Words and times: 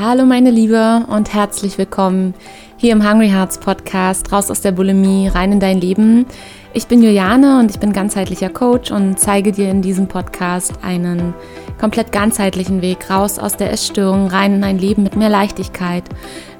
Hallo 0.00 0.24
meine 0.24 0.52
Liebe 0.52 1.04
und 1.08 1.34
herzlich 1.34 1.76
willkommen 1.76 2.32
hier 2.76 2.92
im 2.92 3.02
Hungry 3.02 3.30
Hearts 3.30 3.58
Podcast, 3.58 4.30
raus 4.30 4.48
aus 4.48 4.60
der 4.60 4.70
Bulimie, 4.70 5.26
rein 5.26 5.50
in 5.50 5.58
dein 5.58 5.80
Leben. 5.80 6.24
Ich 6.72 6.86
bin 6.86 7.02
Juliane 7.02 7.58
und 7.58 7.72
ich 7.72 7.80
bin 7.80 7.92
ganzheitlicher 7.92 8.48
Coach 8.48 8.92
und 8.92 9.18
zeige 9.18 9.50
dir 9.50 9.68
in 9.68 9.82
diesem 9.82 10.06
Podcast 10.06 10.74
einen 10.84 11.34
komplett 11.80 12.12
ganzheitlichen 12.12 12.80
Weg 12.80 13.10
raus 13.10 13.40
aus 13.40 13.56
der 13.56 13.72
Essstörung, 13.72 14.28
rein 14.28 14.54
in 14.54 14.62
ein 14.62 14.78
Leben 14.78 15.02
mit 15.02 15.16
mehr 15.16 15.30
Leichtigkeit, 15.30 16.04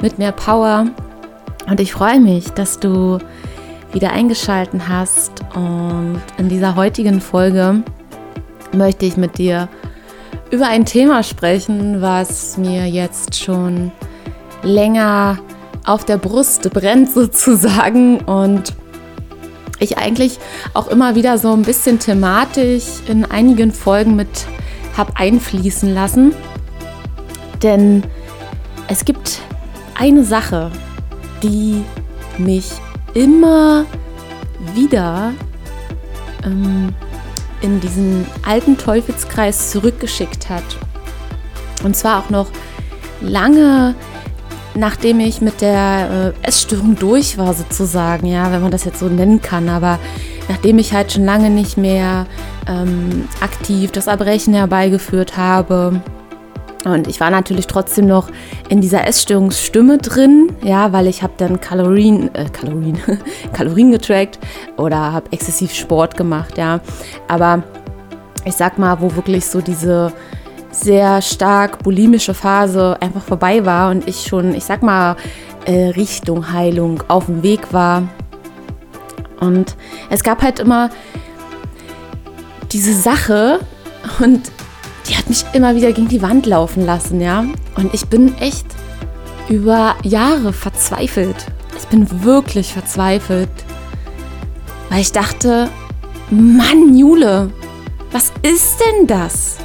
mit 0.03 0.19
mehr 0.19 0.33
Power. 0.33 0.89
Und 1.69 1.79
ich 1.79 1.93
freue 1.93 2.19
mich, 2.19 2.49
dass 2.51 2.81
du 2.81 3.19
wieder 3.93 4.11
eingeschalten 4.11 4.89
hast 4.89 5.45
und 5.55 6.21
in 6.39 6.49
dieser 6.49 6.75
heutigen 6.75 7.21
Folge 7.21 7.85
möchte 8.73 9.07
ich 9.07 9.17
mit 9.17 9.39
dir 9.39 9.69
über 10.51 10.69
ein 10.69 10.85
Thema 10.85 11.23
sprechen, 11.23 12.01
was 12.01 12.57
mir 12.57 12.87
jetzt 12.87 13.37
schon 13.37 13.93
länger 14.63 15.39
auf 15.85 16.05
der 16.05 16.19
Brust 16.19 16.71
brennt 16.71 17.11
sozusagen 17.15 18.21
und 18.21 18.75
ich 19.81 19.99
eigentlich 19.99 20.39
auch 20.75 20.89
immer 20.89 21.15
wieder 21.15 21.39
so 21.39 21.53
ein 21.53 21.63
bisschen 21.63 21.99
thematisch 21.99 22.85
in 23.07 23.25
einigen 23.25 23.73
Folgen 23.73 24.17
mit 24.17 24.29
habe 24.97 25.13
einfließen 25.15 25.95
lassen. 25.95 26.35
Denn 27.63 28.03
es 28.89 29.05
gibt 29.05 29.41
eine 29.95 30.25
Sache, 30.25 30.73
die 31.43 31.85
mich 32.39 32.73
immer 33.15 33.87
wieder 34.75 35.33
ähm, 36.45 36.95
in 37.61 37.81
diesen 37.81 38.27
alten 38.47 38.79
Teufelskreis 38.79 39.71
zurückgeschickt 39.71 40.49
hat. 40.49 40.65
Und 41.85 41.97
zwar 41.97 42.21
auch 42.21 42.31
noch 42.31 42.49
lange 43.21 43.95
nachdem 44.79 45.21
ich 45.21 45.41
mit 45.41 45.61
der 45.61 46.35
äh, 46.43 46.47
Essstörung 46.47 46.95
durch 46.95 47.37
war, 47.37 47.53
sozusagen, 47.53 48.27
ja, 48.27 48.53
wenn 48.53 48.63
man 48.63 48.71
das 48.71 48.85
jetzt 48.85 49.01
so 49.01 49.09
nennen 49.09 49.43
kann, 49.43 49.69
aber 49.69 49.99
nachdem 50.49 50.79
ich 50.79 50.93
halt 50.93 51.13
schon 51.13 51.25
lange 51.25 51.51
nicht 51.51 51.77
mehr 51.77 52.27
ähm, 52.67 53.29
aktiv 53.41 53.91
das 53.91 54.07
Erbrechen 54.07 54.55
herbeigeführt 54.55 55.37
habe. 55.37 56.01
Und 56.85 57.09
ich 57.09 57.21
war 57.21 57.31
natürlich 57.31 57.67
trotzdem 57.67 58.07
noch 58.07 58.29
in 58.69 58.81
dieser 58.81 59.07
Essstörungsstimme 59.07 59.99
drin, 59.99 60.53
ja, 60.63 60.93
weil 60.93 61.09
ich 61.09 61.23
habe 61.23 61.33
dann 61.37 61.61
Kalorien, 61.61 62.33
äh, 62.35 62.47
Kalorien, 62.53 62.99
Kalorien 63.53 63.91
getrackt 63.91 64.39
oder 64.77 65.13
habe 65.13 65.33
exzessiv 65.33 65.75
Sport 65.75 66.17
gemacht, 66.17 66.57
ja. 66.57 66.81
Aber 67.27 67.63
ich 68.45 68.55
sag 68.55 68.79
mal, 68.79 69.01
wo 69.01 69.15
wirklich 69.17 69.47
so 69.47 69.61
diese 69.61 70.13
sehr 70.71 71.21
stark 71.23 71.83
bulimische 71.83 72.35
Phase 72.35 72.97
einfach 73.01 73.23
vorbei 73.23 73.65
war 73.65 73.91
und 73.91 74.07
ich 74.07 74.23
schon, 74.23 74.55
ich 74.55 74.65
sag 74.65 74.83
mal, 74.83 75.17
äh, 75.65 75.89
Richtung 75.89 76.53
Heilung 76.53 77.03
auf 77.09 77.27
dem 77.27 77.43
Weg 77.43 77.73
war. 77.73 78.05
Und 79.41 79.77
es 80.11 80.23
gab 80.23 80.43
halt 80.43 80.61
immer 80.61 80.91
diese 82.73 82.93
Sache 82.93 83.61
und 84.21 84.51
die 85.09 85.17
hat 85.17 85.29
mich 85.29 85.45
immer 85.53 85.75
wieder 85.75 85.93
gegen 85.93 86.09
die 86.09 86.23
Wand 86.23 86.47
laufen 86.47 86.85
lassen, 86.85 87.21
ja. 87.21 87.45
Und 87.77 87.95
ich 87.95 88.07
bin 88.07 88.37
echt 88.39 88.67
über 89.49 89.97
Jahre 90.03 90.53
verzweifelt. 90.53 91.47
Ich 91.79 91.87
bin 91.87 92.25
wirklich 92.25 92.73
verzweifelt, 92.73 93.49
weil 94.91 95.01
ich 95.01 95.13
dachte, 95.13 95.71
Mann, 96.31 96.97
Jule, 96.97 97.51
was 98.13 98.33
ist 98.43 98.79
denn 98.81 99.07
das? 99.07 99.57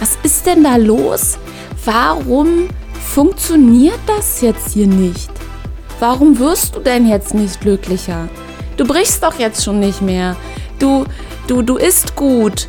Was 0.00 0.18
ist 0.22 0.46
denn 0.46 0.64
da 0.64 0.76
los? 0.76 1.38
Warum 1.84 2.68
funktioniert 3.12 4.00
das 4.06 4.40
jetzt 4.40 4.72
hier 4.72 4.86
nicht? 4.86 5.30
Warum 6.00 6.38
wirst 6.38 6.74
du 6.74 6.80
denn 6.80 7.06
jetzt 7.06 7.34
nicht 7.34 7.60
glücklicher? 7.60 8.28
Du 8.76 8.86
brichst 8.86 9.22
doch 9.22 9.38
jetzt 9.38 9.62
schon 9.62 9.78
nicht 9.78 10.00
mehr. 10.00 10.36
Du, 10.78 11.04
du, 11.46 11.62
du 11.62 11.76
isst 11.76 12.16
gut 12.16 12.68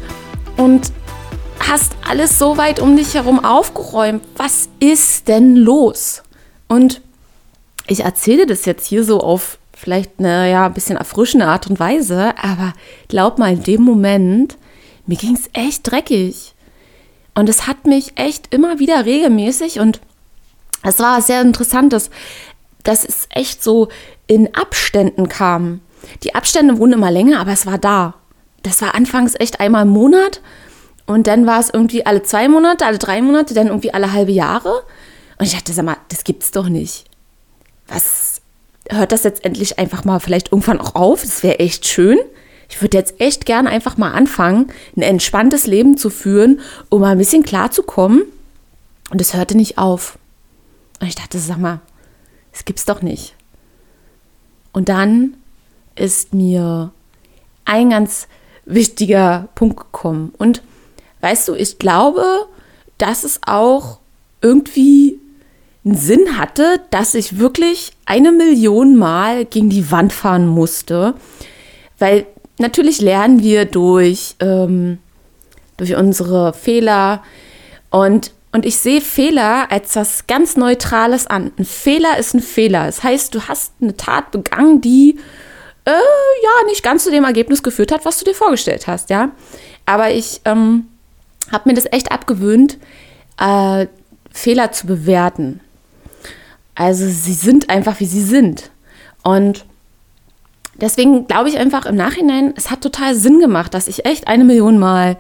und 0.57 0.91
hast 1.67 1.94
alles 2.07 2.38
so 2.39 2.57
weit 2.57 2.79
um 2.79 2.95
dich 2.95 3.13
herum 3.13 3.44
aufgeräumt. 3.44 4.23
Was 4.38 4.69
ist 4.79 5.27
denn 5.27 5.55
los? 5.55 6.23
Und 6.67 7.01
ich 7.88 8.01
erzähle 8.01 8.45
das 8.45 8.66
jetzt 8.66 8.88
hier 8.88 9.03
so 9.03 9.19
auf 9.19 9.57
vielleicht 9.73 10.19
eine 10.19 10.49
ja, 10.49 10.67
ein 10.67 10.73
bisschen 10.73 10.97
erfrischende 10.97 11.47
Art 11.47 11.67
und 11.67 11.79
Weise, 11.79 12.38
aber 12.38 12.73
glaub 13.07 13.39
mal, 13.39 13.53
in 13.53 13.63
dem 13.63 13.81
Moment, 13.81 14.57
mir 15.07 15.17
ging 15.17 15.35
es 15.35 15.49
echt 15.53 15.89
dreckig. 15.89 16.53
Und 17.33 17.49
es 17.49 17.66
hat 17.66 17.85
mich 17.85 18.13
echt 18.16 18.53
immer 18.53 18.78
wieder 18.79 19.05
regelmäßig 19.05 19.79
und 19.79 19.99
es 20.83 20.99
war 20.99 21.22
sehr 21.22 21.41
interessant, 21.41 21.93
dass, 21.93 22.09
dass 22.83 23.03
es 23.03 23.28
echt 23.29 23.63
so 23.63 23.89
in 24.28 24.53
Abständen 24.53 25.28
kam. 25.29 25.81
Die 26.23 26.35
Abstände 26.35 26.78
wurden 26.78 26.93
immer 26.93 27.11
länger, 27.11 27.39
aber 27.39 27.51
es 27.51 27.66
war 27.66 27.78
da. 27.78 28.16
Das 28.63 28.81
war 28.81 28.93
anfangs 28.95 29.35
echt 29.39 29.59
einmal 29.59 29.83
im 29.83 29.89
Monat 29.89 30.41
und 31.11 31.27
dann 31.27 31.45
war 31.45 31.59
es 31.59 31.69
irgendwie 31.69 32.05
alle 32.05 32.23
zwei 32.23 32.47
Monate, 32.47 32.85
alle 32.85 32.97
drei 32.97 33.22
Monate, 33.22 33.53
dann 33.53 33.67
irgendwie 33.67 33.94
alle 33.94 34.11
halbe 34.13 34.31
Jahre. 34.31 34.83
Und 35.38 35.45
ich 35.45 35.53
dachte, 35.53 35.73
sag 35.73 35.85
mal, 35.85 35.97
das 36.09 36.23
gibt's 36.23 36.51
doch 36.51 36.69
nicht. 36.69 37.05
Was 37.88 38.41
hört 38.89 39.11
das 39.11 39.23
jetzt 39.23 39.44
endlich 39.45 39.79
einfach 39.79 40.03
mal 40.03 40.19
vielleicht 40.19 40.51
irgendwann 40.51 40.79
auch 40.79 40.95
auf? 40.95 41.22
Das 41.22 41.44
wäre 41.44 41.59
echt 41.59 41.85
schön 41.85 42.19
ich 42.72 42.81
würde 42.81 42.97
jetzt 42.97 43.19
echt 43.19 43.45
gern 43.45 43.67
einfach 43.67 43.97
mal 43.97 44.13
anfangen, 44.13 44.72
ein 44.95 45.01
entspanntes 45.01 45.67
Leben 45.67 45.97
zu 45.97 46.09
führen, 46.09 46.61
um 46.89 47.01
mal 47.01 47.11
ein 47.11 47.17
bisschen 47.17 47.43
klarzukommen. 47.43 48.23
Und 49.09 49.19
es 49.19 49.33
hörte 49.33 49.57
nicht 49.57 49.78
auf. 49.78 50.17
Und 51.01 51.07
ich 51.07 51.16
dachte, 51.16 51.38
sag 51.38 51.57
mal, 51.57 51.81
das 52.53 52.63
gibt's 52.63 52.85
doch 52.85 53.01
nicht. 53.01 53.35
Und 54.72 54.88
dann 54.88 55.35
ist 55.95 56.33
mir 56.33 56.93
ein 57.66 57.89
ganz 57.89 58.28
wichtiger 58.66 59.49
Punkt 59.53 59.78
gekommen. 59.78 60.33
Und 60.38 60.63
weißt 61.21 61.47
du, 61.47 61.55
ich 61.55 61.79
glaube, 61.79 62.23
dass 62.97 63.23
es 63.23 63.39
auch 63.45 63.99
irgendwie 64.41 65.19
einen 65.83 65.95
Sinn 65.95 66.37
hatte, 66.37 66.81
dass 66.91 67.15
ich 67.15 67.39
wirklich 67.39 67.91
eine 68.05 68.31
Million 68.31 68.97
Mal 68.97 69.45
gegen 69.45 69.69
die 69.69 69.91
Wand 69.91 70.13
fahren 70.13 70.47
musste. 70.47 71.15
Weil 71.97 72.25
natürlich 72.59 73.01
lernen 73.01 73.41
wir 73.41 73.65
durch, 73.65 74.35
ähm, 74.39 74.99
durch 75.77 75.95
unsere 75.95 76.53
Fehler 76.53 77.23
und 77.89 78.31
und 78.53 78.65
ich 78.65 78.77
sehe 78.77 78.99
Fehler 78.99 79.71
als 79.71 79.95
was 79.95 80.27
ganz 80.27 80.57
Neutrales 80.57 81.25
an. 81.25 81.53
Ein 81.57 81.63
Fehler 81.63 82.17
ist 82.17 82.33
ein 82.33 82.41
Fehler. 82.41 82.85
Das 82.85 83.01
heißt, 83.01 83.33
du 83.33 83.47
hast 83.47 83.71
eine 83.81 83.95
Tat 83.95 84.31
begangen, 84.31 84.81
die 84.81 85.17
äh, 85.85 85.91
ja 85.91 86.65
nicht 86.65 86.83
ganz 86.83 87.05
zu 87.05 87.11
dem 87.11 87.23
Ergebnis 87.23 87.63
geführt 87.63 87.93
hat, 87.93 88.03
was 88.03 88.19
du 88.19 88.25
dir 88.25 88.35
vorgestellt 88.35 88.87
hast, 88.87 89.09
ja. 89.09 89.31
Aber 89.85 90.11
ich 90.11 90.41
ähm, 90.43 90.87
habe 91.51 91.69
mir 91.69 91.75
das 91.75 91.91
echt 91.91 92.12
abgewöhnt, 92.12 92.78
äh, 93.39 93.88
Fehler 94.31 94.72
zu 94.72 94.88
bewerten. 94.88 95.59
Also 96.75 97.06
sie 97.06 97.34
sind 97.34 97.69
einfach, 97.69 98.00
wie 98.00 98.06
sie 98.06 98.22
sind. 98.22 98.72
Und 99.23 99.66
deswegen 100.75 101.28
glaube 101.28 101.50
ich 101.50 101.57
einfach 101.57 101.85
im 101.85 101.95
Nachhinein, 101.95 102.53
es 102.56 102.72
hat 102.72 102.81
total 102.81 103.16
Sinn 103.16 103.40
gemacht, 103.40 103.73
dass 103.73 103.88
ich 103.88 104.06
echt 104.06 104.28
eine 104.28 104.44
Million 104.44 104.79
Mal 104.79 105.17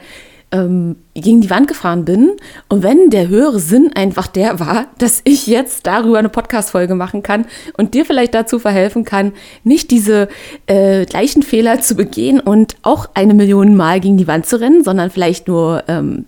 ähm, 0.51 0.97
gegen 1.13 1.41
die 1.41 1.49
Wand 1.49 1.67
gefahren 1.67 2.05
bin. 2.05 2.31
Und 2.67 2.83
wenn 2.83 3.09
der 3.09 3.27
höhere 3.27 3.59
Sinn 3.59 3.91
einfach 3.95 4.27
der 4.27 4.59
war, 4.59 4.87
dass 4.97 5.21
ich 5.23 5.47
jetzt 5.47 5.87
darüber 5.87 6.19
eine 6.19 6.29
Podcast-Folge 6.29 6.95
machen 6.95 7.23
kann 7.23 7.45
und 7.77 7.93
dir 7.93 8.05
vielleicht 8.05 8.33
dazu 8.33 8.59
verhelfen 8.59 9.05
kann, 9.05 9.33
nicht 9.63 9.91
diese 9.91 10.27
äh, 10.67 11.05
gleichen 11.05 11.43
Fehler 11.43 11.81
zu 11.81 11.95
begehen 11.95 12.39
und 12.39 12.75
auch 12.81 13.09
eine 13.13 13.33
Million 13.33 13.75
Mal 13.75 13.99
gegen 13.99 14.17
die 14.17 14.27
Wand 14.27 14.45
zu 14.45 14.59
rennen, 14.59 14.83
sondern 14.83 15.09
vielleicht 15.09 15.47
nur 15.47 15.83
ähm, 15.87 16.25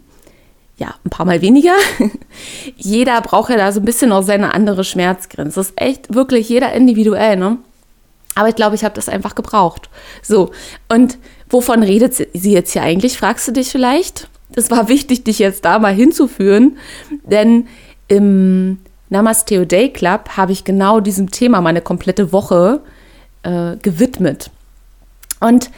ja, 0.84 0.96
ein 1.06 1.10
paar 1.10 1.26
Mal 1.26 1.42
weniger. 1.42 1.76
jeder 2.76 3.22
braucht 3.22 3.50
ja 3.50 3.56
da 3.56 3.72
so 3.72 3.80
ein 3.80 3.86
bisschen 3.86 4.10
noch 4.10 4.22
seine 4.22 4.54
andere 4.54 4.84
Schmerzgrenze. 4.84 5.56
Das 5.56 5.70
ist 5.70 5.82
echt 5.82 6.14
wirklich 6.14 6.50
jeder 6.50 6.74
individuell, 6.74 7.38
ne? 7.38 7.58
Aber 8.36 8.50
ich 8.50 8.56
glaube, 8.56 8.76
ich 8.76 8.84
habe 8.84 8.96
das 8.96 9.08
einfach 9.08 9.36
gebraucht. 9.36 9.90
So, 10.22 10.52
und 10.90 11.18
wovon 11.50 11.84
redet 11.84 12.16
sie 12.16 12.52
jetzt 12.52 12.74
hier 12.74 12.82
eigentlich, 12.82 13.18
fragst 13.18 13.48
du 13.48 13.54
dich 13.54 13.70
vielleicht? 13.70 14.28
Es 14.56 14.72
war 14.72 14.90
wichtig, 14.90 15.24
dich 15.24 15.40
jetzt 15.40 15.64
da 15.66 15.80
mal 15.80 15.94
hinzuführen, 15.94 16.78
denn 17.24 17.68
im 18.08 18.80
Namasteo 19.10 19.66
Day 19.66 19.90
Club 19.90 20.32
habe 20.36 20.52
ich 20.52 20.64
genau 20.64 21.00
diesem 21.00 21.32
Thema 21.32 21.62
meine 21.62 21.82
komplette 21.82 22.34
Woche 22.34 22.82
äh, 23.44 23.78
gewidmet. 23.78 24.50
Und 25.40 25.70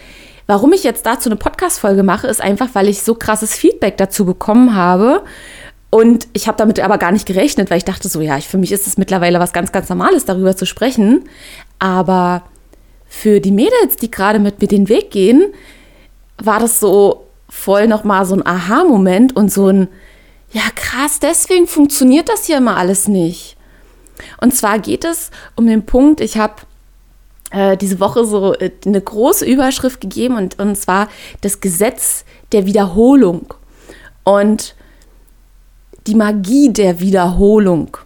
warum 0.48 0.74
ich 0.74 0.84
jetzt 0.84 1.06
dazu 1.06 1.30
eine 1.30 1.38
Podcast-Folge 1.38 2.04
mache, 2.04 2.28
ist 2.28 2.42
einfach, 2.42 2.70
weil 2.74 2.88
ich 2.88 3.02
so 3.02 3.16
krasses 3.16 3.56
Feedback 3.56 3.98
dazu 3.98 4.26
bekommen 4.26 4.76
habe. 4.76 5.24
Und 5.90 6.28
ich 6.34 6.48
habe 6.48 6.58
damit 6.58 6.80
aber 6.80 6.98
gar 6.98 7.12
nicht 7.12 7.26
gerechnet, 7.26 7.70
weil 7.70 7.78
ich 7.78 7.86
dachte 7.86 8.10
so, 8.10 8.22
ja, 8.22 8.40
für 8.40 8.58
mich 8.58 8.72
ist 8.72 8.88
es 8.88 8.98
mittlerweile 8.98 9.40
was 9.40 9.54
ganz, 9.54 9.72
ganz 9.72 9.88
Normales, 9.90 10.26
darüber 10.26 10.56
zu 10.56 10.66
sprechen. 10.66 11.24
Aber 11.80 12.44
für 13.08 13.40
die 13.40 13.52
Mädels, 13.52 13.96
die 14.02 14.12
gerade 14.12 14.40
mit 14.40 14.62
mir 14.62 14.68
den 14.68 14.90
Weg 14.90 15.12
gehen, 15.12 15.54
war 16.38 16.60
das 16.60 16.80
so 16.80 17.28
voll 17.50 17.88
nochmal 17.88 18.26
so 18.26 18.36
ein 18.36 18.46
Aha-Moment 18.46 19.36
und 19.36 19.52
so 19.52 19.70
ein, 19.70 19.88
ja 20.52 20.64
krass, 20.76 21.20
deswegen 21.20 21.68
funktioniert 21.68 22.28
das 22.28 22.46
hier 22.46 22.58
immer 22.58 22.78
alles 22.78 23.08
nicht. 23.08 23.56
Und 24.42 24.54
zwar 24.54 24.80
geht 24.80 25.06
es 25.06 25.32
um 25.56 25.68
den 25.68 25.86
Punkt, 25.86 26.22
ich 26.22 26.38
habe 26.38 26.56
äh, 27.52 27.78
diese 27.78 28.00
Woche 28.00 28.26
so 28.26 28.54
äh, 28.54 28.72
eine 28.86 29.02
große 29.02 29.46
Überschrift 29.46 30.02
gegeben 30.02 30.38
und, 30.38 30.60
und 30.60 30.76
zwar 30.76 31.08
das 31.42 31.60
Gesetz 31.60 32.26
der 32.52 32.66
Wiederholung 32.66 33.54
und 34.24 34.76
die 36.08 36.16
Magie 36.16 36.72
der 36.72 37.00
Wiederholung. 37.00 37.98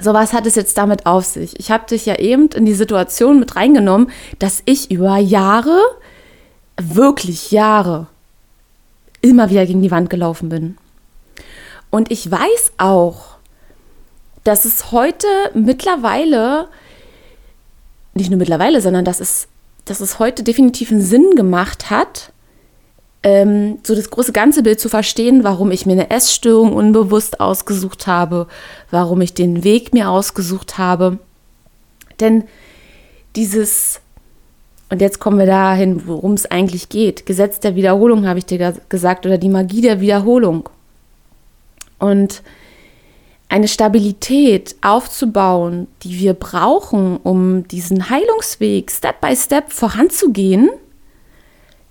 So 0.00 0.14
was 0.14 0.32
hat 0.32 0.46
es 0.46 0.54
jetzt 0.54 0.78
damit 0.78 1.04
auf 1.04 1.24
sich? 1.24 1.58
Ich 1.58 1.70
habe 1.70 1.86
dich 1.86 2.06
ja 2.06 2.18
eben 2.18 2.48
in 2.48 2.64
die 2.64 2.74
Situation 2.74 3.38
mit 3.38 3.56
reingenommen, 3.56 4.10
dass 4.38 4.62
ich 4.64 4.90
über 4.90 5.18
Jahre, 5.18 5.78
wirklich 6.80 7.50
Jahre, 7.50 8.06
immer 9.20 9.50
wieder 9.50 9.66
gegen 9.66 9.82
die 9.82 9.90
Wand 9.90 10.08
gelaufen 10.08 10.48
bin. 10.48 10.78
Und 11.90 12.10
ich 12.10 12.30
weiß 12.30 12.72
auch, 12.78 13.36
dass 14.44 14.64
es 14.64 14.90
heute 14.90 15.26
mittlerweile, 15.52 16.68
nicht 18.14 18.30
nur 18.30 18.38
mittlerweile, 18.38 18.80
sondern 18.80 19.04
dass 19.04 19.20
es, 19.20 19.48
dass 19.84 20.00
es 20.00 20.18
heute 20.18 20.42
definitiv 20.42 20.90
einen 20.90 21.02
Sinn 21.02 21.34
gemacht 21.36 21.90
hat, 21.90 22.32
ähm, 23.22 23.78
so 23.82 23.94
das 23.94 24.10
große 24.10 24.32
ganze 24.32 24.62
Bild 24.62 24.80
zu 24.80 24.88
verstehen, 24.88 25.44
warum 25.44 25.70
ich 25.70 25.86
mir 25.86 25.92
eine 25.92 26.10
Essstörung 26.10 26.72
unbewusst 26.72 27.40
ausgesucht 27.40 28.06
habe, 28.06 28.46
warum 28.90 29.20
ich 29.20 29.34
den 29.34 29.62
Weg 29.62 29.92
mir 29.92 30.08
ausgesucht 30.08 30.78
habe. 30.78 31.18
Denn 32.18 32.44
dieses, 33.36 34.00
und 34.88 35.00
jetzt 35.00 35.20
kommen 35.20 35.38
wir 35.38 35.46
dahin, 35.46 36.06
worum 36.06 36.32
es 36.32 36.46
eigentlich 36.46 36.88
geht, 36.88 37.26
Gesetz 37.26 37.60
der 37.60 37.76
Wiederholung 37.76 38.26
habe 38.26 38.38
ich 38.38 38.46
dir 38.46 38.74
gesagt, 38.88 39.26
oder 39.26 39.38
die 39.38 39.50
Magie 39.50 39.82
der 39.82 40.00
Wiederholung. 40.00 40.68
Und 41.98 42.42
eine 43.50 43.66
Stabilität 43.66 44.76
aufzubauen, 44.80 45.88
die 46.04 46.20
wir 46.20 46.34
brauchen, 46.34 47.16
um 47.18 47.66
diesen 47.66 48.08
Heilungsweg 48.08 48.90
Step 48.92 49.20
by 49.20 49.34
Step 49.36 49.72
voranzugehen, 49.72 50.70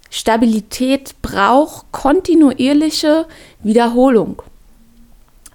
Stabilität 0.09 1.21
braucht 1.21 1.91
kontinuierliche 1.91 3.27
Wiederholung. 3.61 4.41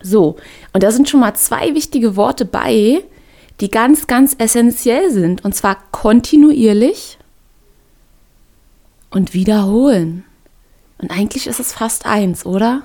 So, 0.02 0.36
und 0.74 0.82
da 0.82 0.90
sind 0.90 1.08
schon 1.08 1.20
mal 1.20 1.34
zwei 1.34 1.74
wichtige 1.74 2.16
Worte 2.16 2.44
bei, 2.44 3.02
die 3.60 3.70
ganz, 3.70 4.06
ganz 4.06 4.36
essentiell 4.38 5.10
sind. 5.10 5.42
Und 5.42 5.54
zwar 5.54 5.78
kontinuierlich 5.90 7.18
und 9.10 9.32
wiederholen. 9.32 10.24
Und 10.98 11.10
eigentlich 11.10 11.46
ist 11.46 11.60
es 11.60 11.72
fast 11.72 12.04
eins, 12.04 12.44
oder? 12.44 12.82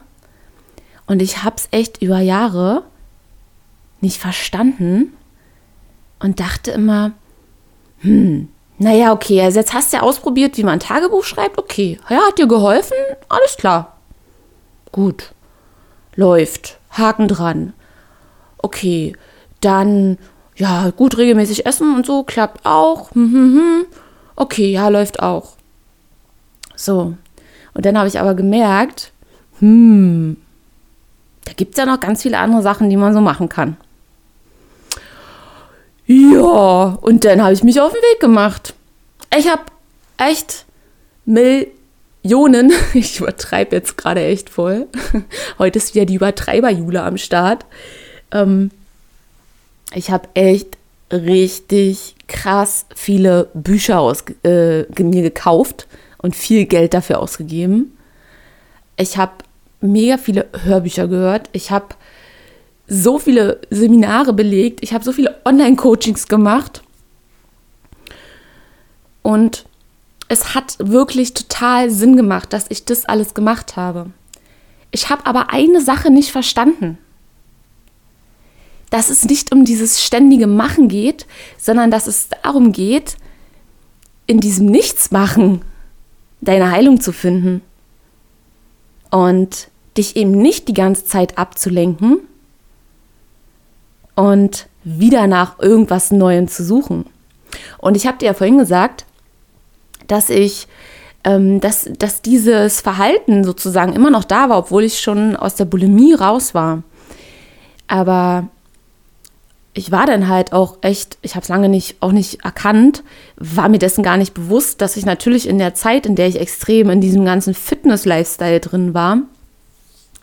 Und 1.05 1.21
ich 1.21 1.43
habe 1.43 1.57
es 1.57 1.67
echt 1.71 2.01
über 2.01 2.19
Jahre 2.19 2.83
nicht 4.01 4.19
verstanden 4.19 5.13
und 6.19 6.39
dachte 6.39 6.71
immer, 6.71 7.11
hm, 7.99 8.49
naja, 8.77 9.11
okay, 9.11 9.41
also 9.41 9.59
jetzt 9.59 9.73
hast 9.73 9.91
du 9.91 9.97
ja 9.97 10.03
ausprobiert, 10.03 10.57
wie 10.57 10.63
man 10.63 10.73
ein 10.73 10.79
Tagebuch 10.79 11.23
schreibt. 11.23 11.57
Okay, 11.57 11.99
ja, 12.09 12.27
hat 12.27 12.37
dir 12.37 12.47
geholfen? 12.47 12.95
Alles 13.27 13.57
klar. 13.57 13.97
Gut. 14.91 15.33
Läuft. 16.15 16.79
Haken 16.91 17.27
dran. 17.27 17.73
Okay, 18.57 19.15
dann, 19.61 20.17
ja, 20.55 20.91
gut 20.91 21.17
regelmäßig 21.17 21.65
essen 21.65 21.93
und 21.95 22.05
so, 22.05 22.23
klappt 22.23 22.65
auch. 22.65 23.11
Hm, 23.11 23.31
hm, 23.31 23.53
hm. 23.53 23.85
Okay, 24.35 24.71
ja, 24.71 24.87
läuft 24.87 25.19
auch. 25.21 25.53
So. 26.75 27.15
Und 27.73 27.85
dann 27.85 27.97
habe 27.97 28.07
ich 28.07 28.19
aber 28.19 28.33
gemerkt, 28.33 29.11
hm, 29.59 30.37
da 31.45 31.51
gibt 31.53 31.73
es 31.73 31.77
ja 31.77 31.85
noch 31.85 31.99
ganz 31.99 32.21
viele 32.21 32.37
andere 32.37 32.61
Sachen, 32.61 32.89
die 32.89 32.97
man 32.97 33.13
so 33.13 33.21
machen 33.21 33.49
kann. 33.49 33.75
Ja, 36.11 36.97
und 37.01 37.23
dann 37.23 37.43
habe 37.43 37.53
ich 37.53 37.63
mich 37.63 37.79
auf 37.79 37.93
den 37.93 38.01
Weg 38.01 38.19
gemacht. 38.19 38.73
Ich 39.37 39.47
habe 39.47 39.61
echt 40.17 40.65
Millionen, 41.23 42.73
ich 42.95 43.19
übertreibe 43.19 43.75
jetzt 43.75 43.95
gerade 43.95 44.23
echt 44.23 44.49
voll. 44.49 44.87
Heute 45.59 45.77
ist 45.77 45.93
wieder 45.93 46.05
die 46.05 46.15
Übertreiberjule 46.15 47.03
am 47.03 47.17
Start. 47.17 47.63
Ähm, 48.31 48.71
ich 49.93 50.09
habe 50.09 50.27
echt 50.33 50.77
richtig 51.11 52.15
krass 52.27 52.87
viele 52.95 53.51
Bücher 53.53 53.99
aus, 53.99 54.23
äh, 54.43 54.85
mir 55.03 55.21
gekauft 55.21 55.85
und 56.17 56.35
viel 56.35 56.65
Geld 56.65 56.95
dafür 56.95 57.19
ausgegeben. 57.19 57.95
Ich 58.97 59.17
habe 59.17 59.33
mega 59.79 60.17
viele 60.17 60.47
Hörbücher 60.63 61.07
gehört. 61.07 61.49
Ich 61.51 61.69
habe 61.69 61.89
so 62.89 63.19
viele 63.19 63.61
Seminare 63.69 64.33
belegt, 64.33 64.81
ich 64.81 64.93
habe 64.93 65.03
so 65.03 65.11
viele 65.11 65.39
Online-Coachings 65.45 66.27
gemacht. 66.27 66.81
Und 69.21 69.65
es 70.27 70.55
hat 70.55 70.75
wirklich 70.79 71.33
total 71.33 71.91
Sinn 71.91 72.17
gemacht, 72.17 72.51
dass 72.51 72.65
ich 72.69 72.85
das 72.85 73.05
alles 73.05 73.33
gemacht 73.33 73.75
habe. 73.75 74.11
Ich 74.91 75.09
habe 75.09 75.25
aber 75.25 75.51
eine 75.51 75.81
Sache 75.81 76.09
nicht 76.09 76.31
verstanden. 76.31 76.97
Dass 78.89 79.09
es 79.09 79.25
nicht 79.25 79.51
um 79.51 79.65
dieses 79.65 80.03
ständige 80.03 80.47
Machen 80.47 80.87
geht, 80.87 81.27
sondern 81.59 81.91
dass 81.91 82.07
es 82.07 82.29
darum 82.29 82.71
geht, 82.71 83.17
in 84.25 84.39
diesem 84.39 84.65
Nichtsmachen 84.65 85.61
deine 86.41 86.71
Heilung 86.71 87.01
zu 87.01 87.11
finden. 87.11 87.61
Und 89.11 89.69
dich 89.95 90.15
eben 90.15 90.31
nicht 90.31 90.67
die 90.67 90.73
ganze 90.73 91.05
Zeit 91.05 91.37
abzulenken, 91.37 92.19
und 94.19 94.67
wieder 94.83 95.27
nach 95.27 95.59
irgendwas 95.59 96.11
Neuem 96.11 96.49
zu 96.49 96.65
suchen. 96.65 97.05
Und 97.77 97.95
ich 97.95 98.05
habe 98.05 98.17
dir 98.17 98.25
ja 98.25 98.33
vorhin 98.33 98.57
gesagt, 98.57 99.05
dass 100.07 100.29
ich, 100.29 100.67
ähm, 101.23 101.61
dass, 101.61 101.89
dass 101.97 102.21
dieses 102.21 102.81
Verhalten 102.81 103.45
sozusagen 103.45 103.93
immer 103.93 104.09
noch 104.09 104.25
da 104.25 104.49
war, 104.49 104.57
obwohl 104.57 104.83
ich 104.83 104.99
schon 104.99 105.37
aus 105.37 105.55
der 105.55 105.63
Bulimie 105.63 106.13
raus 106.15 106.53
war. 106.53 106.83
Aber 107.87 108.49
ich 109.73 109.89
war 109.89 110.05
dann 110.05 110.27
halt 110.27 110.51
auch 110.51 110.79
echt, 110.81 111.17
ich 111.21 111.35
habe 111.35 111.43
es 111.43 111.49
lange 111.49 111.69
nicht, 111.69 111.95
auch 112.01 112.11
nicht 112.11 112.43
erkannt, 112.43 113.03
war 113.37 113.69
mir 113.69 113.79
dessen 113.79 114.03
gar 114.03 114.17
nicht 114.17 114.33
bewusst, 114.33 114.81
dass 114.81 114.97
ich 114.97 115.05
natürlich 115.05 115.47
in 115.47 115.59
der 115.59 115.75
Zeit, 115.75 116.05
in 116.05 116.15
der 116.15 116.27
ich 116.27 116.41
extrem 116.41 116.89
in 116.89 116.99
diesem 116.99 117.23
ganzen 117.23 117.53
Fitness-Lifestyle 117.53 118.59
drin 118.59 118.93
war, 118.93 119.19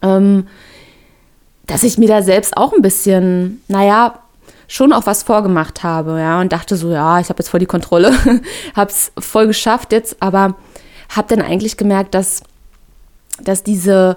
ähm, 0.03 0.49
dass 1.67 1.83
ich 1.83 1.99
mir 1.99 2.09
da 2.09 2.23
selbst 2.23 2.57
auch 2.57 2.73
ein 2.73 2.83
bisschen, 2.83 3.63
naja, 3.69 4.21
schon 4.69 4.93
auch 4.93 5.07
was 5.07 5.23
vorgemacht 5.23 5.83
habe, 5.83 6.19
ja, 6.19 6.41
und 6.41 6.53
dachte 6.53 6.77
so, 6.77 6.91
ja, 6.91 7.21
ich 7.21 7.29
habe 7.29 7.39
jetzt 7.39 7.49
voll 7.49 7.61
die 7.61 7.67
Kontrolle, 7.67 8.13
habe 8.75 8.91
es 8.91 9.13
voll 9.19 9.47
geschafft 9.47 9.93
jetzt, 9.93 10.17
aber 10.21 10.57
habe 11.09 11.35
dann 11.35 11.45
eigentlich 11.45 11.77
gemerkt, 11.77 12.15
dass, 12.15 12.43
dass 13.43 13.63
diese 13.63 14.17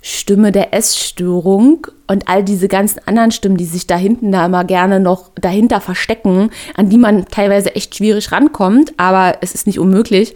Stimme 0.00 0.52
der 0.52 0.74
Essstörung 0.74 1.86
und 2.06 2.28
all 2.28 2.44
diese 2.44 2.68
ganzen 2.68 3.00
anderen 3.06 3.32
Stimmen, 3.32 3.56
die 3.56 3.64
sich 3.64 3.86
da 3.86 3.96
hinten 3.96 4.30
da 4.30 4.46
immer 4.46 4.64
gerne 4.64 5.00
noch 5.00 5.30
dahinter 5.34 5.80
verstecken, 5.80 6.50
an 6.76 6.88
die 6.88 6.98
man 6.98 7.26
teilweise 7.26 7.74
echt 7.74 7.96
schwierig 7.96 8.30
rankommt, 8.30 8.92
aber 8.96 9.38
es 9.40 9.54
ist 9.54 9.66
nicht 9.66 9.78
unmöglich, 9.78 10.34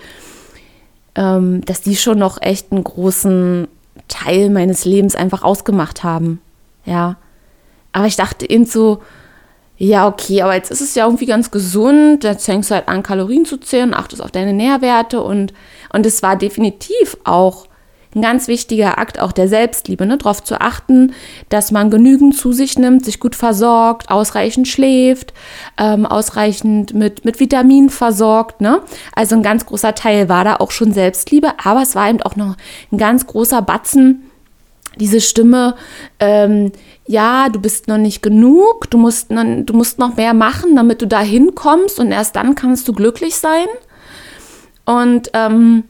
ähm, 1.14 1.64
dass 1.64 1.82
die 1.82 1.97
schon 1.97 2.18
noch 2.18 2.40
echt 2.40 2.73
einen 2.73 2.85
großen 2.85 3.68
Teil 4.12 4.50
meines 4.50 4.85
Lebens 4.85 5.14
einfach 5.14 5.42
ausgemacht 5.42 6.04
haben. 6.04 6.40
Ja. 6.85 7.16
Aber 7.92 8.07
ich 8.07 8.16
dachte 8.16 8.49
eben 8.49 8.66
so, 8.66 9.02
ja, 9.78 10.07
okay, 10.07 10.42
aber 10.42 10.54
jetzt 10.54 10.71
ist 10.71 10.81
es 10.81 10.95
ja 10.95 11.07
irgendwie 11.07 11.26
ganz 11.26 11.50
gesund. 11.50 12.25
Jetzt 12.25 12.45
fängst 12.45 12.71
du 12.71 12.75
halt 12.75 12.88
an, 12.88 13.02
Kalorien 13.02 13.45
zu 13.45 13.57
zählen, 13.57 13.95
achtest 13.95 14.23
auf 14.23 14.31
deine 14.31 14.52
Nährwerte 14.52 15.21
und, 15.23 15.52
und 15.92 16.07
es 16.07 16.23
war 16.23 16.37
definitiv 16.37 17.16
auch 17.25 17.66
ein 18.14 18.23
ganz 18.23 18.49
wichtiger 18.49 18.99
Akt 18.99 19.19
auch 19.19 19.33
der 19.33 19.49
Selbstliebe, 19.49 20.07
ne? 20.07 20.19
darauf 20.19 20.42
zu 20.42 20.61
achten, 20.61 21.14
dass 21.49 21.71
man 21.71 21.90
genügend 21.90 22.37
zu 22.37 22.52
sich 22.52 22.78
nimmt, 22.78 23.04
sich 23.04 23.21
gut 23.21 23.35
versorgt, 23.35 24.11
ausreichend 24.11 24.69
schläft, 24.69 25.33
ähm, 25.78 26.04
ausreichend 26.04 26.95
mit, 26.95 27.25
mit 27.25 27.40
Vitaminen 27.40 27.90
versorgt. 27.90 28.61
Ne? 28.61 28.81
Also 29.14 29.37
ein 29.37 29.42
ganz 29.42 29.66
großer 29.66 29.95
Teil 29.95 30.28
war 30.28 30.45
da 30.45 30.57
auch 30.57 30.71
schon 30.71 30.92
Selbstliebe, 30.92 31.52
aber 31.62 31.83
es 31.83 31.95
war 31.95 32.09
eben 32.09 32.23
auch 32.23 32.37
noch 32.37 32.57
ein 32.90 32.99
ganz 32.99 33.26
großer 33.26 33.62
Batzen 33.62 34.28
diese 34.99 35.21
Stimme, 35.21 35.75
ähm, 36.21 36.73
ja, 37.07 37.49
du 37.49 37.61
bist 37.61 37.88
noch 37.88 37.99
nicht 37.99 38.23
genug, 38.23 38.90
du 38.90 38.99
musst, 38.99 39.31
noch, 39.31 39.45
du 39.45 39.73
musst 39.73 39.99
noch 39.99 40.16
mehr 40.16 40.35
machen, 40.35 40.76
damit 40.76 41.02
du 41.02 41.07
da 41.07 41.21
hinkommst 41.21 41.99
und 41.99 42.12
erst 42.12 42.37
dann 42.37 42.54
kannst 42.54 42.88
du 42.88 42.92
glücklich 42.92 43.37
sein. 43.37 43.66
Und 44.85 45.31
ähm, 45.33 45.85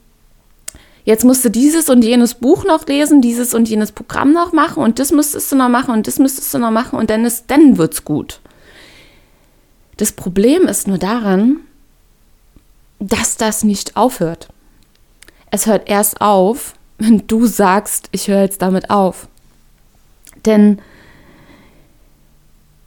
jetzt 1.05 1.25
musst 1.25 1.45
du 1.45 1.51
dieses 1.51 1.89
und 1.89 2.03
jenes 2.03 2.35
Buch 2.35 2.65
noch 2.65 2.87
lesen, 2.87 3.21
dieses 3.21 3.55
und 3.55 3.69
jenes 3.69 3.93
Programm 3.93 4.33
noch 4.33 4.53
machen 4.53 4.83
und 4.83 4.99
das 4.99 5.13
müsstest 5.13 5.51
du 5.53 5.57
noch 5.57 5.69
machen 5.69 5.93
und 5.93 6.07
das 6.07 6.19
müsstest 6.19 6.53
du 6.55 6.59
noch 6.59 6.71
machen 6.71 6.99
und 6.99 7.11
dann, 7.11 7.25
ist, 7.25 7.45
dann 7.49 7.79
wird's 7.79 8.05
gut. 8.05 8.41
Das 9.97 10.13
Problem 10.13 10.63
ist 10.67 10.89
nur 10.89 10.99
daran, 10.99 11.61
dass 12.99 13.37
das 13.37 13.65
nicht 13.65 13.97
aufhört. 13.97 14.49
Es 15.51 15.67
hört 15.67 15.89
erst 15.89 16.21
auf, 16.21 16.75
wenn 16.99 17.27
du 17.27 17.47
sagst, 17.47 18.09
ich 18.13 18.29
höre 18.29 18.43
jetzt 18.43 18.63
damit 18.63 18.91
auf. 18.91 19.29
Denn 20.45 20.81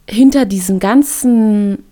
hinter 0.08 0.44
diesem 0.44 0.78
ganzen, 0.78 1.84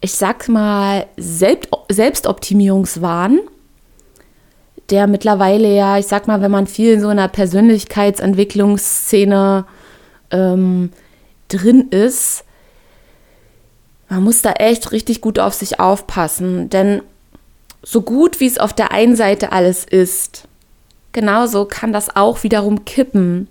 ich 0.00 0.12
sag 0.12 0.48
mal, 0.48 1.06
Selbst 1.16 1.70
Selbstoptimierungswahn, 1.90 3.40
der 4.90 5.06
mittlerweile 5.06 5.74
ja, 5.74 5.98
ich 5.98 6.06
sag 6.06 6.28
mal, 6.28 6.40
wenn 6.40 6.50
man 6.50 6.66
viel 6.66 6.94
in 6.94 7.00
so 7.00 7.08
einer 7.08 7.28
Persönlichkeitsentwicklungsszene 7.28 9.64
ähm, 10.30 10.90
drin 11.48 11.88
ist, 11.90 12.44
man 14.08 14.22
muss 14.22 14.42
da 14.42 14.52
echt 14.52 14.92
richtig 14.92 15.20
gut 15.20 15.38
auf 15.38 15.54
sich 15.54 15.80
aufpassen. 15.80 16.70
Denn 16.70 17.02
so 17.82 18.02
gut 18.02 18.40
wie 18.40 18.46
es 18.46 18.58
auf 18.58 18.72
der 18.72 18.92
einen 18.92 19.16
Seite 19.16 19.52
alles 19.52 19.84
ist, 19.84 20.48
genauso 21.12 21.64
kann 21.64 21.92
das 21.92 22.14
auch 22.14 22.42
wiederum 22.42 22.84
kippen. 22.84 23.48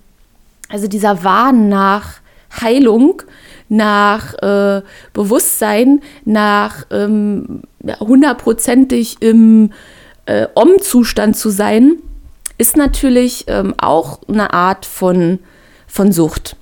Also 0.69 0.87
dieser 0.87 1.23
Wahn 1.23 1.69
nach 1.69 2.15
Heilung, 2.61 3.21
nach 3.69 4.33
äh, 4.35 4.81
Bewusstsein, 5.13 6.01
nach 6.23 6.85
ähm, 6.91 7.63
hundertprozentig 7.99 9.17
im 9.21 9.71
äh, 10.25 10.47
Om-Zustand 10.53 11.37
zu 11.37 11.49
sein, 11.49 11.97
ist 12.57 12.77
natürlich 12.77 13.45
ähm, 13.47 13.75
auch 13.77 14.19
eine 14.27 14.53
Art 14.53 14.85
von, 14.85 15.39
von 15.87 16.11
Sucht. 16.11 16.55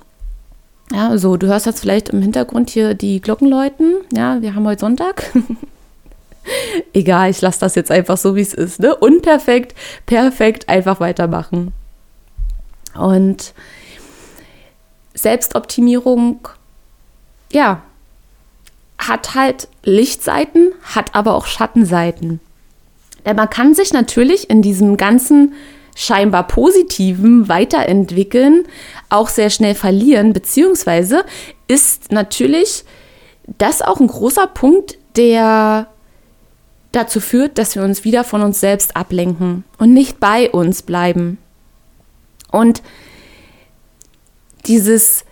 Ja, 0.91 1.09
also 1.09 1.37
du 1.37 1.47
hörst 1.47 1.65
jetzt 1.65 1.79
vielleicht 1.79 2.09
im 2.09 2.21
Hintergrund 2.21 2.69
hier 2.69 2.93
die 2.93 3.21
Glocken 3.21 3.47
läuten. 3.47 3.95
Ja, 4.11 4.41
wir 4.41 4.55
haben 4.55 4.65
heute 4.65 4.81
Sonntag. 4.81 5.31
Egal, 6.93 7.29
ich 7.29 7.41
lasse 7.41 7.61
das 7.61 7.75
jetzt 7.75 7.89
einfach 7.89 8.17
so, 8.17 8.35
wie 8.35 8.41
es 8.41 8.53
ist. 8.53 8.79
Ne? 8.79 8.95
Unperfekt, 8.95 9.75
perfekt, 10.05 10.67
einfach 10.67 10.99
weitermachen. 10.99 11.71
Und 12.95 13.53
Selbstoptimierung, 15.13 16.47
ja, 17.51 17.81
hat 18.97 19.35
halt 19.35 19.67
Lichtseiten, 19.83 20.73
hat 20.83 21.15
aber 21.15 21.33
auch 21.35 21.45
Schattenseiten. 21.45 22.39
Denn 23.25 23.35
man 23.35 23.49
kann 23.49 23.73
sich 23.73 23.93
natürlich 23.93 24.49
in 24.49 24.61
diesem 24.61 24.97
ganzen 24.97 25.53
scheinbar 25.95 26.47
positiven 26.47 27.47
weiterentwickeln, 27.47 28.65
auch 29.09 29.29
sehr 29.29 29.49
schnell 29.49 29.75
verlieren, 29.75 30.33
beziehungsweise 30.33 31.23
ist 31.67 32.11
natürlich 32.11 32.83
das 33.57 33.81
auch 33.81 33.99
ein 33.99 34.07
großer 34.07 34.47
Punkt, 34.47 34.97
der 35.15 35.87
dazu 36.91 37.19
führt, 37.19 37.57
dass 37.57 37.75
wir 37.75 37.83
uns 37.83 38.03
wieder 38.03 38.23
von 38.23 38.41
uns 38.41 38.59
selbst 38.59 38.95
ablenken 38.95 39.63
und 39.77 39.93
nicht 39.93 40.19
bei 40.19 40.49
uns 40.49 40.81
bleiben. 40.81 41.37
Und 42.51 42.81
dieses 44.67 45.25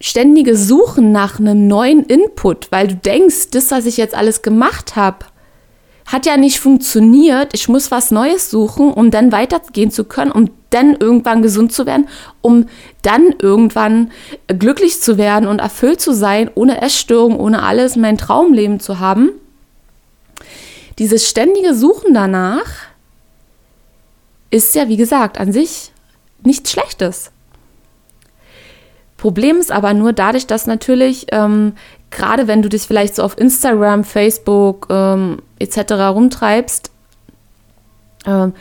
ständige 0.00 0.56
Suchen 0.56 1.12
nach 1.12 1.38
einem 1.38 1.66
neuen 1.66 2.04
Input, 2.04 2.72
weil 2.72 2.88
du 2.88 2.96
denkst, 2.96 3.50
das, 3.52 3.70
was 3.70 3.86
ich 3.86 3.96
jetzt 3.96 4.14
alles 4.14 4.42
gemacht 4.42 4.96
habe, 4.96 5.26
hat 6.06 6.24
ja 6.24 6.36
nicht 6.36 6.60
funktioniert. 6.60 7.50
Ich 7.52 7.68
muss 7.68 7.90
was 7.90 8.10
Neues 8.10 8.50
suchen, 8.50 8.92
um 8.92 9.10
dann 9.10 9.32
weitergehen 9.32 9.90
zu 9.90 10.04
können, 10.04 10.30
um 10.30 10.50
dann 10.70 10.94
irgendwann 10.94 11.42
gesund 11.42 11.72
zu 11.72 11.84
werden, 11.84 12.08
um 12.42 12.68
dann 13.02 13.34
irgendwann 13.40 14.12
glücklich 14.46 15.00
zu 15.00 15.18
werden 15.18 15.48
und 15.48 15.58
erfüllt 15.58 16.00
zu 16.00 16.12
sein, 16.12 16.50
ohne 16.54 16.80
Essstörung, 16.80 17.38
ohne 17.38 17.62
alles, 17.62 17.96
mein 17.96 18.18
Traumleben 18.18 18.78
zu 18.78 19.00
haben. 19.00 19.30
Dieses 20.98 21.28
ständige 21.28 21.74
Suchen 21.74 22.14
danach 22.14 22.66
ist 24.50 24.74
ja, 24.74 24.88
wie 24.88 24.96
gesagt, 24.96 25.38
an 25.38 25.52
sich 25.52 25.92
nichts 26.42 26.70
Schlechtes. 26.70 27.32
Problem 29.16 29.58
ist 29.58 29.72
aber 29.72 29.94
nur 29.94 30.12
dadurch, 30.12 30.46
dass 30.46 30.66
natürlich 30.66 31.26
ähm, 31.32 31.72
gerade 32.10 32.46
wenn 32.46 32.62
du 32.62 32.68
dich 32.68 32.82
vielleicht 32.82 33.16
so 33.16 33.22
auf 33.22 33.38
Instagram, 33.38 34.04
Facebook 34.04 34.86
ähm, 34.90 35.42
etc. 35.58 35.92
rumtreibst, 35.92 36.90
ähm, 38.26 38.52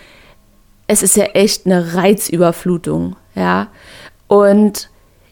es 0.88 1.04
ist 1.04 1.16
ja 1.16 1.26
echt 1.26 1.66
eine 1.66 1.96
Reizüberflutung, 1.96 3.16
ja. 3.36 3.68
Und 4.28 4.90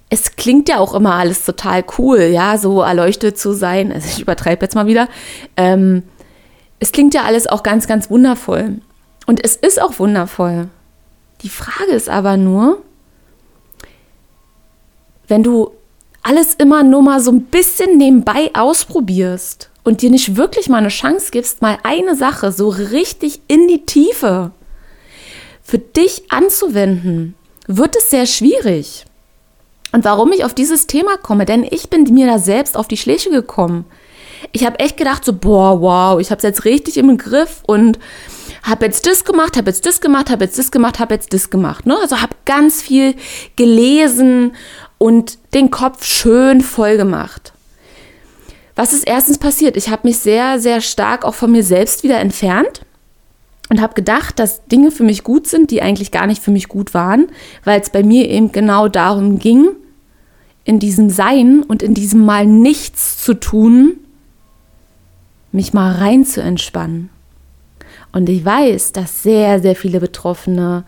es 0.09 0.35
klingt 0.35 0.69
ja 0.69 0.77
auch 0.77 0.93
immer 0.93 1.15
alles 1.15 1.45
total 1.45 1.83
cool, 1.97 2.19
ja, 2.19 2.57
so 2.57 2.81
erleuchtet 2.81 3.37
zu 3.37 3.53
sein. 3.53 3.91
Also 3.91 4.07
ich 4.07 4.21
übertreibe 4.21 4.65
jetzt 4.65 4.75
mal 4.75 4.85
wieder. 4.85 5.07
Ähm, 5.57 6.03
es 6.79 6.91
klingt 6.91 7.13
ja 7.13 7.23
alles 7.23 7.47
auch 7.47 7.63
ganz, 7.63 7.87
ganz 7.87 8.09
wundervoll. 8.09 8.79
Und 9.25 9.43
es 9.43 9.55
ist 9.55 9.81
auch 9.81 9.99
wundervoll. 9.99 10.67
Die 11.41 11.49
Frage 11.49 11.91
ist 11.91 12.09
aber 12.09 12.37
nur, 12.37 12.81
wenn 15.27 15.43
du 15.43 15.71
alles 16.23 16.55
immer 16.55 16.83
nur 16.83 17.03
mal 17.03 17.19
so 17.19 17.31
ein 17.31 17.43
bisschen 17.43 17.97
nebenbei 17.97 18.49
ausprobierst 18.53 19.69
und 19.83 20.01
dir 20.01 20.09
nicht 20.09 20.37
wirklich 20.37 20.69
mal 20.69 20.77
eine 20.77 20.87
Chance 20.87 21.29
gibst, 21.31 21.61
mal 21.61 21.77
eine 21.83 22.15
Sache 22.15 22.51
so 22.51 22.69
richtig 22.69 23.41
in 23.47 23.67
die 23.67 23.85
Tiefe 23.85 24.51
für 25.61 25.79
dich 25.79 26.23
anzuwenden, 26.29 27.35
wird 27.67 27.95
es 27.95 28.09
sehr 28.09 28.25
schwierig. 28.25 29.05
Und 29.91 30.05
warum 30.05 30.31
ich 30.31 30.43
auf 30.43 30.53
dieses 30.53 30.87
Thema 30.87 31.17
komme, 31.17 31.45
denn 31.45 31.63
ich 31.69 31.89
bin 31.89 32.03
mir 32.03 32.25
da 32.25 32.39
selbst 32.39 32.75
auf 32.75 32.87
die 32.87 32.97
Schläge 32.97 33.29
gekommen. 33.29 33.85
Ich 34.51 34.65
habe 34.65 34.79
echt 34.79 34.97
gedacht 34.97 35.23
so, 35.23 35.33
boah, 35.33 35.79
wow, 35.81 36.19
ich 36.19 36.31
habe 36.31 36.37
es 36.37 36.43
jetzt 36.43 36.65
richtig 36.65 36.97
im 36.97 37.17
Griff 37.17 37.61
und 37.65 37.99
habe 38.63 38.85
jetzt 38.85 39.05
das 39.05 39.23
gemacht, 39.23 39.55
habe 39.55 39.69
jetzt 39.69 39.85
das 39.85 40.01
gemacht, 40.01 40.29
habe 40.29 40.45
jetzt 40.45 40.57
das 40.57 40.71
gemacht, 40.71 40.99
habe 40.99 41.13
jetzt 41.13 41.33
das 41.33 41.49
gemacht. 41.49 41.85
Ne? 41.85 41.97
Also 42.01 42.21
habe 42.21 42.35
ganz 42.45 42.81
viel 42.81 43.15
gelesen 43.55 44.53
und 45.03 45.37
den 45.53 45.69
Kopf 45.69 46.05
schön 46.05 46.61
voll 46.61 46.95
gemacht. 46.95 47.51
Was 48.73 48.93
ist 48.93 49.05
erstens 49.05 49.37
passiert? 49.37 49.75
Ich 49.75 49.89
habe 49.89 50.07
mich 50.07 50.19
sehr, 50.19 50.61
sehr 50.61 50.79
stark 50.79 51.25
auch 51.25 51.33
von 51.33 51.51
mir 51.51 51.65
selbst 51.65 52.03
wieder 52.03 52.21
entfernt 52.21 52.85
und 53.69 53.81
habe 53.81 53.95
gedacht, 53.95 54.39
dass 54.39 54.65
Dinge 54.67 54.91
für 54.91 55.03
mich 55.03 55.25
gut 55.25 55.45
sind, 55.45 55.71
die 55.71 55.81
eigentlich 55.81 56.11
gar 56.11 56.25
nicht 56.25 56.41
für 56.41 56.51
mich 56.51 56.69
gut 56.69 56.93
waren, 56.93 57.27
weil 57.65 57.81
es 57.81 57.89
bei 57.89 58.01
mir 58.01 58.29
eben 58.29 58.53
genau 58.53 58.87
darum 58.87 59.39
ging, 59.39 59.71
in 60.63 60.79
diesem 60.79 61.09
Sein 61.09 61.63
und 61.63 61.83
in 61.83 61.93
diesem 61.93 62.23
Mal 62.23 62.45
nichts 62.45 63.21
zu 63.21 63.33
tun, 63.33 63.97
mich 65.51 65.73
mal 65.73 65.91
rein 65.95 66.23
zu 66.23 66.41
entspannen. 66.41 67.09
Und 68.13 68.29
ich 68.29 68.45
weiß, 68.45 68.93
dass 68.93 69.21
sehr, 69.21 69.59
sehr 69.59 69.75
viele 69.75 69.99
Betroffene 69.99 70.85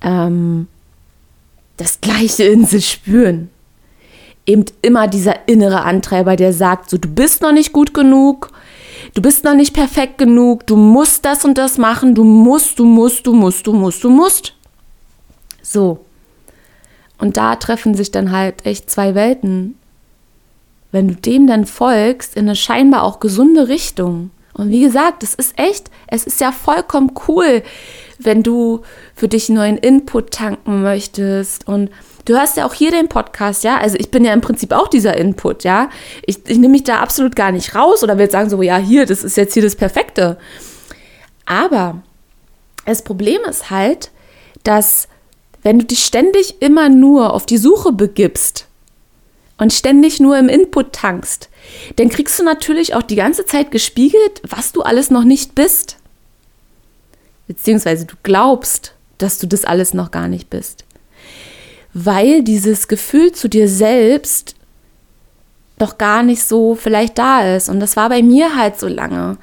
ähm, 0.00 0.66
das 1.76 2.00
Gleiche 2.00 2.44
in 2.44 2.66
sich 2.66 2.88
spüren. 2.90 3.50
Eben 4.46 4.64
immer 4.82 5.08
dieser 5.08 5.48
innere 5.48 5.82
Antreiber, 5.82 6.36
der 6.36 6.52
sagt, 6.52 6.90
so, 6.90 6.98
du 6.98 7.08
bist 7.08 7.42
noch 7.42 7.52
nicht 7.52 7.72
gut 7.72 7.94
genug, 7.94 8.50
du 9.14 9.22
bist 9.22 9.44
noch 9.44 9.54
nicht 9.54 9.72
perfekt 9.72 10.18
genug, 10.18 10.66
du 10.66 10.76
musst 10.76 11.24
das 11.24 11.44
und 11.44 11.56
das 11.56 11.78
machen, 11.78 12.14
du 12.14 12.24
musst, 12.24 12.78
du 12.78 12.84
musst, 12.84 13.26
du 13.26 13.32
musst, 13.32 13.66
du 13.66 13.72
musst, 13.72 14.04
du 14.04 14.10
musst. 14.10 14.54
So. 15.62 16.04
Und 17.18 17.36
da 17.36 17.56
treffen 17.56 17.94
sich 17.94 18.10
dann 18.10 18.32
halt 18.32 18.66
echt 18.66 18.90
zwei 18.90 19.14
Welten. 19.14 19.78
Wenn 20.92 21.08
du 21.08 21.14
dem 21.14 21.46
dann 21.46 21.64
folgst, 21.64 22.36
in 22.36 22.46
eine 22.46 22.56
scheinbar 22.56 23.02
auch 23.02 23.18
gesunde 23.18 23.68
Richtung. 23.68 24.30
Und 24.52 24.68
wie 24.68 24.82
gesagt, 24.82 25.22
es 25.22 25.34
ist 25.34 25.58
echt, 25.58 25.90
es 26.06 26.24
ist 26.24 26.40
ja 26.40 26.52
vollkommen 26.52 27.12
cool, 27.26 27.62
wenn 28.24 28.42
du 28.42 28.82
für 29.14 29.28
dich 29.28 29.48
neuen 29.48 29.76
Input 29.76 30.30
tanken 30.32 30.82
möchtest. 30.82 31.68
Und 31.68 31.90
du 32.24 32.38
hörst 32.38 32.56
ja 32.56 32.66
auch 32.66 32.74
hier 32.74 32.90
den 32.90 33.08
Podcast, 33.08 33.64
ja. 33.64 33.78
Also 33.78 33.96
ich 33.98 34.10
bin 34.10 34.24
ja 34.24 34.32
im 34.32 34.40
Prinzip 34.40 34.72
auch 34.72 34.88
dieser 34.88 35.16
Input, 35.16 35.64
ja. 35.64 35.90
Ich, 36.26 36.38
ich 36.46 36.58
nehme 36.58 36.72
mich 36.72 36.84
da 36.84 37.00
absolut 37.00 37.36
gar 37.36 37.52
nicht 37.52 37.74
raus 37.74 38.02
oder 38.02 38.18
will 38.18 38.30
sagen 38.30 38.50
so, 38.50 38.60
ja, 38.62 38.76
hier, 38.78 39.06
das 39.06 39.24
ist 39.24 39.36
jetzt 39.36 39.54
hier 39.54 39.62
das 39.62 39.76
Perfekte. 39.76 40.38
Aber 41.46 42.02
das 42.86 43.02
Problem 43.02 43.40
ist 43.48 43.70
halt, 43.70 44.10
dass 44.62 45.08
wenn 45.62 45.78
du 45.78 45.84
dich 45.84 46.04
ständig 46.04 46.60
immer 46.60 46.88
nur 46.88 47.32
auf 47.32 47.46
die 47.46 47.58
Suche 47.58 47.92
begibst 47.92 48.66
und 49.56 49.72
ständig 49.72 50.20
nur 50.20 50.38
im 50.38 50.48
Input 50.48 50.92
tankst, 50.92 51.48
dann 51.96 52.10
kriegst 52.10 52.38
du 52.38 52.44
natürlich 52.44 52.94
auch 52.94 53.02
die 53.02 53.16
ganze 53.16 53.46
Zeit 53.46 53.70
gespiegelt, 53.70 54.42
was 54.46 54.72
du 54.72 54.82
alles 54.82 55.10
noch 55.10 55.24
nicht 55.24 55.54
bist 55.54 55.96
beziehungsweise 57.46 58.06
du 58.06 58.14
glaubst, 58.22 58.94
dass 59.18 59.38
du 59.38 59.46
das 59.46 59.64
alles 59.64 59.94
noch 59.94 60.10
gar 60.10 60.28
nicht 60.28 60.50
bist. 60.50 60.84
Weil 61.92 62.42
dieses 62.42 62.88
Gefühl 62.88 63.32
zu 63.32 63.48
dir 63.48 63.68
selbst 63.68 64.56
doch 65.78 65.98
gar 65.98 66.22
nicht 66.22 66.44
so 66.44 66.74
vielleicht 66.74 67.18
da 67.18 67.54
ist. 67.54 67.68
Und 67.68 67.80
das 67.80 67.96
war 67.96 68.08
bei 68.08 68.22
mir 68.22 68.56
halt 68.56 68.78
so 68.78 68.88
lange, 68.88 69.38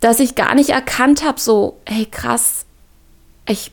dass 0.00 0.20
ich 0.20 0.34
gar 0.34 0.54
nicht 0.54 0.70
erkannt 0.70 1.24
habe, 1.24 1.40
so, 1.40 1.78
hey 1.86 2.06
krass, 2.06 2.64
ich, 3.48 3.72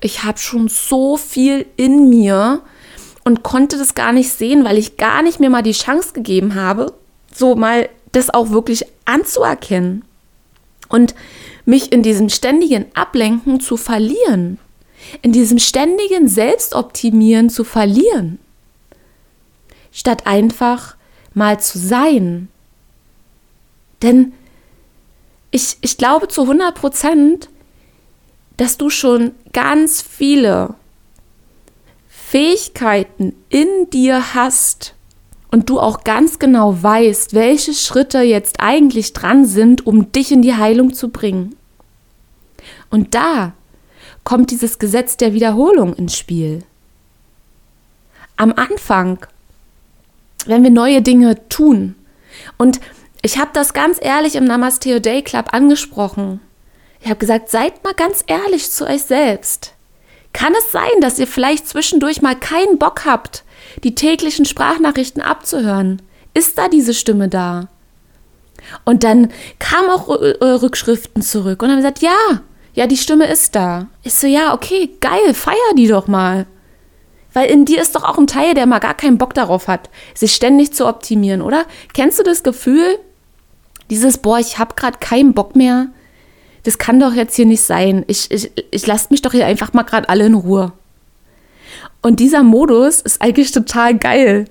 ich 0.00 0.24
habe 0.24 0.38
schon 0.38 0.68
so 0.68 1.16
viel 1.16 1.66
in 1.76 2.08
mir 2.08 2.62
und 3.24 3.42
konnte 3.42 3.78
das 3.78 3.94
gar 3.94 4.12
nicht 4.12 4.30
sehen, 4.30 4.64
weil 4.64 4.78
ich 4.78 4.96
gar 4.96 5.22
nicht 5.22 5.40
mir 5.40 5.50
mal 5.50 5.62
die 5.62 5.72
Chance 5.72 6.12
gegeben 6.12 6.54
habe, 6.54 6.92
so 7.32 7.56
mal 7.56 7.88
das 8.12 8.30
auch 8.30 8.50
wirklich 8.50 8.84
anzuerkennen. 9.04 10.04
Und 10.88 11.14
mich 11.64 11.92
in 11.92 12.02
diesem 12.02 12.28
ständigen 12.28 12.86
Ablenken 12.94 13.60
zu 13.60 13.76
verlieren. 13.76 14.58
in 15.22 15.32
diesem 15.32 15.58
ständigen 15.58 16.28
Selbstoptimieren 16.28 17.50
zu 17.50 17.64
verlieren, 17.64 18.38
statt 19.92 20.26
einfach 20.26 20.96
mal 21.34 21.60
zu 21.60 21.78
sein. 21.78 22.48
Denn 24.02 24.32
ich, 25.50 25.76
ich 25.80 25.96
glaube 25.96 26.28
zu 26.28 26.42
100 26.42 26.74
Prozent, 26.74 27.48
dass 28.56 28.76
du 28.76 28.90
schon 28.90 29.32
ganz 29.52 30.02
viele 30.02 30.74
Fähigkeiten 32.08 33.34
in 33.48 33.90
dir 33.90 34.34
hast 34.34 34.93
und 35.54 35.70
du 35.70 35.78
auch 35.78 36.02
ganz 36.02 36.40
genau 36.40 36.82
weißt, 36.82 37.32
welche 37.32 37.74
Schritte 37.74 38.22
jetzt 38.22 38.56
eigentlich 38.58 39.12
dran 39.12 39.44
sind, 39.44 39.86
um 39.86 40.10
dich 40.10 40.32
in 40.32 40.42
die 40.42 40.56
Heilung 40.56 40.94
zu 40.94 41.10
bringen. 41.10 41.54
Und 42.90 43.14
da 43.14 43.52
kommt 44.24 44.50
dieses 44.50 44.80
Gesetz 44.80 45.16
der 45.16 45.32
Wiederholung 45.32 45.94
ins 45.94 46.18
Spiel. 46.18 46.64
Am 48.36 48.52
Anfang, 48.54 49.24
wenn 50.44 50.64
wir 50.64 50.70
neue 50.70 51.02
Dinge 51.02 51.48
tun, 51.48 51.94
und 52.58 52.80
ich 53.22 53.38
habe 53.38 53.50
das 53.52 53.72
ganz 53.72 53.98
ehrlich 54.02 54.34
im 54.34 54.46
Namaste 54.46 55.00
Day 55.00 55.22
Club 55.22 55.54
angesprochen. 55.54 56.40
Ich 57.00 57.06
habe 57.08 57.20
gesagt, 57.20 57.48
seid 57.48 57.84
mal 57.84 57.94
ganz 57.94 58.24
ehrlich 58.26 58.72
zu 58.72 58.88
euch 58.88 59.04
selbst. 59.04 59.74
Kann 60.32 60.52
es 60.58 60.72
sein, 60.72 61.00
dass 61.00 61.20
ihr 61.20 61.28
vielleicht 61.28 61.68
zwischendurch 61.68 62.22
mal 62.22 62.34
keinen 62.34 62.76
Bock 62.80 63.04
habt, 63.04 63.44
die 63.82 63.94
täglichen 63.94 64.44
Sprachnachrichten 64.44 65.22
abzuhören? 65.22 66.02
Ist 66.34 66.58
da 66.58 66.68
diese 66.68 66.94
Stimme 66.94 67.28
da? 67.28 67.68
Und 68.84 69.04
dann 69.04 69.28
kamen 69.58 69.90
auch 69.90 70.08
Rückschriften 70.08 71.22
zurück 71.22 71.62
und 71.62 71.70
haben 71.70 71.76
gesagt, 71.76 72.00
ja, 72.00 72.40
ja, 72.74 72.86
die 72.86 72.96
Stimme 72.96 73.26
ist 73.26 73.54
da. 73.54 73.86
Ich 74.02 74.14
so, 74.14 74.26
ja, 74.26 74.52
okay, 74.52 74.90
geil, 75.00 75.34
feier 75.34 75.74
die 75.76 75.86
doch 75.86 76.08
mal. 76.08 76.46
Weil 77.32 77.50
in 77.50 77.64
dir 77.64 77.80
ist 77.80 77.94
doch 77.94 78.04
auch 78.04 78.18
ein 78.18 78.26
Teil, 78.26 78.54
der 78.54 78.66
mal 78.66 78.78
gar 78.78 78.94
keinen 78.94 79.18
Bock 79.18 79.34
darauf 79.34 79.68
hat, 79.68 79.90
sich 80.14 80.34
ständig 80.34 80.72
zu 80.72 80.86
optimieren, 80.86 81.42
oder? 81.42 81.64
Kennst 81.92 82.18
du 82.18 82.22
das 82.22 82.42
Gefühl, 82.42 82.98
dieses, 83.90 84.18
boah, 84.18 84.38
ich 84.38 84.58
habe 84.58 84.74
gerade 84.76 84.98
keinen 84.98 85.34
Bock 85.34 85.56
mehr, 85.56 85.88
das 86.62 86.78
kann 86.78 86.98
doch 86.98 87.12
jetzt 87.12 87.36
hier 87.36 87.46
nicht 87.46 87.62
sein. 87.62 88.04
Ich, 88.06 88.30
ich, 88.30 88.50
ich 88.70 88.86
lasse 88.86 89.08
mich 89.10 89.22
doch 89.22 89.32
hier 89.32 89.46
einfach 89.46 89.72
mal 89.72 89.82
gerade 89.82 90.08
alle 90.08 90.26
in 90.26 90.34
Ruhe. 90.34 90.72
Und 92.04 92.20
dieser 92.20 92.42
Modus 92.42 93.00
ist 93.00 93.22
eigentlich 93.22 93.50
total 93.50 93.96
geil. 93.96 94.44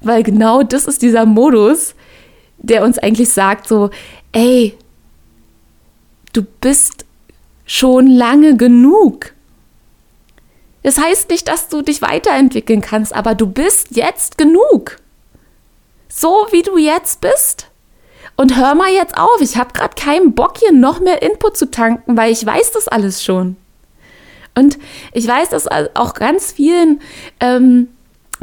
Weil 0.00 0.24
genau 0.24 0.64
das 0.64 0.86
ist 0.86 1.02
dieser 1.02 1.24
Modus, 1.24 1.94
der 2.58 2.82
uns 2.82 2.98
eigentlich 2.98 3.28
sagt 3.28 3.68
so, 3.68 3.90
ey, 4.32 4.76
du 6.32 6.42
bist 6.42 7.04
schon 7.64 8.08
lange 8.08 8.56
genug. 8.56 9.34
Das 10.82 10.98
heißt 10.98 11.30
nicht, 11.30 11.46
dass 11.46 11.68
du 11.68 11.80
dich 11.80 12.02
weiterentwickeln 12.02 12.80
kannst, 12.80 13.14
aber 13.14 13.36
du 13.36 13.46
bist 13.46 13.94
jetzt 13.94 14.36
genug. 14.36 14.96
So 16.08 16.48
wie 16.50 16.62
du 16.62 16.76
jetzt 16.76 17.20
bist. 17.20 17.68
Und 18.34 18.56
hör 18.56 18.74
mal 18.74 18.90
jetzt 18.90 19.16
auf, 19.16 19.40
ich 19.40 19.56
habe 19.56 19.72
gerade 19.74 19.94
keinen 19.94 20.34
Bock 20.34 20.58
hier 20.58 20.72
noch 20.72 20.98
mehr 20.98 21.22
Input 21.22 21.56
zu 21.56 21.70
tanken, 21.70 22.16
weil 22.16 22.32
ich 22.32 22.44
weiß 22.44 22.72
das 22.72 22.88
alles 22.88 23.22
schon. 23.22 23.56
Und 24.54 24.78
ich 25.12 25.26
weiß, 25.26 25.50
dass 25.50 25.66
auch 25.68 26.14
ganz 26.14 26.52
vielen 26.52 27.00
ähm, 27.40 27.88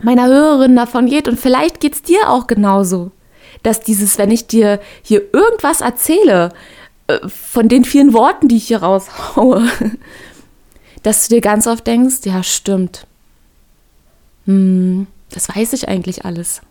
meiner 0.02 0.28
Hörerinnen 0.28 0.76
davon 0.76 1.06
geht 1.06 1.28
und 1.28 1.40
vielleicht 1.40 1.80
geht 1.80 1.94
es 1.94 2.02
dir 2.02 2.30
auch 2.30 2.48
genauso, 2.48 3.12
dass 3.64 3.82
dieses, 3.82 4.18
wenn 4.18 4.32
ich 4.32 4.48
dir 4.48 4.80
hier 5.04 5.22
irgendwas 5.34 5.82
erzähle, 5.82 6.54
äh, 7.08 7.20
von 7.28 7.70
den 7.70 7.86
vielen 7.86 8.14
Worten, 8.14 8.48
die 8.48 8.58
ich 8.58 8.68
hier 8.68 8.84
raushaue, 8.84 9.68
dass 11.04 11.28
du 11.28 11.36
dir 11.36 11.42
ganz 11.42 11.68
oft 11.68 11.86
denkst, 11.88 12.26
ja 12.26 12.44
stimmt, 12.44 13.08
hm, 14.46 15.08
das 15.30 15.50
weiß 15.50 15.74
ich 15.74 15.88
eigentlich 15.88 16.26
alles. 16.26 16.62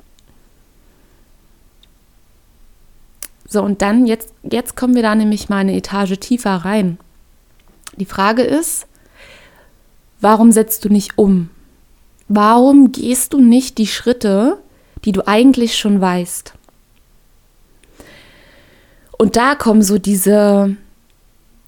So, 3.49 3.63
und 3.63 3.83
dann, 3.83 4.07
jetzt, 4.07 4.33
jetzt 4.43 4.77
kommen 4.77 4.95
wir 4.95 5.03
da 5.03 5.15
nämlich 5.15 5.49
mal 5.49 5.57
eine 5.59 5.75
Etage 5.75 6.19
tiefer 6.21 6.57
rein. 6.57 6.99
Die 7.97 8.05
Frage 8.05 8.43
ist, 8.43 8.87
warum 10.21 10.53
setzt 10.53 10.85
du 10.85 10.89
nicht 10.89 11.19
um? 11.19 11.51
Warum 12.29 12.93
gehst 12.93 13.33
du 13.33 13.41
nicht 13.41 13.79
die 13.79 13.87
Schritte, 13.87 14.59
die 15.05 15.13
du 15.13 15.27
eigentlich 15.27 15.77
schon 15.77 16.01
weißt? 16.01 16.55
Und 19.19 19.37
da 19.37 19.55
kommen 19.55 19.83
so 19.83 19.99
diese 19.99 20.77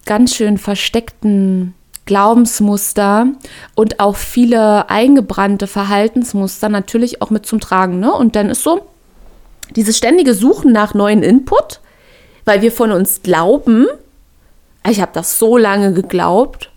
ganz 0.07 0.35
schön 0.35 0.59
versteckten 0.59 1.75
Glaubensmuster 2.07 3.29
und 3.75 4.01
auch 4.01 4.17
viele 4.17 4.91
eingebrannte 4.91 5.67
Verhaltensmuster 5.67 6.69
natürlich 6.69 7.23
auch 7.23 7.31
mit 7.31 7.47
zum 7.47 7.61
Tragen. 7.61 8.01
Ne? 8.01 8.13
Und 8.13 8.35
dann 8.35 8.51
ist 8.51 8.63
so, 8.63 8.89
dieses 9.77 9.97
ständige 9.97 10.35
Suchen 10.35 10.73
nach 10.73 10.95
neuen 10.95 11.23
Input, 11.23 11.81
weil 12.45 12.63
wir 12.63 12.73
von 12.73 12.91
uns 12.91 13.23
glauben, 13.23 13.87
ich 14.89 15.01
habe 15.01 15.13
das 15.15 15.39
so 15.39 15.57
lange 15.57 15.93
geglaubt, 15.93 16.72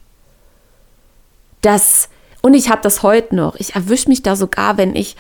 dass, 1.65 2.09
und 2.41 2.53
ich 2.53 2.69
habe 2.69 2.81
das 2.81 3.03
heute 3.03 3.35
noch, 3.35 3.55
ich 3.55 3.75
erwische 3.75 4.09
mich 4.09 4.21
da 4.23 4.35
sogar, 4.35 4.77
wenn 4.77 4.95
ich 4.95 5.15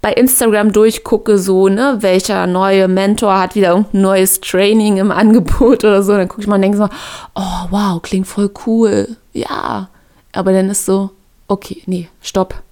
bei 0.00 0.12
Instagram 0.12 0.72
durchgucke, 0.72 1.38
so, 1.38 1.68
ne, 1.68 1.98
welcher 2.00 2.46
neue 2.46 2.88
Mentor 2.88 3.38
hat 3.38 3.54
wieder 3.54 3.70
irgendein 3.70 4.02
neues 4.02 4.40
Training 4.40 4.98
im 4.98 5.10
Angebot 5.10 5.84
oder 5.84 6.02
so, 6.02 6.12
dann 6.12 6.28
gucke 6.28 6.42
ich 6.42 6.46
mal 6.46 6.56
und 6.56 6.62
denke 6.62 6.78
so, 6.78 6.88
oh, 7.34 7.66
wow, 7.70 8.00
klingt 8.02 8.26
voll 8.26 8.50
cool. 8.66 9.16
Ja. 9.32 9.88
Aber 10.32 10.52
dann 10.52 10.70
ist 10.70 10.84
so, 10.84 11.10
okay, 11.48 11.82
nee, 11.86 12.08
stopp. 12.20 12.62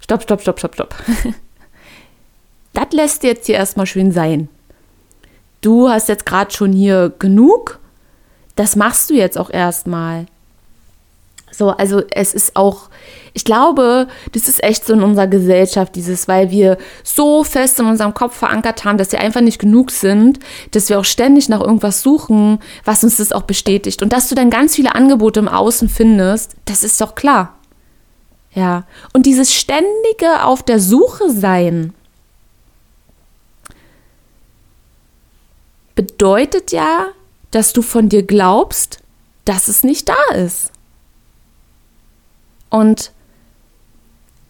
Stopp, 0.00 0.22
stopp, 0.24 0.42
stopp, 0.42 0.58
stopp, 0.58 0.74
stopp. 0.74 0.94
das 2.72 2.86
lässt 2.92 3.22
jetzt 3.22 3.46
hier 3.46 3.54
erstmal 3.54 3.86
schön 3.86 4.10
sein. 4.10 4.48
Du 5.60 5.88
hast 5.88 6.08
jetzt 6.08 6.26
gerade 6.26 6.50
schon 6.50 6.72
hier 6.72 7.12
genug. 7.18 7.78
Das 8.56 8.74
machst 8.74 9.08
du 9.08 9.14
jetzt 9.14 9.38
auch 9.38 9.48
erstmal. 9.48 10.26
So, 11.52 11.68
also 11.70 12.02
es 12.10 12.32
ist 12.32 12.56
auch, 12.56 12.88
ich 13.34 13.44
glaube, 13.44 14.08
das 14.32 14.48
ist 14.48 14.64
echt 14.64 14.86
so 14.86 14.94
in 14.94 15.02
unserer 15.02 15.26
Gesellschaft, 15.26 15.94
dieses, 15.94 16.26
weil 16.26 16.50
wir 16.50 16.78
so 17.04 17.44
fest 17.44 17.78
in 17.78 17.86
unserem 17.86 18.14
Kopf 18.14 18.36
verankert 18.36 18.84
haben, 18.84 18.98
dass 18.98 19.12
wir 19.12 19.20
einfach 19.20 19.42
nicht 19.42 19.58
genug 19.58 19.90
sind, 19.90 20.38
dass 20.70 20.88
wir 20.88 20.98
auch 20.98 21.04
ständig 21.04 21.48
nach 21.48 21.60
irgendwas 21.60 22.02
suchen, 22.02 22.58
was 22.84 23.04
uns 23.04 23.18
das 23.18 23.32
auch 23.32 23.42
bestätigt. 23.42 24.02
Und 24.02 24.12
dass 24.12 24.28
du 24.28 24.34
dann 24.34 24.50
ganz 24.50 24.74
viele 24.74 24.94
Angebote 24.94 25.40
im 25.40 25.48
Außen 25.48 25.88
findest, 25.88 26.56
das 26.64 26.82
ist 26.82 27.00
doch 27.00 27.14
klar. 27.14 27.54
Ja. 28.54 28.84
Und 29.12 29.26
dieses 29.26 29.52
ständige 29.54 30.44
auf 30.44 30.62
der 30.62 30.80
Suche 30.80 31.30
sein, 31.30 31.92
bedeutet 35.94 36.72
ja, 36.72 37.08
dass 37.50 37.72
du 37.72 37.82
von 37.82 38.08
dir 38.08 38.22
glaubst, 38.22 39.00
dass 39.44 39.68
es 39.68 39.84
nicht 39.84 40.08
da 40.08 40.34
ist. 40.34 40.71
Und 42.72 43.12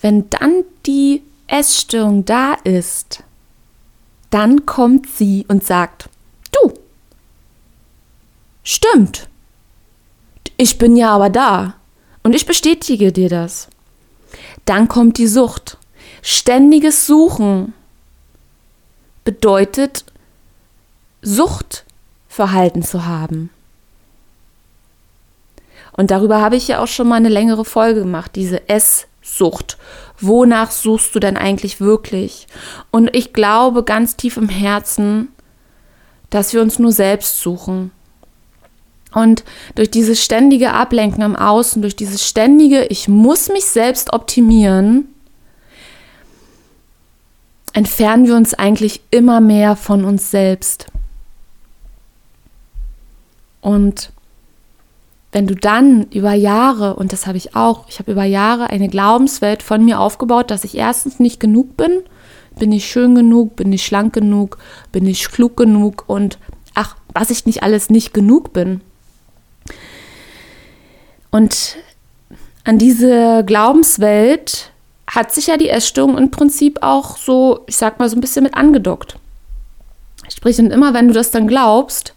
wenn 0.00 0.30
dann 0.30 0.62
die 0.86 1.24
Essstörung 1.48 2.24
da 2.24 2.54
ist, 2.54 3.24
dann 4.30 4.64
kommt 4.64 5.08
sie 5.08 5.44
und 5.48 5.64
sagt, 5.64 6.08
du, 6.52 6.72
stimmt, 8.62 9.28
ich 10.56 10.78
bin 10.78 10.94
ja 10.94 11.10
aber 11.10 11.30
da 11.30 11.74
und 12.22 12.36
ich 12.36 12.46
bestätige 12.46 13.10
dir 13.10 13.28
das. 13.28 13.66
Dann 14.66 14.86
kommt 14.86 15.18
die 15.18 15.26
Sucht. 15.26 15.76
Ständiges 16.22 17.08
Suchen 17.08 17.74
bedeutet 19.24 20.04
Suchtverhalten 21.22 22.84
zu 22.84 23.04
haben. 23.04 23.50
Und 25.92 26.10
darüber 26.10 26.40
habe 26.40 26.56
ich 26.56 26.68
ja 26.68 26.82
auch 26.82 26.86
schon 26.86 27.08
mal 27.08 27.16
eine 27.16 27.28
längere 27.28 27.64
Folge 27.64 28.00
gemacht, 28.00 28.32
diese 28.34 28.68
Esssucht. 28.68 29.76
Wonach 30.20 30.70
suchst 30.70 31.14
du 31.14 31.20
denn 31.20 31.36
eigentlich 31.36 31.80
wirklich? 31.80 32.46
Und 32.90 33.14
ich 33.14 33.32
glaube 33.32 33.84
ganz 33.84 34.16
tief 34.16 34.36
im 34.36 34.48
Herzen, 34.48 35.28
dass 36.30 36.52
wir 36.54 36.62
uns 36.62 36.78
nur 36.78 36.92
selbst 36.92 37.40
suchen. 37.40 37.90
Und 39.12 39.44
durch 39.74 39.90
dieses 39.90 40.24
ständige 40.24 40.72
Ablenken 40.72 41.22
im 41.22 41.36
Außen, 41.36 41.82
durch 41.82 41.96
dieses 41.96 42.26
ständige, 42.26 42.86
ich 42.86 43.08
muss 43.08 43.48
mich 43.48 43.66
selbst 43.66 44.12
optimieren, 44.14 45.06
entfernen 47.74 48.26
wir 48.26 48.36
uns 48.36 48.54
eigentlich 48.54 49.02
immer 49.10 49.40
mehr 49.40 49.76
von 49.76 50.04
uns 50.04 50.30
selbst. 50.30 50.86
Und 53.60 54.12
wenn 55.32 55.46
du 55.46 55.54
dann 55.54 56.04
über 56.12 56.34
Jahre, 56.34 56.94
und 56.94 57.12
das 57.12 57.26
habe 57.26 57.38
ich 57.38 57.56
auch, 57.56 57.88
ich 57.88 57.98
habe 57.98 58.12
über 58.12 58.24
Jahre 58.24 58.68
eine 58.68 58.88
Glaubenswelt 58.88 59.62
von 59.62 59.82
mir 59.84 59.98
aufgebaut, 59.98 60.50
dass 60.50 60.64
ich 60.64 60.76
erstens 60.76 61.18
nicht 61.18 61.40
genug 61.40 61.76
bin, 61.76 62.02
bin 62.58 62.70
ich 62.70 62.86
schön 62.86 63.14
genug, 63.14 63.56
bin 63.56 63.72
ich 63.72 63.84
schlank 63.84 64.12
genug, 64.12 64.58
bin 64.92 65.06
ich 65.06 65.30
klug 65.30 65.56
genug 65.56 66.04
und 66.06 66.38
ach, 66.74 66.96
was 67.14 67.30
ich 67.30 67.46
nicht 67.46 67.62
alles 67.62 67.88
nicht 67.88 68.12
genug 68.12 68.52
bin. 68.52 68.82
Und 71.30 71.78
an 72.64 72.76
diese 72.76 73.42
Glaubenswelt 73.46 74.70
hat 75.06 75.32
sich 75.32 75.46
ja 75.46 75.56
die 75.56 75.70
Essstörung 75.70 76.18
im 76.18 76.30
Prinzip 76.30 76.82
auch 76.82 77.16
so, 77.16 77.60
ich 77.66 77.76
sag 77.76 77.98
mal, 77.98 78.10
so 78.10 78.16
ein 78.16 78.20
bisschen 78.20 78.44
mit 78.44 78.54
angedockt. 78.54 79.16
Sprich, 80.28 80.58
und 80.58 80.70
immer 80.70 80.92
wenn 80.92 81.08
du 81.08 81.14
das 81.14 81.30
dann 81.30 81.48
glaubst, 81.48 82.14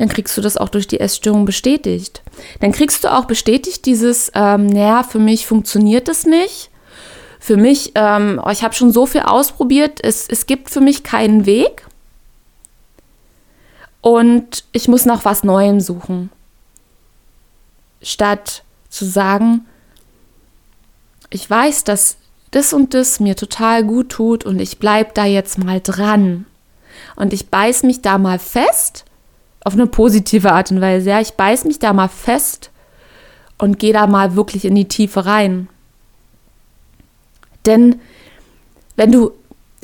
dann 0.00 0.08
kriegst 0.08 0.34
du 0.34 0.40
das 0.40 0.56
auch 0.56 0.70
durch 0.70 0.88
die 0.88 0.98
Essstörung 0.98 1.44
bestätigt. 1.44 2.22
Dann 2.60 2.72
kriegst 2.72 3.04
du 3.04 3.12
auch 3.12 3.26
bestätigt 3.26 3.84
dieses, 3.84 4.32
ähm, 4.34 4.64
naja, 4.64 5.02
für 5.02 5.18
mich 5.18 5.44
funktioniert 5.44 6.08
es 6.08 6.24
nicht. 6.24 6.70
Für 7.38 7.58
mich, 7.58 7.92
ähm, 7.96 8.40
oh, 8.42 8.48
ich 8.48 8.62
habe 8.62 8.72
schon 8.72 8.92
so 8.92 9.04
viel 9.04 9.20
ausprobiert, 9.20 10.02
es, 10.02 10.26
es 10.26 10.46
gibt 10.46 10.70
für 10.70 10.80
mich 10.80 11.02
keinen 11.02 11.44
Weg. 11.44 11.86
Und 14.00 14.64
ich 14.72 14.88
muss 14.88 15.04
nach 15.04 15.26
was 15.26 15.44
Neuem 15.44 15.82
suchen. 15.82 16.30
Statt 18.00 18.62
zu 18.88 19.04
sagen, 19.04 19.66
ich 21.28 21.50
weiß, 21.50 21.84
dass 21.84 22.16
das 22.52 22.72
und 22.72 22.94
das 22.94 23.20
mir 23.20 23.36
total 23.36 23.84
gut 23.84 24.08
tut 24.08 24.46
und 24.46 24.60
ich 24.60 24.78
bleibe 24.78 25.10
da 25.12 25.26
jetzt 25.26 25.58
mal 25.58 25.82
dran. 25.82 26.46
Und 27.16 27.34
ich 27.34 27.50
beiß 27.50 27.82
mich 27.82 28.00
da 28.00 28.16
mal 28.16 28.38
fest, 28.38 29.04
auf 29.64 29.74
eine 29.74 29.86
positive 29.86 30.52
Art 30.52 30.70
und 30.70 30.80
Weise. 30.80 31.10
Ja, 31.10 31.20
ich 31.20 31.32
beiß 31.32 31.64
mich 31.64 31.78
da 31.78 31.92
mal 31.92 32.08
fest 32.08 32.70
und 33.58 33.78
gehe 33.78 33.92
da 33.92 34.06
mal 34.06 34.36
wirklich 34.36 34.64
in 34.64 34.74
die 34.74 34.88
Tiefe 34.88 35.26
rein. 35.26 35.68
Denn 37.66 38.00
wenn 38.96 39.12
du 39.12 39.32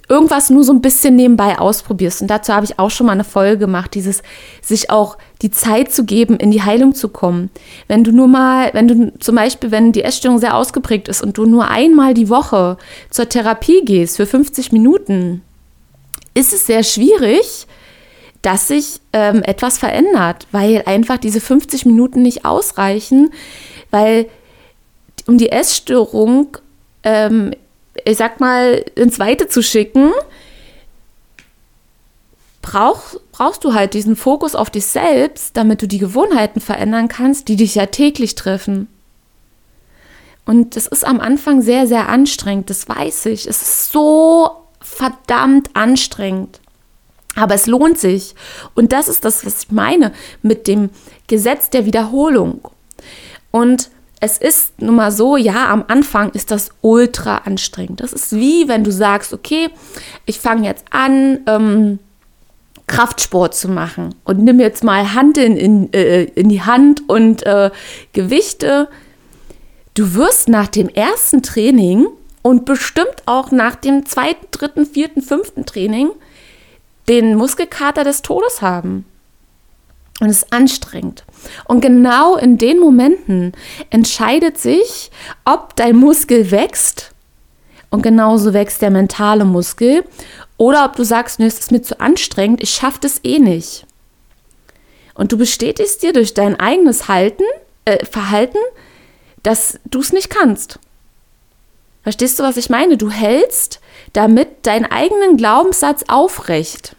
irgendwas 0.09 0.51
nur 0.51 0.63
so 0.63 0.73
ein 0.73 0.81
bisschen 0.81 1.17
nebenbei 1.17 1.59
ausprobierst. 1.59 2.23
Und 2.23 2.29
dazu 2.29 2.53
habe 2.53 2.65
ich 2.65 2.79
auch 2.79 2.91
schon 2.91 3.07
mal 3.07 3.13
eine 3.13 3.25
Folge 3.25 3.59
gemacht, 3.59 3.95
dieses 3.95 4.23
sich 4.63 4.91
auch 4.91 5.19
die 5.43 5.51
Zeit 5.51 5.93
zu 5.93 6.05
geben, 6.05 6.37
in 6.37 6.51
die 6.51 6.63
Heilung 6.63 6.95
zu 6.95 7.09
kommen. 7.09 7.51
Wenn 7.89 8.05
du 8.05 8.13
nur 8.13 8.29
mal, 8.29 8.71
wenn 8.73 8.89
du 8.89 9.13
zum 9.19 9.35
Beispiel, 9.35 9.71
wenn 9.71 9.93
die 9.93 10.05
Essstörung 10.05 10.39
sehr 10.39 10.57
ausgeprägt 10.57 11.09
ist 11.09 11.23
und 11.23 11.37
du 11.39 11.45
nur 11.45 11.69
einmal 11.69 12.15
die 12.15 12.29
Woche 12.29 12.77
zur 13.11 13.29
Therapie 13.29 13.85
gehst 13.85 14.17
für 14.17 14.27
50 14.27 14.71
Minuten, 14.73 15.43
ist 16.35 16.53
es 16.53 16.67
sehr 16.67 16.83
schwierig, 16.83 17.67
dass 18.47 18.69
sich 18.69 19.01
ähm, 19.13 19.43
etwas 19.43 19.79
verändert, 19.79 20.47
weil 20.53 20.83
einfach 20.87 21.19
diese 21.19 21.41
50 21.41 21.85
Minuten 21.85 22.23
nicht 22.23 22.45
ausreichen, 22.45 23.31
weil 23.91 24.29
um 25.27 25.37
die 25.37 25.51
Essstörung 25.51 26.57
ähm, 27.03 27.53
ich 28.05 28.19
sag 28.19 28.41
mal, 28.41 28.85
ins 28.95 29.19
Weite 29.19 29.49
zu 29.49 29.63
schicken, 29.63 30.13
brauch, 32.63 33.01
brauchst 33.33 33.65
du 33.65 33.75
halt 33.75 33.95
diesen 33.95 34.17
Fokus 34.17 34.55
auf 34.55 34.71
dich 34.71 34.87
selbst, 34.87 35.57
damit 35.57 35.83
du 35.83 35.89
die 35.89 35.99
Gewohnheiten 35.99 36.61
verändern 36.61 37.09
kannst, 37.09 37.49
die 37.49 37.57
dich 37.57 37.75
ja 37.75 37.87
täglich 37.87 38.35
treffen. 38.35 38.89
Und 40.45 40.77
das 40.77 40.87
ist 40.87 41.05
am 41.05 41.21
Anfang 41.21 41.63
sehr, 41.63 41.87
sehr 41.87 42.09
anstrengend, 42.09 42.71
das 42.71 42.89
weiß 42.89 43.27
ich. 43.27 43.47
Es 43.47 43.63
ist 43.63 43.93
so 43.93 44.51
verdammt 44.81 45.71
anstrengend. 45.75 46.61
Aber 47.37 47.55
es 47.55 47.67
lohnt 47.67 47.99
sich. 47.99 48.35
Und 48.75 48.93
das 48.93 49.09
ist 49.09 49.25
das, 49.25 49.47
was 49.47 49.65
ich 49.65 49.71
meine 49.71 50.13
mit 50.43 50.67
dem 50.67 50.91
Gesetz 51.29 51.71
der 51.71 51.87
Wiederholung. 51.87 52.61
Und 53.53 53.91
es 54.21 54.39
ist 54.39 54.81
nun 54.81 54.97
mal 54.97 55.13
so, 55.13 55.37
ja, 55.37 55.69
am 55.69 55.85
Anfang 55.89 56.31
ist 56.31 56.51
das 56.51 56.71
ultra 56.81 57.39
anstrengend. 57.39 58.01
Das 58.01 58.13
ist 58.13 58.33
wie 58.33 58.67
wenn 58.67 58.83
du 58.83 58.91
sagst, 58.91 59.33
okay, 59.33 59.69
ich 60.25 60.41
fange 60.41 60.67
jetzt 60.67 60.85
an, 60.91 61.41
ähm, 61.47 61.99
Kraftsport 62.87 63.55
zu 63.55 63.69
machen 63.69 64.15
und 64.25 64.45
nimm 64.45 64.61
jetzt 64.61 64.85
mal 64.85 65.13
Handeln 65.13 65.57
in, 65.57 65.93
äh, 65.93 66.25
in 66.25 66.49
die 66.49 66.63
Hand 66.63 67.09
und 67.09 67.45
äh, 67.45 67.71
Gewichte. 68.13 68.89
Du 69.95 70.15
wirst 70.15 70.49
nach 70.49 70.69
dem 70.69 70.89
ersten 70.89 71.43
Training 71.43 72.07
und 72.43 72.65
bestimmt 72.65 73.25
auch 73.27 73.51
nach 73.51 73.75
dem 73.75 74.07
zweiten, 74.07 74.47
dritten, 74.53 74.87
vierten, 74.87 75.21
fünften 75.21 75.67
Training 75.67 76.11
den 77.09 77.37
Muskelkater 77.37 78.05
des 78.05 78.23
Todes 78.23 78.63
haben. 78.63 79.05
Und 80.21 80.31
es 80.31 80.39
ist 80.39 80.53
anstrengend. 80.53 81.25
Und 81.67 81.81
genau 81.81 82.37
in 82.37 82.57
den 82.57 82.79
Momenten 82.79 83.53
entscheidet 83.91 84.59
sich, 84.59 85.11
ob 85.45 85.77
dein 85.77 85.97
Muskel 85.97 86.51
wächst 86.51 87.13
und 87.91 88.03
genauso 88.03 88.55
wächst 88.55 88.81
der 88.83 88.91
mentale 88.91 89.45
Muskel 89.45 90.05
oder 90.57 90.87
ob 90.87 90.97
du 90.97 91.05
sagst, 91.05 91.39
nee, 91.39 91.47
es 91.47 91.59
ist 91.59 91.71
mir 91.71 91.83
zu 91.83 92.01
anstrengend, 92.01 92.63
ich 92.63 92.71
schaffe 92.71 92.99
das 93.01 93.21
eh 93.25 93.39
nicht. 93.39 93.87
Und 95.15 95.33
du 95.33 95.39
bestätigst 95.39 96.03
dir 96.03 96.13
durch 96.13 96.35
dein 96.35 96.59
eigenes 96.59 97.09
Halten, 97.09 97.45
äh, 97.85 98.05
Verhalten, 98.05 98.59
dass 99.43 99.79
du 99.85 100.01
es 100.01 100.13
nicht 100.13 100.31
kannst. 100.31 100.79
Verstehst 102.07 102.39
du, 102.39 102.45
was 102.45 102.57
ich 102.57 102.71
meine? 102.71 102.97
Du 102.97 103.11
hältst 103.11 103.81
damit 104.13 104.65
deinen 104.65 104.85
eigenen 104.85 105.37
Glaubenssatz 105.37 106.05
aufrecht. 106.07 106.95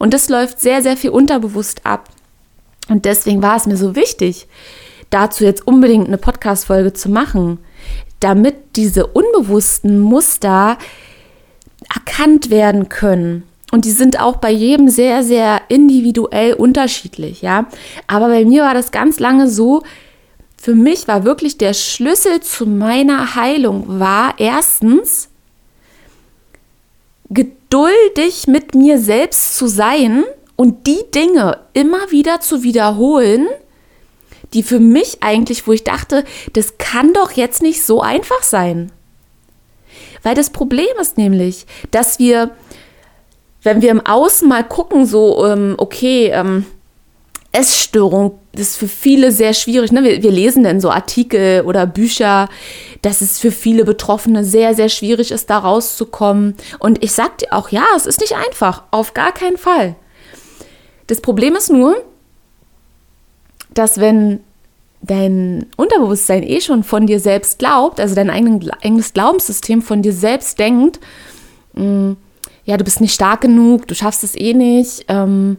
Und 0.00 0.12
das 0.12 0.28
läuft 0.28 0.58
sehr, 0.58 0.82
sehr 0.82 0.96
viel 0.96 1.10
unterbewusst 1.10 1.86
ab. 1.86 2.08
Und 2.88 3.04
deswegen 3.04 3.40
war 3.40 3.54
es 3.54 3.66
mir 3.66 3.76
so 3.76 3.94
wichtig, 3.94 4.48
dazu 5.10 5.44
jetzt 5.44 5.64
unbedingt 5.64 6.08
eine 6.08 6.18
Podcast-Folge 6.18 6.92
zu 6.92 7.08
machen, 7.08 7.60
damit 8.18 8.56
diese 8.74 9.06
unbewussten 9.06 10.00
Muster 10.00 10.76
erkannt 11.94 12.50
werden 12.50 12.88
können. 12.88 13.44
Und 13.70 13.84
die 13.84 13.92
sind 13.92 14.18
auch 14.20 14.38
bei 14.38 14.50
jedem 14.50 14.88
sehr, 14.88 15.22
sehr 15.22 15.60
individuell 15.68 16.54
unterschiedlich, 16.54 17.42
ja. 17.42 17.66
Aber 18.08 18.26
bei 18.26 18.44
mir 18.44 18.64
war 18.64 18.74
das 18.74 18.90
ganz 18.90 19.20
lange 19.20 19.48
so, 19.48 19.84
für 20.66 20.74
mich 20.74 21.06
war 21.06 21.24
wirklich 21.24 21.58
der 21.58 21.74
Schlüssel 21.74 22.40
zu 22.40 22.66
meiner 22.66 23.36
Heilung 23.36 24.00
war 24.00 24.34
erstens 24.38 25.28
geduldig 27.30 28.48
mit 28.48 28.74
mir 28.74 28.98
selbst 28.98 29.56
zu 29.56 29.68
sein 29.68 30.24
und 30.56 30.88
die 30.88 31.04
Dinge 31.14 31.60
immer 31.72 32.10
wieder 32.10 32.40
zu 32.40 32.64
wiederholen, 32.64 33.46
die 34.54 34.64
für 34.64 34.80
mich 34.80 35.18
eigentlich, 35.20 35.68
wo 35.68 35.72
ich 35.72 35.84
dachte, 35.84 36.24
das 36.54 36.78
kann 36.78 37.12
doch 37.12 37.30
jetzt 37.30 37.62
nicht 37.62 37.84
so 37.84 38.02
einfach 38.02 38.42
sein. 38.42 38.90
Weil 40.24 40.34
das 40.34 40.50
Problem 40.50 40.96
ist 41.00 41.16
nämlich, 41.16 41.64
dass 41.92 42.18
wir, 42.18 42.50
wenn 43.62 43.82
wir 43.82 43.92
im 43.92 44.04
Außen 44.04 44.48
mal 44.48 44.64
gucken, 44.64 45.06
so, 45.06 45.46
ähm, 45.46 45.76
okay, 45.78 46.30
ähm, 46.34 46.66
Essstörung, 47.56 48.38
das 48.52 48.68
ist 48.68 48.76
für 48.76 48.88
viele 48.88 49.32
sehr 49.32 49.54
schwierig. 49.54 49.92
Ne? 49.92 50.04
Wir, 50.04 50.22
wir, 50.22 50.30
lesen 50.30 50.64
dann 50.64 50.80
so 50.80 50.90
Artikel 50.90 51.62
oder 51.62 51.86
Bücher, 51.86 52.48
dass 53.02 53.20
es 53.20 53.38
für 53.38 53.50
viele 53.50 53.84
Betroffene 53.84 54.44
sehr, 54.44 54.74
sehr 54.74 54.88
schwierig 54.88 55.30
ist, 55.30 55.50
da 55.50 55.58
rauszukommen. 55.58 56.54
Und 56.78 57.02
ich 57.02 57.12
sag 57.12 57.38
dir 57.38 57.52
auch, 57.52 57.70
ja, 57.70 57.84
es 57.96 58.06
ist 58.06 58.20
nicht 58.20 58.34
einfach, 58.34 58.84
auf 58.90 59.14
gar 59.14 59.32
keinen 59.32 59.56
Fall. 59.56 59.96
Das 61.06 61.20
Problem 61.20 61.54
ist 61.56 61.70
nur, 61.70 61.96
dass 63.72 63.98
wenn 63.98 64.40
dein 65.02 65.66
Unterbewusstsein 65.76 66.42
eh 66.42 66.60
schon 66.60 66.82
von 66.82 67.06
dir 67.06 67.20
selbst 67.20 67.58
glaubt, 67.58 68.00
also 68.00 68.14
dein 68.14 68.30
eigenes 68.30 69.12
Glaubenssystem 69.12 69.82
von 69.82 70.02
dir 70.02 70.12
selbst 70.12 70.58
denkt, 70.58 71.00
mh, 71.74 71.84
mm, 71.84 72.16
ja, 72.64 72.76
du 72.76 72.84
bist 72.84 73.00
nicht 73.00 73.14
stark 73.14 73.42
genug, 73.42 73.86
du 73.86 73.94
schaffst 73.94 74.24
es 74.24 74.34
eh 74.34 74.52
nicht, 74.52 75.04
ähm, 75.08 75.58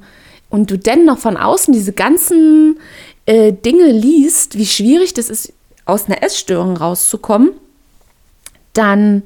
und 0.49 0.71
du 0.71 0.77
dennoch 0.77 1.17
von 1.17 1.37
außen 1.37 1.73
diese 1.73 1.93
ganzen 1.93 2.79
äh, 3.25 3.53
Dinge 3.53 3.91
liest, 3.91 4.57
wie 4.57 4.65
schwierig 4.65 5.13
das 5.13 5.29
ist, 5.29 5.53
aus 5.85 6.05
einer 6.05 6.23
Essstörung 6.23 6.77
rauszukommen, 6.77 7.51
dann 8.73 9.23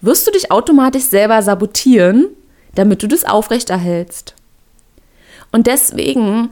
wirst 0.00 0.26
du 0.26 0.30
dich 0.30 0.50
automatisch 0.50 1.04
selber 1.04 1.42
sabotieren, 1.42 2.28
damit 2.74 3.02
du 3.02 3.06
das 3.06 3.24
aufrechterhältst. 3.24 4.34
Und 5.52 5.66
deswegen 5.66 6.50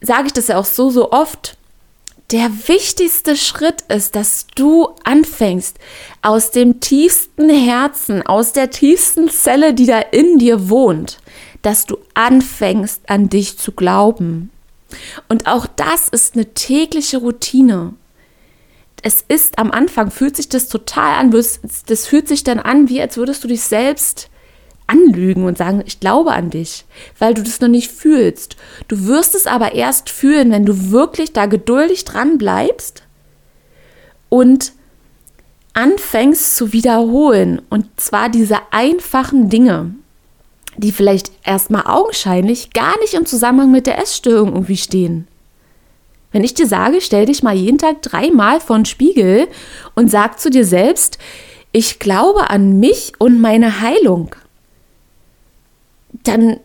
sage 0.00 0.26
ich 0.26 0.32
das 0.32 0.48
ja 0.48 0.58
auch 0.58 0.64
so, 0.64 0.90
so 0.90 1.12
oft. 1.12 1.56
Der 2.30 2.50
wichtigste 2.66 3.36
Schritt 3.36 3.82
ist, 3.88 4.16
dass 4.16 4.46
du 4.54 4.88
anfängst, 5.04 5.78
aus 6.22 6.50
dem 6.50 6.80
tiefsten 6.80 7.50
Herzen, 7.50 8.26
aus 8.26 8.52
der 8.52 8.70
tiefsten 8.70 9.28
Zelle, 9.28 9.74
die 9.74 9.86
da 9.86 9.98
in 9.98 10.38
dir 10.38 10.70
wohnt, 10.70 11.18
dass 11.62 11.86
du 11.86 11.96
anfängst, 12.14 13.08
an 13.08 13.28
dich 13.28 13.58
zu 13.58 13.72
glauben. 13.72 14.50
Und 15.28 15.46
auch 15.46 15.66
das 15.66 16.08
ist 16.08 16.34
eine 16.34 16.52
tägliche 16.54 17.18
Routine. 17.18 17.94
Es 19.02 19.24
ist 19.26 19.58
am 19.58 19.70
Anfang, 19.70 20.10
fühlt 20.10 20.36
sich 20.36 20.48
das 20.48 20.68
total 20.68 21.18
an, 21.18 21.30
das 21.30 22.06
fühlt 22.06 22.28
sich 22.28 22.44
dann 22.44 22.58
an, 22.60 22.88
wie 22.88 23.00
als 23.00 23.16
würdest 23.16 23.42
du 23.42 23.48
dich 23.48 23.62
selbst 23.62 24.28
anlügen 24.86 25.44
und 25.44 25.58
sagen, 25.58 25.82
ich 25.86 26.00
glaube 26.00 26.32
an 26.32 26.50
dich, 26.50 26.84
weil 27.18 27.34
du 27.34 27.42
das 27.42 27.60
noch 27.60 27.68
nicht 27.68 27.90
fühlst. 27.90 28.56
Du 28.88 29.06
wirst 29.06 29.34
es 29.34 29.46
aber 29.46 29.72
erst 29.72 30.10
fühlen, 30.10 30.50
wenn 30.50 30.66
du 30.66 30.90
wirklich 30.90 31.32
da 31.32 31.46
geduldig 31.46 32.04
dran 32.04 32.38
bleibst 32.38 33.02
und 34.28 34.72
anfängst 35.74 36.56
zu 36.56 36.72
wiederholen. 36.72 37.62
Und 37.70 37.88
zwar 37.96 38.28
diese 38.28 38.58
einfachen 38.70 39.48
Dinge, 39.48 39.94
die 40.76 40.92
vielleicht 40.92 41.32
erstmal 41.44 41.86
augenscheinlich 41.86 42.72
gar 42.72 42.98
nicht 43.00 43.14
im 43.14 43.26
Zusammenhang 43.26 43.70
mit 43.70 43.86
der 43.86 43.98
Essstörung 43.98 44.52
irgendwie 44.52 44.76
stehen. 44.76 45.28
Wenn 46.32 46.44
ich 46.44 46.54
dir 46.54 46.66
sage, 46.66 47.00
stell 47.00 47.26
dich 47.26 47.42
mal 47.42 47.54
jeden 47.54 47.78
Tag 47.78 48.00
dreimal 48.00 48.60
vor 48.60 48.76
den 48.76 48.86
Spiegel 48.86 49.48
und 49.94 50.10
sag 50.10 50.40
zu 50.40 50.48
dir 50.50 50.64
selbst, 50.64 51.18
ich 51.72 51.98
glaube 51.98 52.50
an 52.50 52.80
mich 52.80 53.12
und 53.18 53.40
meine 53.40 53.80
Heilung, 53.80 54.34
dann 56.24 56.58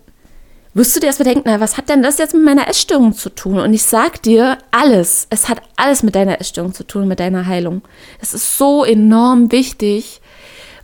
wirst 0.73 0.95
du 0.95 0.99
dir 0.99 1.07
erstmal 1.07 1.33
denken, 1.33 1.43
na, 1.45 1.59
was 1.59 1.75
hat 1.75 1.89
denn 1.89 2.03
das 2.03 2.17
jetzt 2.17 2.33
mit 2.33 2.43
meiner 2.43 2.67
Essstörung 2.69 3.13
zu 3.13 3.29
tun? 3.29 3.59
Und 3.59 3.73
ich 3.73 3.83
sag 3.83 4.21
dir 4.21 4.57
alles. 4.69 5.27
Es 5.29 5.49
hat 5.49 5.61
alles 5.75 6.03
mit 6.03 6.13
deiner 6.15 6.39
Essstörung 6.39 6.73
zu 6.73 6.85
tun, 6.85 7.07
mit 7.07 7.19
deiner 7.19 7.47
Heilung. 7.47 7.81
Es 8.21 8.33
ist 8.33 8.57
so 8.57 8.85
enorm 8.85 9.51
wichtig, 9.51 10.21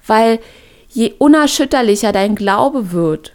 weil 0.07 0.39
je 0.93 1.13
unerschütterlicher 1.17 2.11
dein 2.11 2.35
Glaube 2.35 2.91
wird, 2.91 3.33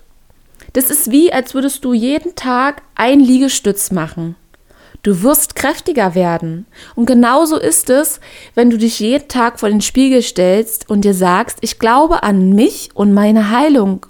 das 0.72 0.90
ist 0.90 1.10
wie, 1.10 1.32
als 1.32 1.54
würdest 1.54 1.84
du 1.84 1.92
jeden 1.92 2.34
Tag 2.34 2.82
ein 2.94 3.20
Liegestütz 3.20 3.90
machen. 3.90 4.36
Du 5.02 5.22
wirst 5.22 5.54
kräftiger 5.54 6.14
werden. 6.14 6.66
Und 6.94 7.06
genauso 7.06 7.58
ist 7.58 7.88
es, 7.88 8.20
wenn 8.54 8.68
du 8.68 8.78
dich 8.78 9.00
jeden 9.00 9.28
Tag 9.28 9.60
vor 9.60 9.68
den 9.68 9.80
Spiegel 9.80 10.22
stellst 10.22 10.90
und 10.90 11.04
dir 11.04 11.14
sagst, 11.14 11.58
ich 11.60 11.78
glaube 11.78 12.22
an 12.22 12.52
mich 12.52 12.90
und 12.94 13.14
meine 13.14 13.50
Heilung. 13.50 14.06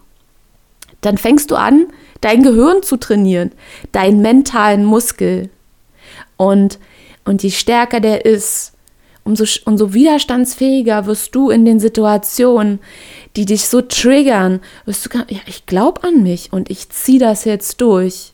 Dann 1.01 1.19
fängst 1.19 1.51
du 1.51 1.57
an, 1.57 1.87
dein 2.21 2.43
Gehirn 2.43 2.83
zu 2.83 2.97
trainieren, 2.97 3.53
deinen 3.93 4.21
mentalen 4.21 4.85
Muskel. 4.85 5.51
Und, 6.37 6.79
und 7.25 7.43
je 7.43 7.51
stärker 7.51 8.01
der 8.01 8.25
ist, 8.25 8.73
umso, 9.29 9.45
umso 9.67 9.93
widerstandsfähiger 9.93 11.07
wirst 11.07 11.35
du 11.35 11.51
in 11.51 11.65
den 11.65 11.79
Situationen, 11.79 12.81
die 13.37 13.45
dich 13.45 13.69
so 13.69 13.83
triggern, 13.83 14.61
wirst 14.87 15.07
du, 15.07 15.19
ja, 15.29 15.41
ich 15.47 15.67
glaube 15.67 16.03
an 16.05 16.23
mich 16.23 16.53
und 16.53 16.71
ich 16.71 16.89
ziehe 16.89 17.21
das 17.21 17.45
jetzt 17.45 17.81
durch. 17.81 18.33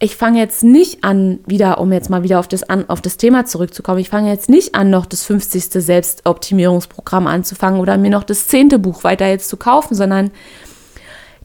Ich 0.00 0.14
fange 0.14 0.38
jetzt 0.38 0.62
nicht 0.62 1.02
an, 1.02 1.40
wieder, 1.44 1.80
um 1.80 1.92
jetzt 1.92 2.08
mal 2.08 2.22
wieder 2.22 2.38
auf 2.38 2.46
das, 2.46 2.62
an, 2.62 2.88
auf 2.88 3.00
das 3.00 3.16
Thema 3.16 3.46
zurückzukommen, 3.46 3.98
ich 3.98 4.10
fange 4.10 4.30
jetzt 4.30 4.48
nicht 4.48 4.76
an, 4.76 4.90
noch 4.90 5.06
das 5.06 5.24
50. 5.24 5.64
Selbstoptimierungsprogramm 5.64 7.26
anzufangen 7.26 7.80
oder 7.80 7.98
mir 7.98 8.10
noch 8.10 8.22
das 8.22 8.46
10. 8.46 8.68
Buch 8.80 9.02
weiter 9.02 9.26
jetzt 9.26 9.48
zu 9.48 9.56
kaufen, 9.56 9.96
sondern 9.96 10.30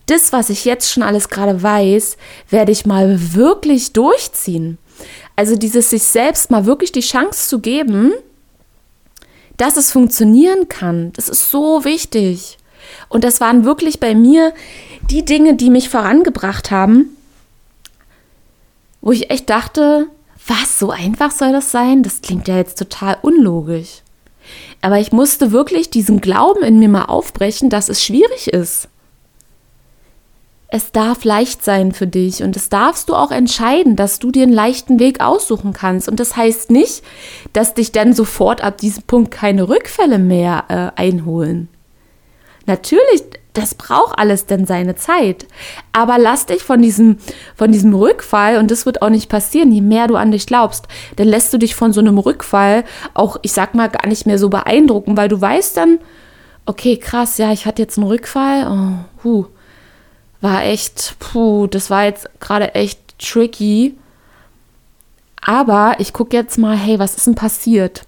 das, 0.06 0.32
was 0.34 0.52
ich 0.52 0.66
jetzt 0.66 0.92
schon 0.92 1.02
alles 1.02 1.30
gerade 1.30 1.64
weiß, 1.64 2.18
werde 2.50 2.72
ich 2.72 2.86
mal 2.86 3.34
wirklich 3.34 3.94
durchziehen. 3.94 4.78
Also 5.36 5.56
dieses 5.56 5.90
sich 5.90 6.04
selbst 6.04 6.52
mal 6.52 6.66
wirklich 6.66 6.92
die 6.92 7.02
Chance 7.02 7.50
zu 7.50 7.60
geben, 7.60 8.12
dass 9.58 9.78
es 9.78 9.92
funktionieren 9.92 10.68
kann, 10.68 11.14
das 11.14 11.30
ist 11.30 11.50
so 11.50 11.86
wichtig. 11.86 12.58
Und 13.10 13.24
das 13.24 13.40
waren 13.40 13.66
wirklich 13.66 14.00
bei 14.00 14.14
mir 14.14 14.54
die 15.10 15.26
Dinge, 15.26 15.56
die 15.56 15.70
mich 15.70 15.90
vorangebracht 15.90 16.72
haben, 16.72 17.16
wo 19.02 19.12
ich 19.12 19.30
echt 19.30 19.50
dachte, 19.50 20.08
was, 20.48 20.80
so 20.80 20.92
einfach 20.92 21.32
soll 21.32 21.52
das 21.52 21.72
sein? 21.72 22.04
Das 22.04 22.22
klingt 22.22 22.48
ja 22.48 22.58
jetzt 22.58 22.78
total 22.78 23.18
unlogisch. 23.22 24.02
Aber 24.82 25.00
ich 25.00 25.12
musste 25.12 25.52
wirklich 25.52 25.90
diesen 25.90 26.20
Glauben 26.20 26.64
in 26.64 26.80
mir 26.80 26.90
mal 26.90 27.06
aufbrechen, 27.06 27.70
dass 27.70 27.88
es 27.88 28.04
schwierig 28.04 28.48
ist 28.48 28.90
es 30.74 30.92
darf 30.92 31.24
leicht 31.24 31.64
sein 31.64 31.92
für 31.92 32.08
dich 32.08 32.42
und 32.42 32.56
es 32.56 32.68
darfst 32.68 33.08
du 33.08 33.14
auch 33.14 33.30
entscheiden, 33.30 33.96
dass 33.96 34.18
du 34.18 34.32
dir 34.32 34.42
einen 34.42 34.52
leichten 34.52 35.00
Weg 35.00 35.22
aussuchen 35.22 35.72
kannst. 35.72 36.10
Und 36.10 36.20
das 36.20 36.36
heißt 36.36 36.72
nicht, 36.72 37.04
dass 37.54 37.76
dich 37.76 37.92
dann 37.92 38.14
sofort 38.14 38.64
ab 38.64 38.80
diesem 38.80 39.04
Punkt 39.04 39.30
keine 39.30 39.70
Rückfälle 39.70 40.18
mehr 40.18 40.64
äh, 40.70 41.00
einholen. 41.00 41.70
Natürlich, 42.66 43.22
das 43.54 43.76
braucht 43.76 44.18
alles 44.18 44.48
dann 44.48 44.66
seine 44.66 44.96
Zeit. 44.96 45.46
Aber 45.92 46.18
lass 46.18 46.48
dich 46.48 46.64
von 46.64 46.82
diesem, 46.82 47.18
von 47.56 47.72
diesem 47.72 47.94
Rückfall, 47.94 48.58
und 48.58 48.72
das 48.72 48.88
wird 48.88 49.04
auch 49.04 49.10
nicht 49.10 49.30
passieren, 49.30 49.72
je 49.72 49.82
mehr 49.82 50.08
du 50.08 50.16
an 50.16 50.32
dich 50.32 50.48
glaubst, 50.48 50.88
dann 51.18 51.28
lässt 51.28 51.54
du 51.54 51.60
dich 51.60 51.76
von 51.76 51.94
so 51.94 52.00
einem 52.02 52.18
Rückfall 52.18 52.84
auch, 53.14 53.38
ich 53.44 53.52
sag 53.52 53.76
mal, 53.76 53.90
gar 53.90 54.08
nicht 54.08 54.26
mehr 54.26 54.40
so 54.40 54.50
beeindrucken, 54.50 55.18
weil 55.18 55.30
du 55.30 55.40
weißt 55.40 55.78
dann, 55.78 56.00
okay, 56.66 56.98
krass, 56.98 57.38
ja, 57.38 57.52
ich 57.52 57.68
hatte 57.68 57.84
jetzt 57.84 58.00
einen 58.00 58.08
Rückfall, 58.08 58.66
oh, 58.68 59.24
huh 59.24 59.46
war 60.44 60.64
echt, 60.66 61.16
puh, 61.20 61.68
das 61.68 61.90
war 61.90 62.04
jetzt 62.04 62.30
gerade 62.42 62.76
echt 62.76 63.00
tricky. 63.18 63.98
Aber 65.42 65.96
ich 66.00 66.12
gucke 66.12 66.36
jetzt 66.36 66.58
mal, 66.58 66.76
hey, 66.76 67.00
was 67.00 67.16
ist 67.16 67.28
denn 67.28 67.36
passiert? 67.36 68.06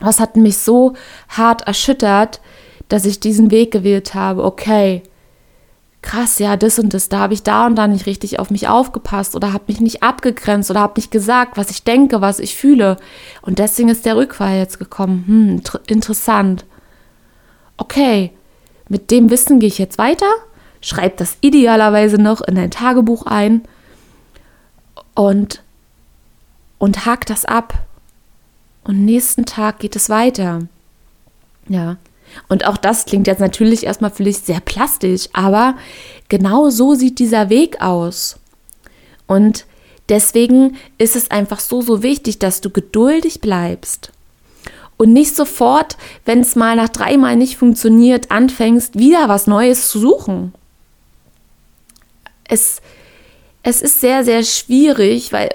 Was 0.00 0.20
hat 0.20 0.36
mich 0.36 0.56
so 0.56 0.94
hart 1.28 1.66
erschüttert, 1.66 2.40
dass 2.88 3.04
ich 3.04 3.20
diesen 3.20 3.50
Weg 3.50 3.72
gewählt 3.72 4.14
habe? 4.14 4.42
Okay, 4.42 5.02
krass, 6.00 6.38
ja, 6.38 6.56
das 6.56 6.78
und 6.78 6.94
das, 6.94 7.10
da 7.10 7.18
habe 7.18 7.34
ich 7.34 7.42
da 7.42 7.66
und 7.66 7.76
da 7.76 7.86
nicht 7.88 8.06
richtig 8.06 8.38
auf 8.38 8.50
mich 8.50 8.68
aufgepasst 8.68 9.36
oder 9.36 9.52
habe 9.52 9.64
mich 9.68 9.80
nicht 9.80 10.02
abgegrenzt 10.02 10.70
oder 10.70 10.80
habe 10.80 10.94
nicht 10.96 11.10
gesagt, 11.10 11.58
was 11.58 11.70
ich 11.70 11.84
denke, 11.84 12.22
was 12.22 12.38
ich 12.38 12.56
fühle. 12.56 12.96
Und 13.42 13.58
deswegen 13.58 13.90
ist 13.90 14.06
der 14.06 14.16
Rückfall 14.16 14.56
jetzt 14.56 14.78
gekommen. 14.78 15.24
Hm, 15.26 15.80
interessant. 15.88 16.64
Okay, 17.76 18.32
mit 18.88 19.10
dem 19.10 19.30
Wissen 19.30 19.60
gehe 19.60 19.68
ich 19.68 19.78
jetzt 19.78 19.98
weiter 19.98 20.32
schreib 20.84 21.16
das 21.16 21.38
idealerweise 21.40 22.18
noch 22.18 22.42
in 22.42 22.54
dein 22.56 22.70
Tagebuch 22.70 23.24
ein 23.24 23.62
und, 25.14 25.62
und 26.78 27.06
hak 27.06 27.24
das 27.26 27.46
ab. 27.46 27.74
Und 28.84 29.04
nächsten 29.04 29.46
Tag 29.46 29.78
geht 29.78 29.96
es 29.96 30.10
weiter. 30.10 30.60
Ja. 31.68 31.96
Und 32.48 32.66
auch 32.66 32.76
das 32.76 33.06
klingt 33.06 33.26
jetzt 33.26 33.40
natürlich 33.40 33.84
erstmal 33.84 34.10
vielleicht 34.10 34.44
sehr 34.44 34.60
plastisch, 34.60 35.28
aber 35.32 35.76
genau 36.28 36.68
so 36.68 36.94
sieht 36.94 37.18
dieser 37.18 37.48
Weg 37.48 37.80
aus. 37.80 38.36
Und 39.26 39.64
deswegen 40.10 40.76
ist 40.98 41.16
es 41.16 41.30
einfach 41.30 41.60
so, 41.60 41.80
so 41.80 42.02
wichtig, 42.02 42.38
dass 42.38 42.60
du 42.60 42.68
geduldig 42.68 43.40
bleibst 43.40 44.12
und 44.98 45.14
nicht 45.14 45.34
sofort, 45.34 45.96
wenn 46.26 46.40
es 46.40 46.56
mal 46.56 46.76
nach 46.76 46.90
dreimal 46.90 47.36
nicht 47.36 47.56
funktioniert, 47.56 48.30
anfängst, 48.30 48.98
wieder 48.98 49.28
was 49.28 49.46
Neues 49.46 49.88
zu 49.88 49.98
suchen 49.98 50.52
es, 52.48 52.80
es 53.62 53.80
ist 53.82 54.00
sehr, 54.00 54.24
sehr 54.24 54.42
schwierig, 54.42 55.32
weil 55.32 55.50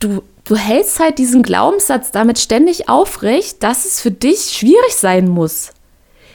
du, 0.00 0.22
du 0.44 0.56
hältst 0.56 1.00
halt 1.00 1.18
diesen 1.18 1.42
Glaubenssatz 1.42 2.10
damit 2.10 2.38
ständig 2.38 2.88
aufrecht, 2.88 3.62
dass 3.62 3.84
es 3.84 4.00
für 4.00 4.10
dich 4.10 4.52
schwierig 4.52 4.94
sein 4.94 5.28
muss. 5.28 5.72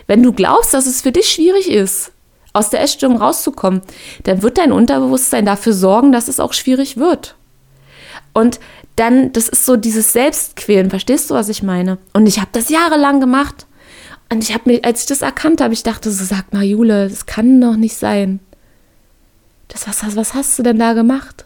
Wenn 0.08 0.24
du 0.24 0.34
glaubst, 0.34 0.74
dass 0.74 0.88
es 0.88 1.02
für 1.02 1.12
dich 1.12 1.30
schwierig 1.30 1.70
ist, 1.70 2.12
aus 2.52 2.72
der 2.72 2.82
Essstörung 2.82 3.18
rauszukommen, 3.18 3.82
dann 4.24 4.42
wird 4.42 4.58
dein 4.58 4.72
Unterbewusstsein 4.72 5.46
dafür 5.46 5.74
sorgen, 5.74 6.12
dass 6.12 6.28
es 6.28 6.40
auch 6.40 6.54
schwierig 6.54 6.98
wird. 6.98 7.36
Und 8.34 8.60
dann, 8.96 9.32
das 9.34 9.48
ist 9.48 9.66
so 9.66 9.76
dieses 9.76 10.14
Selbstquälen, 10.14 10.90
verstehst 10.90 11.30
du, 11.30 11.36
was 11.36 11.50
ich 11.50 11.62
meine? 11.62 12.00
Und 12.14 12.26
ich 12.26 12.40
habe 12.40 12.50
das 12.52 12.70
jahrelang 12.70 13.20
gemacht. 13.20 13.68
Und 14.32 14.44
ich 14.44 14.54
habe 14.54 14.64
mir, 14.70 14.84
als 14.84 15.02
ich 15.02 15.08
das 15.08 15.22
erkannt 15.22 15.62
habe, 15.62 15.74
ich 15.74 15.84
dachte 15.84 16.12
so, 16.12 16.24
sag 16.24 16.52
mal, 16.54 16.64
Jule, 16.64 17.08
das 17.08 17.26
kann 17.26 17.62
doch 17.62 17.76
nicht 17.76 17.96
sein 17.96 18.40
das, 19.70 19.88
was, 19.88 20.16
was 20.16 20.34
hast 20.34 20.60
du 20.60 20.64
denn 20.64 20.80
da 20.80 20.94
gemacht? 20.94 21.46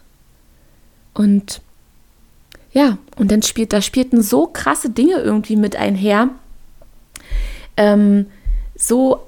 Und 1.12 1.60
ja, 2.72 2.98
und 3.16 3.30
dann 3.30 3.42
spielt, 3.42 3.72
da 3.72 3.80
spielten 3.80 4.20
so 4.20 4.48
krasse 4.48 4.90
Dinge 4.90 5.18
irgendwie 5.18 5.54
mit 5.54 5.76
einher. 5.76 6.30
Ähm, 7.76 8.26
so 8.76 9.20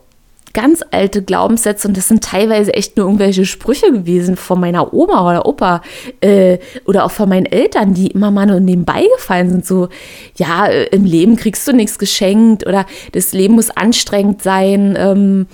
ganz 0.56 0.82
alte 0.90 1.22
Glaubenssätze 1.22 1.87
und 1.87 1.98
das 1.98 2.09
sind 2.09 2.24
teilweise 2.24 2.72
echt 2.72 2.96
nur 2.96 3.04
irgendwelche 3.04 3.44
Sprüche 3.44 3.92
gewesen 3.92 4.37
von 4.37 4.59
meiner 4.59 4.94
Oma 4.94 5.28
oder 5.28 5.44
Opa 5.44 5.82
äh, 6.22 6.56
oder 6.87 7.04
auch 7.04 7.11
von 7.11 7.28
meinen 7.28 7.44
Eltern, 7.44 7.92
die 7.92 8.06
immer 8.06 8.30
mal 8.30 8.46
nur 8.46 8.59
nebenbei 8.59 9.04
gefallen 9.16 9.50
sind. 9.50 9.66
So, 9.66 9.90
ja, 10.37 10.66
äh, 10.66 10.85
im 10.87 11.04
Leben 11.04 11.37
kriegst 11.37 11.68
du 11.68 11.72
nichts 11.72 11.98
geschenkt 11.98 12.66
oder 12.66 12.87
das 13.12 13.35
Leben 13.35 13.54
muss 13.54 13.68
anstrengend 13.68 14.42
sein. 14.42 14.96
Ähm, 14.98 15.46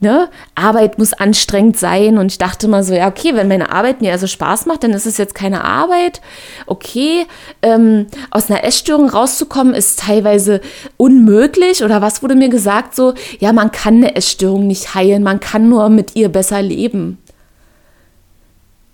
ne, 0.00 0.28
Arbeit 0.54 0.98
muss 0.98 1.12
anstrengend 1.12 1.76
sein. 1.78 2.18
Und 2.18 2.32
ich 2.32 2.38
dachte 2.38 2.68
mal 2.68 2.82
so, 2.82 2.94
ja, 2.94 3.08
okay, 3.08 3.34
wenn 3.34 3.48
meine 3.48 3.72
Arbeit 3.72 4.00
mir 4.00 4.12
also 4.12 4.26
Spaß 4.26 4.66
macht, 4.66 4.84
dann 4.84 4.92
ist 4.92 5.06
es 5.06 5.18
jetzt 5.18 5.34
keine 5.34 5.64
Arbeit. 5.64 6.20
Okay, 6.66 7.26
ähm, 7.62 8.06
aus 8.30 8.50
einer 8.50 8.64
Essstörung 8.64 9.08
rauszukommen 9.08 9.74
ist 9.74 10.00
teilweise 10.00 10.60
unmöglich. 10.96 11.82
Oder 11.82 12.02
was 12.02 12.22
wurde 12.22 12.34
mir 12.34 12.48
gesagt? 12.48 12.94
So, 12.94 13.14
ja, 13.40 13.52
man 13.52 13.72
kann 13.72 13.96
eine 13.96 14.16
Essstörung 14.16 14.66
nicht 14.66 14.94
heilen, 14.94 15.22
man 15.22 15.40
kann 15.40 15.68
nur 15.68 15.88
mit 15.88 16.16
ihr 16.16 16.28
besser 16.28 16.62
leben. 16.62 17.18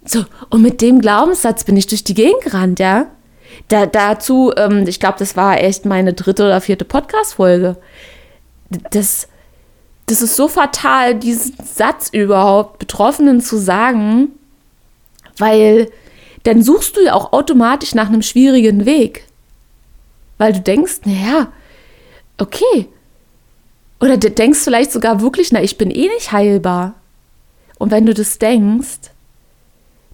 So, 0.07 0.25
und 0.51 0.61
mit 0.61 0.83
dem 0.83 1.01
Glaubenssatz 1.01 1.65
bin 1.65 1.77
ich 1.77 1.87
durch 1.87 2.05
die 2.05 2.15
Gegend 2.15 2.43
gerannt, 2.43 2.79
ja. 2.79 3.07
Da, 3.69 3.87
dazu, 3.87 4.53
ähm, 4.57 4.85
ich 4.87 5.01
glaube, 5.01 5.17
das 5.19 5.37
war 5.37 5.61
echt 5.61 5.87
meine 5.87 6.13
dritte 6.13 6.45
oder 6.45 6.61
vierte 6.61 6.85
Podcast-Folge. 6.85 7.77
Das, 8.91 9.29
das 10.07 10.23
ist 10.23 10.37
so 10.37 10.49
fatal, 10.49 11.15
diesen 11.15 11.57
Satz 11.65 12.11
überhaupt 12.11 12.79
Betroffenen 12.79 13.41
zu 13.41 13.57
sagen, 13.57 14.29
weil 15.39 15.91
dann 16.43 16.63
suchst 16.63 16.97
du 16.97 17.05
ja 17.05 17.15
auch 17.15 17.33
automatisch 17.33 17.95
nach 17.95 18.09
einem 18.09 18.23
schwierigen 18.23 18.85
Weg. 18.85 19.27
Weil 20.37 20.53
du 20.53 20.61
denkst, 20.61 21.01
naja, 21.05 21.53
okay. 22.39 22.89
Oder 24.01 24.19
du 24.19 24.31
denkst 24.31 24.59
vielleicht 24.59 24.93
sogar 24.93 25.21
wirklich, 25.23 25.53
na, 25.53 25.63
ich 25.63 25.79
bin 25.79 25.91
eh 25.91 26.09
nicht 26.09 26.33
heilbar. 26.33 26.95
Und 27.79 27.91
wenn 27.91 28.05
du 28.05 28.13
das 28.13 28.39
denkst, 28.39 29.11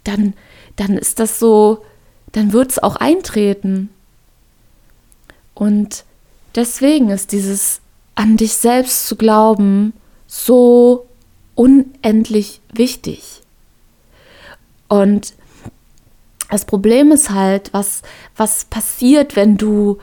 dann, 0.04 0.34
dann 0.76 0.96
ist 0.96 1.18
das 1.18 1.40
so, 1.40 1.84
dann 2.32 2.52
wird 2.52 2.70
es 2.70 2.78
auch 2.78 2.96
eintreten. 2.96 3.90
Und 5.54 6.04
deswegen 6.54 7.10
ist 7.10 7.32
dieses 7.32 7.80
an 8.14 8.36
dich 8.36 8.54
selbst 8.54 9.06
zu 9.06 9.16
glauben 9.16 9.92
so 10.26 11.06
unendlich 11.54 12.60
wichtig. 12.72 13.42
Und 14.88 15.34
das 16.50 16.64
Problem 16.64 17.12
ist 17.12 17.30
halt, 17.30 17.72
was, 17.72 18.02
was 18.36 18.64
passiert, 18.64 19.36
wenn 19.36 19.56
du 19.56 19.98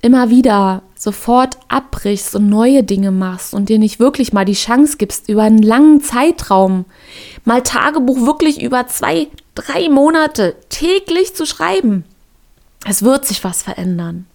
immer 0.00 0.30
wieder 0.30 0.82
sofort 0.94 1.58
abbrichst 1.68 2.34
und 2.34 2.48
neue 2.48 2.82
Dinge 2.82 3.10
machst 3.10 3.54
und 3.54 3.68
dir 3.68 3.78
nicht 3.78 4.00
wirklich 4.00 4.32
mal 4.32 4.44
die 4.44 4.54
Chance 4.54 4.96
gibst, 4.96 5.28
über 5.28 5.42
einen 5.42 5.62
langen 5.62 6.00
Zeitraum 6.00 6.84
mal 7.44 7.62
Tagebuch 7.62 8.20
wirklich 8.26 8.62
über 8.62 8.86
zwei, 8.86 9.28
drei 9.54 9.88
Monate 9.88 10.56
täglich 10.68 11.34
zu 11.34 11.44
schreiben. 11.46 12.04
Es 12.86 13.02
wird 13.02 13.26
sich 13.26 13.44
was 13.44 13.62
verändern. 13.62 14.26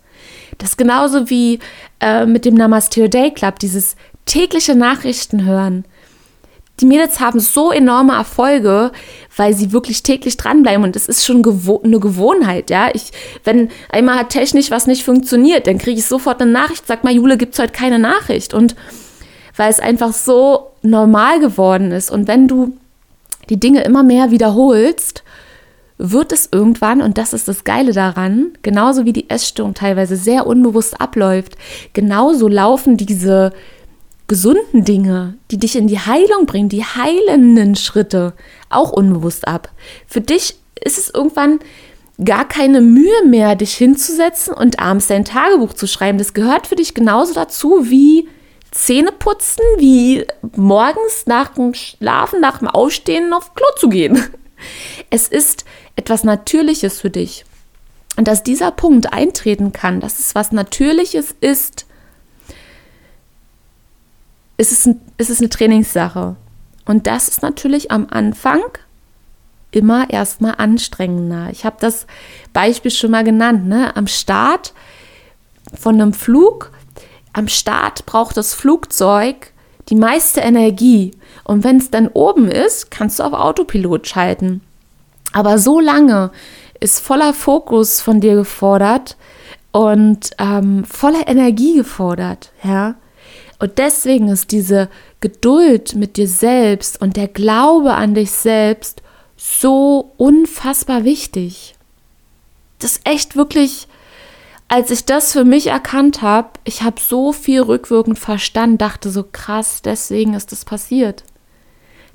Das 0.62 0.72
ist 0.72 0.78
genauso 0.78 1.30
wie 1.32 1.58
äh, 2.00 2.28
mit 2.28 2.46
dem 2.46 2.54
Namaste 2.54 3.10
Day 3.10 3.32
Club, 3.32 3.58
dieses 3.58 3.96
tägliche 4.26 4.76
Nachrichten 4.76 5.44
hören. 5.44 5.86
Die 6.80 6.86
Mädels 6.86 7.20
haben 7.20 7.40
so 7.40 7.72
enorme 7.72 8.14
Erfolge, 8.14 8.92
weil 9.36 9.56
sie 9.56 9.72
wirklich 9.72 10.04
täglich 10.04 10.38
dranbleiben 10.38 10.84
und 10.84 10.96
es 10.96 11.08
ist 11.08 11.26
schon 11.26 11.42
gewo 11.42 11.82
eine 11.84 12.00
Gewohnheit, 12.00 12.70
ja. 12.70 12.90
Ich, 12.94 13.12
wenn 13.44 13.70
einmal 13.90 14.20
hat 14.20 14.30
technisch 14.30 14.70
was 14.70 14.86
nicht 14.86 15.04
funktioniert, 15.04 15.66
dann 15.66 15.80
kriege 15.80 16.00
ich 16.00 16.06
sofort 16.06 16.42
eine 16.42 16.52
Nachricht, 16.52 16.86
sag 16.86 17.04
mal, 17.04 17.14
Jule, 17.14 17.38
gibt 17.38 17.54
es 17.54 17.60
heute 17.60 17.74
keine 17.74 17.98
Nachricht 17.98 18.54
und 18.54 18.76
weil 19.58 19.70
es 19.72 19.80
einfach 19.80 20.14
so 20.14 20.72
normal 20.84 21.40
geworden 21.40 21.92
ist 21.92 22.12
und 22.12 22.28
wenn 22.28 22.48
du 22.48 22.78
die 23.50 23.60
Dinge 23.60 23.84
immer 23.84 24.04
mehr 24.04 24.30
wiederholst, 24.30 25.24
wird 26.04 26.32
es 26.32 26.50
irgendwann, 26.52 27.02
und 27.02 27.18
das 27.18 27.32
ist 27.32 27.48
das 27.48 27.64
Geile 27.64 27.94
daran, 27.94 28.54
genauso 28.64 29.06
wie 29.06 29.14
die 29.14 29.30
Essstörung 29.30 29.76
teilweise 29.76 30.16
sehr 30.16 30.48
unbewusst 30.48 31.00
abläuft, 31.00 31.56
genauso 31.94 32.48
laufen 32.48 32.98
diese 32.98 33.54
gesunden 34.28 34.84
Dinge, 34.84 35.36
die 35.52 35.58
dich 35.58 35.76
in 35.76 35.88
die 35.88 36.00
Heilung 36.00 36.46
bringen, 36.48 36.70
die 36.70 36.84
heilenden 36.84 37.76
Schritte, 37.76 38.34
auch 38.70 38.92
unbewusst 38.92 39.48
ab. 39.48 39.70
Für 40.08 40.22
dich 40.22 40.56
ist 40.84 40.98
es 40.98 41.10
irgendwann 41.14 41.60
gar 42.24 42.48
keine 42.48 42.82
Mühe 42.82 43.26
mehr, 43.28 43.56
dich 43.56 43.76
hinzusetzen 43.76 44.54
und 44.54 44.80
abends 44.80 45.08
dein 45.08 45.26
Tagebuch 45.26 45.74
zu 45.74 45.88
schreiben. 45.88 46.18
Das 46.18 46.34
gehört 46.34 46.68
für 46.68 46.76
dich 46.76 46.94
genauso 46.94 47.34
dazu 47.34 47.90
wie 47.90 48.28
Zähne 48.72 49.12
putzen, 49.12 49.64
wie 49.78 50.26
morgens 50.56 51.26
nach 51.26 51.50
dem 51.50 51.74
Schlafen, 51.74 52.40
nach 52.40 52.60
dem 52.60 52.70
Aufstehen 52.70 53.34
auf 53.34 53.54
Klo 53.54 53.68
zu 53.78 53.90
gehen. 53.90 54.24
Es 55.10 55.28
ist 55.28 55.66
etwas 55.96 56.24
Natürliches 56.24 57.02
für 57.02 57.10
dich. 57.10 57.46
Und 58.18 58.28
dass 58.28 58.44
dieser 58.44 58.72
Punkt 58.72 59.14
eintreten 59.14 59.72
kann, 59.72 60.00
dass 60.00 60.20
es 60.20 60.36
was 60.36 60.52
Natürliches 60.52 61.34
ist, 61.40 61.86
ist 64.58 64.72
es, 64.72 64.86
ein, 64.86 65.02
ist 65.18 65.30
es 65.30 65.40
eine 65.40 65.50
Trainingssache. 65.50 66.36
Und 66.86 67.08
das 67.08 67.28
ist 67.28 67.42
natürlich 67.42 67.92
am 67.92 68.08
Anfang 68.10 68.62
immer 69.72 70.10
erstmal 70.10 70.56
anstrengender. 70.58 71.50
Ich 71.52 71.66
habe 71.66 71.78
das 71.80 72.06
Beispiel 72.54 72.92
schon 72.92 73.12
mal 73.12 73.24
genannt. 73.24 73.68
Ne? 73.68 73.96
Am 73.96 74.08
Start 74.08 74.74
von 75.74 75.96
einem 75.96 76.14
Flug, 76.14 76.72
am 77.34 77.48
Start 77.48 78.06
braucht 78.06 78.36
das 78.36 78.54
Flugzeug 78.54 79.51
die 79.90 79.96
meiste 79.96 80.42
Energie. 80.42 81.12
Und 81.44 81.64
wenn 81.64 81.78
es 81.78 81.92
dann 81.92 82.08
oben 82.08 82.50
ist, 82.50 82.92
kannst 82.92 83.20
du 83.20 83.24
auf 83.24 83.34
Autopilot 83.34 84.08
schalten. 84.08 84.62
Aber 85.34 85.58
so 85.58 85.80
lange 85.80 86.32
ist 86.80 87.00
voller 87.00 87.34
Fokus 87.34 88.02
von 88.02 88.22
dir 88.22 88.36
gefordert 88.36 89.18
und 89.72 90.32
ähm, 90.40 90.84
voller 90.86 91.28
Energie 91.28 91.76
gefordert. 91.76 92.52
Ja? 92.64 92.96
Und 93.60 93.78
deswegen 93.78 94.28
ist 94.28 94.52
diese 94.52 94.90
Geduld 95.20 95.96
mit 95.96 96.18
dir 96.18 96.28
selbst 96.28 97.00
und 97.00 97.16
der 97.16 97.28
Glaube 97.28 97.94
an 97.94 98.16
dich 98.16 98.32
selbst 98.32 99.02
so 99.38 100.14
unfassbar 100.18 101.04
wichtig. 101.04 101.76
Das 102.80 102.94
ist 102.94 103.02
echt 103.08 103.36
wirklich, 103.36 103.88
als 104.72 104.90
ich 104.90 105.04
das 105.04 105.34
für 105.34 105.44
mich 105.44 105.68
erkannt 105.68 106.22
habe, 106.22 106.52
ich 106.64 106.82
habe 106.82 107.02
so 107.02 107.34
viel 107.34 107.62
rückwirkend 107.62 108.18
verstanden, 108.18 108.78
dachte 108.78 109.12
so 109.12 109.26
krass, 109.30 109.82
deswegen 109.82 110.34
ist 110.34 110.54
das 110.54 110.64
passiert. 110.64 111.26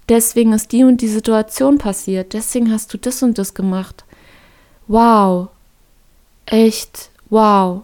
Deswegen 0.09 0.55
ist 0.55 0.73
die 0.73 0.83
und 0.83 1.03
die 1.03 1.09
Situation 1.09 1.77
passiert. 1.77 2.33
Deswegen 2.33 2.73
hast 2.73 2.95
du 2.95 2.97
das 2.97 3.23
und 3.23 3.37
das 3.37 3.53
gemacht. 3.53 4.07
Wow. 4.87 5.49
Echt 6.47 7.11
wow. 7.29 7.83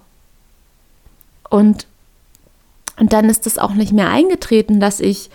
Und 1.51 1.87
und 2.99 3.13
dann 3.13 3.29
ist 3.29 3.47
es 3.47 3.59
auch 3.59 3.75
nicht 3.75 3.93
mehr 3.93 4.09
eingetreten, 4.09 4.81
dass 4.81 5.01
ich 5.01 5.29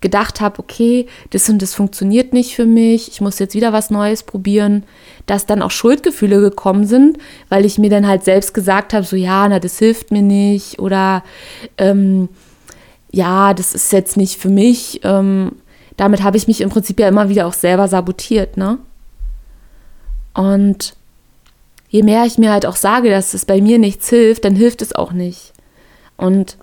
gedacht 0.00 0.40
habe, 0.40 0.60
okay, 0.60 1.06
das 1.30 1.48
und 1.48 1.60
das 1.60 1.74
funktioniert 1.74 2.32
nicht 2.32 2.54
für 2.54 2.66
mich, 2.66 3.08
ich 3.08 3.20
muss 3.20 3.38
jetzt 3.38 3.54
wieder 3.54 3.72
was 3.72 3.90
Neues 3.90 4.22
probieren, 4.22 4.84
dass 5.26 5.46
dann 5.46 5.62
auch 5.62 5.70
Schuldgefühle 5.70 6.40
gekommen 6.40 6.86
sind, 6.86 7.18
weil 7.48 7.64
ich 7.64 7.78
mir 7.78 7.90
dann 7.90 8.06
halt 8.06 8.24
selbst 8.24 8.54
gesagt 8.54 8.94
habe, 8.94 9.04
so 9.04 9.16
ja, 9.16 9.48
na, 9.48 9.58
das 9.58 9.78
hilft 9.78 10.10
mir 10.10 10.22
nicht 10.22 10.78
oder 10.78 11.24
ähm, 11.78 12.28
ja, 13.10 13.54
das 13.54 13.74
ist 13.74 13.92
jetzt 13.92 14.16
nicht 14.16 14.38
für 14.40 14.50
mich. 14.50 15.00
Ähm, 15.02 15.52
damit 15.96 16.22
habe 16.22 16.36
ich 16.36 16.46
mich 16.46 16.60
im 16.60 16.70
Prinzip 16.70 17.00
ja 17.00 17.08
immer 17.08 17.28
wieder 17.28 17.46
auch 17.46 17.52
selber 17.52 17.88
sabotiert, 17.88 18.56
ne? 18.56 18.78
Und 20.34 20.94
je 21.88 22.02
mehr 22.02 22.24
ich 22.24 22.38
mir 22.38 22.52
halt 22.52 22.66
auch 22.66 22.76
sage, 22.76 23.10
dass 23.10 23.34
es 23.34 23.44
bei 23.44 23.60
mir 23.60 23.78
nichts 23.78 24.08
hilft, 24.08 24.44
dann 24.44 24.54
hilft 24.54 24.82
es 24.82 24.94
auch 24.94 25.12
nicht. 25.12 25.52
Und 26.16 26.56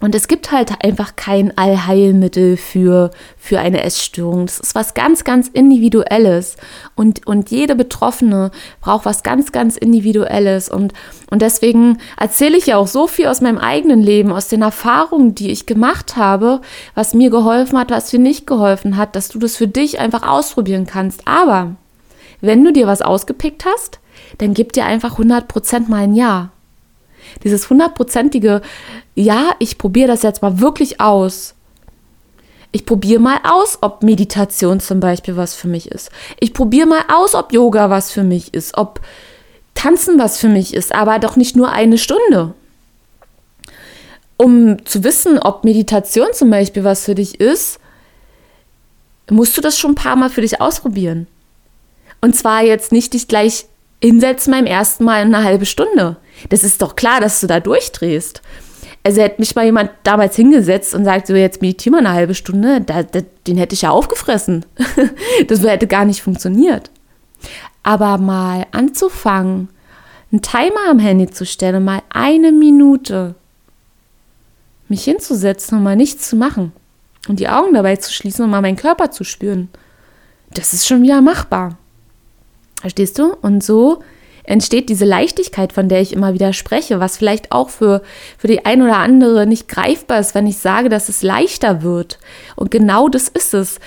und 0.00 0.14
es 0.14 0.28
gibt 0.28 0.52
halt 0.52 0.84
einfach 0.84 1.16
kein 1.16 1.58
Allheilmittel 1.58 2.56
für, 2.56 3.10
für 3.36 3.58
eine 3.58 3.82
Essstörung. 3.82 4.46
Das 4.46 4.60
ist 4.60 4.76
was 4.76 4.94
ganz, 4.94 5.24
ganz 5.24 5.48
Individuelles. 5.48 6.56
Und, 6.94 7.26
und 7.26 7.50
jede 7.50 7.74
Betroffene 7.74 8.52
braucht 8.80 9.06
was 9.06 9.24
ganz, 9.24 9.50
ganz 9.50 9.76
Individuelles. 9.76 10.68
Und, 10.68 10.92
und 11.30 11.42
deswegen 11.42 11.98
erzähle 12.16 12.56
ich 12.56 12.66
ja 12.66 12.76
auch 12.76 12.86
so 12.86 13.08
viel 13.08 13.26
aus 13.26 13.40
meinem 13.40 13.58
eigenen 13.58 14.00
Leben, 14.00 14.30
aus 14.30 14.46
den 14.46 14.62
Erfahrungen, 14.62 15.34
die 15.34 15.50
ich 15.50 15.66
gemacht 15.66 16.14
habe, 16.14 16.60
was 16.94 17.12
mir 17.12 17.30
geholfen 17.30 17.76
hat, 17.76 17.90
was 17.90 18.12
mir 18.12 18.20
nicht 18.20 18.46
geholfen 18.46 18.96
hat, 18.96 19.16
dass 19.16 19.28
du 19.28 19.40
das 19.40 19.56
für 19.56 19.66
dich 19.66 19.98
einfach 19.98 20.22
ausprobieren 20.22 20.86
kannst. 20.86 21.26
Aber 21.26 21.74
wenn 22.40 22.62
du 22.62 22.72
dir 22.72 22.86
was 22.86 23.02
ausgepickt 23.02 23.64
hast, 23.64 23.98
dann 24.38 24.54
gib 24.54 24.72
dir 24.74 24.84
einfach 24.84 25.18
100% 25.18 25.88
mal 25.88 26.04
ein 26.04 26.14
Ja. 26.14 26.50
Dieses 27.44 27.68
hundertprozentige, 27.70 28.62
ja, 29.14 29.50
ich 29.58 29.78
probiere 29.78 30.08
das 30.08 30.22
jetzt 30.22 30.42
mal 30.42 30.60
wirklich 30.60 31.00
aus. 31.00 31.54
Ich 32.70 32.84
probiere 32.84 33.20
mal 33.20 33.38
aus, 33.44 33.78
ob 33.80 34.02
Meditation 34.02 34.80
zum 34.80 35.00
Beispiel 35.00 35.36
was 35.36 35.54
für 35.54 35.68
mich 35.68 35.90
ist. 35.90 36.10
Ich 36.38 36.52
probiere 36.52 36.86
mal 36.86 37.04
aus, 37.08 37.34
ob 37.34 37.52
Yoga 37.52 37.88
was 37.88 38.10
für 38.10 38.24
mich 38.24 38.52
ist, 38.52 38.76
ob 38.76 39.00
Tanzen 39.74 40.18
was 40.18 40.38
für 40.38 40.48
mich 40.48 40.74
ist, 40.74 40.94
aber 40.94 41.18
doch 41.18 41.36
nicht 41.36 41.56
nur 41.56 41.70
eine 41.70 41.98
Stunde. 41.98 42.54
Um 44.36 44.84
zu 44.84 45.02
wissen, 45.02 45.38
ob 45.38 45.64
Meditation 45.64 46.28
zum 46.32 46.50
Beispiel 46.50 46.84
was 46.84 47.04
für 47.04 47.14
dich 47.14 47.40
ist, 47.40 47.80
musst 49.30 49.56
du 49.56 49.60
das 49.60 49.78
schon 49.78 49.92
ein 49.92 49.96
paar 49.96 50.16
Mal 50.16 50.30
für 50.30 50.42
dich 50.42 50.60
ausprobieren. 50.60 51.26
Und 52.20 52.36
zwar 52.36 52.62
jetzt 52.62 52.92
nicht 52.92 53.14
dich 53.14 53.28
gleich 53.28 53.66
hinsetzen 54.02 54.52
beim 54.52 54.66
ersten 54.66 55.04
Mal 55.04 55.22
eine 55.22 55.42
halbe 55.42 55.66
Stunde. 55.66 56.16
Das 56.48 56.64
ist 56.64 56.82
doch 56.82 56.96
klar, 56.96 57.20
dass 57.20 57.40
du 57.40 57.46
da 57.46 57.60
durchdrehst. 57.60 58.42
Also 59.04 59.22
hätte 59.22 59.40
mich 59.40 59.54
mal 59.54 59.64
jemand 59.64 59.90
damals 60.02 60.36
hingesetzt 60.36 60.94
und 60.94 61.04
sagt, 61.04 61.26
so 61.26 61.34
jetzt 61.34 61.62
meditiere 61.62 61.92
mal 61.92 61.98
eine 61.98 62.12
halbe 62.12 62.34
Stunde, 62.34 62.80
da, 62.80 63.02
da, 63.02 63.20
den 63.46 63.56
hätte 63.56 63.74
ich 63.74 63.82
ja 63.82 63.90
aufgefressen. 63.90 64.66
das 65.48 65.62
hätte 65.62 65.86
gar 65.86 66.04
nicht 66.04 66.22
funktioniert. 66.22 66.90
Aber 67.82 68.18
mal 68.18 68.66
anzufangen, 68.72 69.68
einen 70.30 70.42
Timer 70.42 70.90
am 70.90 70.98
Handy 70.98 71.28
zu 71.28 71.46
stellen, 71.46 71.84
mal 71.84 72.02
eine 72.10 72.52
Minute 72.52 73.34
mich 74.88 75.04
hinzusetzen 75.04 75.78
und 75.78 75.84
mal 75.84 75.96
nichts 75.96 76.28
zu 76.28 76.36
machen 76.36 76.72
und 77.28 77.40
die 77.40 77.48
Augen 77.48 77.74
dabei 77.74 77.96
zu 77.96 78.12
schließen 78.12 78.44
und 78.44 78.50
mal 78.50 78.62
meinen 78.62 78.76
Körper 78.76 79.10
zu 79.10 79.24
spüren, 79.24 79.68
das 80.50 80.72
ist 80.72 80.86
schon 80.86 81.02
wieder 81.02 81.20
machbar. 81.20 81.76
Verstehst 82.80 83.18
du? 83.18 83.34
Und 83.42 83.62
so 83.62 84.02
entsteht 84.44 84.88
diese 84.88 85.04
Leichtigkeit, 85.04 85.72
von 85.72 85.88
der 85.88 86.00
ich 86.00 86.12
immer 86.12 86.34
wieder 86.34 86.52
spreche, 86.52 87.00
was 87.00 87.16
vielleicht 87.16 87.52
auch 87.52 87.68
für, 87.68 88.02
für 88.36 88.48
die 88.48 88.64
ein 88.64 88.82
oder 88.82 88.98
andere 88.98 89.46
nicht 89.46 89.68
greifbar 89.68 90.20
ist, 90.20 90.34
wenn 90.34 90.46
ich 90.46 90.58
sage, 90.58 90.88
dass 90.88 91.08
es 91.08 91.22
leichter 91.22 91.82
wird. 91.82 92.18
Und 92.56 92.70
genau 92.70 93.08
das 93.08 93.28
ist 93.28 93.54
es. 93.54 93.78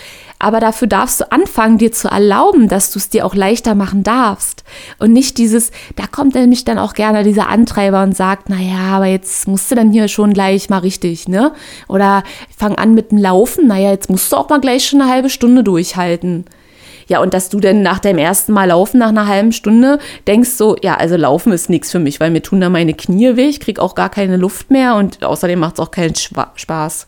Aber 0.41 0.59
dafür 0.59 0.87
darfst 0.87 1.21
du 1.21 1.31
anfangen, 1.31 1.77
dir 1.77 1.91
zu 1.91 2.07
erlauben, 2.07 2.67
dass 2.67 2.89
du 2.89 2.97
es 2.97 3.09
dir 3.09 3.27
auch 3.27 3.35
leichter 3.35 3.75
machen 3.75 4.01
darfst. 4.01 4.63
Und 4.97 5.13
nicht 5.13 5.37
dieses, 5.37 5.69
da 5.95 6.07
kommt 6.07 6.33
nämlich 6.33 6.65
dann 6.65 6.79
auch 6.79 6.95
gerne 6.95 7.23
dieser 7.23 7.47
Antreiber 7.47 8.01
und 8.01 8.17
sagt, 8.17 8.49
naja, 8.49 8.95
aber 8.95 9.05
jetzt 9.05 9.47
musst 9.47 9.69
du 9.69 9.75
dann 9.75 9.91
hier 9.91 10.07
schon 10.07 10.33
gleich 10.33 10.67
mal 10.67 10.79
richtig, 10.79 11.27
ne? 11.27 11.53
Oder 11.87 12.23
fang 12.57 12.73
an 12.73 12.95
mit 12.95 13.11
dem 13.11 13.19
Laufen, 13.19 13.67
naja, 13.67 13.91
jetzt 13.91 14.09
musst 14.09 14.31
du 14.31 14.35
auch 14.37 14.49
mal 14.49 14.59
gleich 14.59 14.87
schon 14.87 15.01
eine 15.01 15.11
halbe 15.11 15.29
Stunde 15.29 15.63
durchhalten. 15.63 16.45
Ja, 17.07 17.21
und 17.21 17.33
dass 17.33 17.49
du 17.49 17.59
denn 17.59 17.81
nach 17.81 17.99
deinem 17.99 18.19
ersten 18.19 18.53
Mal 18.53 18.69
laufen, 18.69 18.99
nach 18.99 19.09
einer 19.09 19.27
halben 19.27 19.51
Stunde, 19.51 19.99
denkst 20.27 20.51
so, 20.51 20.75
ja, 20.81 20.95
also 20.95 21.15
laufen 21.15 21.51
ist 21.51 21.69
nichts 21.69 21.91
für 21.91 21.99
mich, 21.99 22.19
weil 22.19 22.31
mir 22.31 22.41
tun 22.41 22.61
da 22.61 22.69
meine 22.69 22.93
Knie 22.93 23.35
weh, 23.35 23.47
ich 23.47 23.59
krieg 23.59 23.79
auch 23.79 23.95
gar 23.95 24.09
keine 24.09 24.37
Luft 24.37 24.71
mehr 24.71 24.95
und 24.95 25.23
außerdem 25.23 25.59
macht 25.59 25.75
es 25.75 25.79
auch 25.79 25.91
keinen 25.91 26.15
Spaß. 26.15 27.07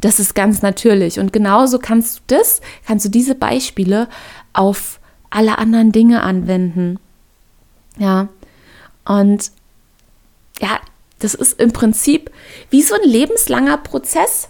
Das 0.00 0.20
ist 0.20 0.34
ganz 0.34 0.62
natürlich. 0.62 1.18
Und 1.18 1.32
genauso 1.32 1.78
kannst 1.78 2.18
du 2.18 2.22
das, 2.36 2.60
kannst 2.86 3.04
du 3.06 3.08
diese 3.08 3.34
Beispiele 3.34 4.08
auf 4.52 5.00
alle 5.30 5.58
anderen 5.58 5.92
Dinge 5.92 6.22
anwenden. 6.22 6.98
Ja. 7.98 8.28
Und 9.04 9.50
ja, 10.60 10.80
das 11.18 11.34
ist 11.34 11.60
im 11.60 11.72
Prinzip 11.72 12.30
wie 12.70 12.82
so 12.82 12.94
ein 12.94 13.08
lebenslanger 13.08 13.78
Prozess. 13.78 14.48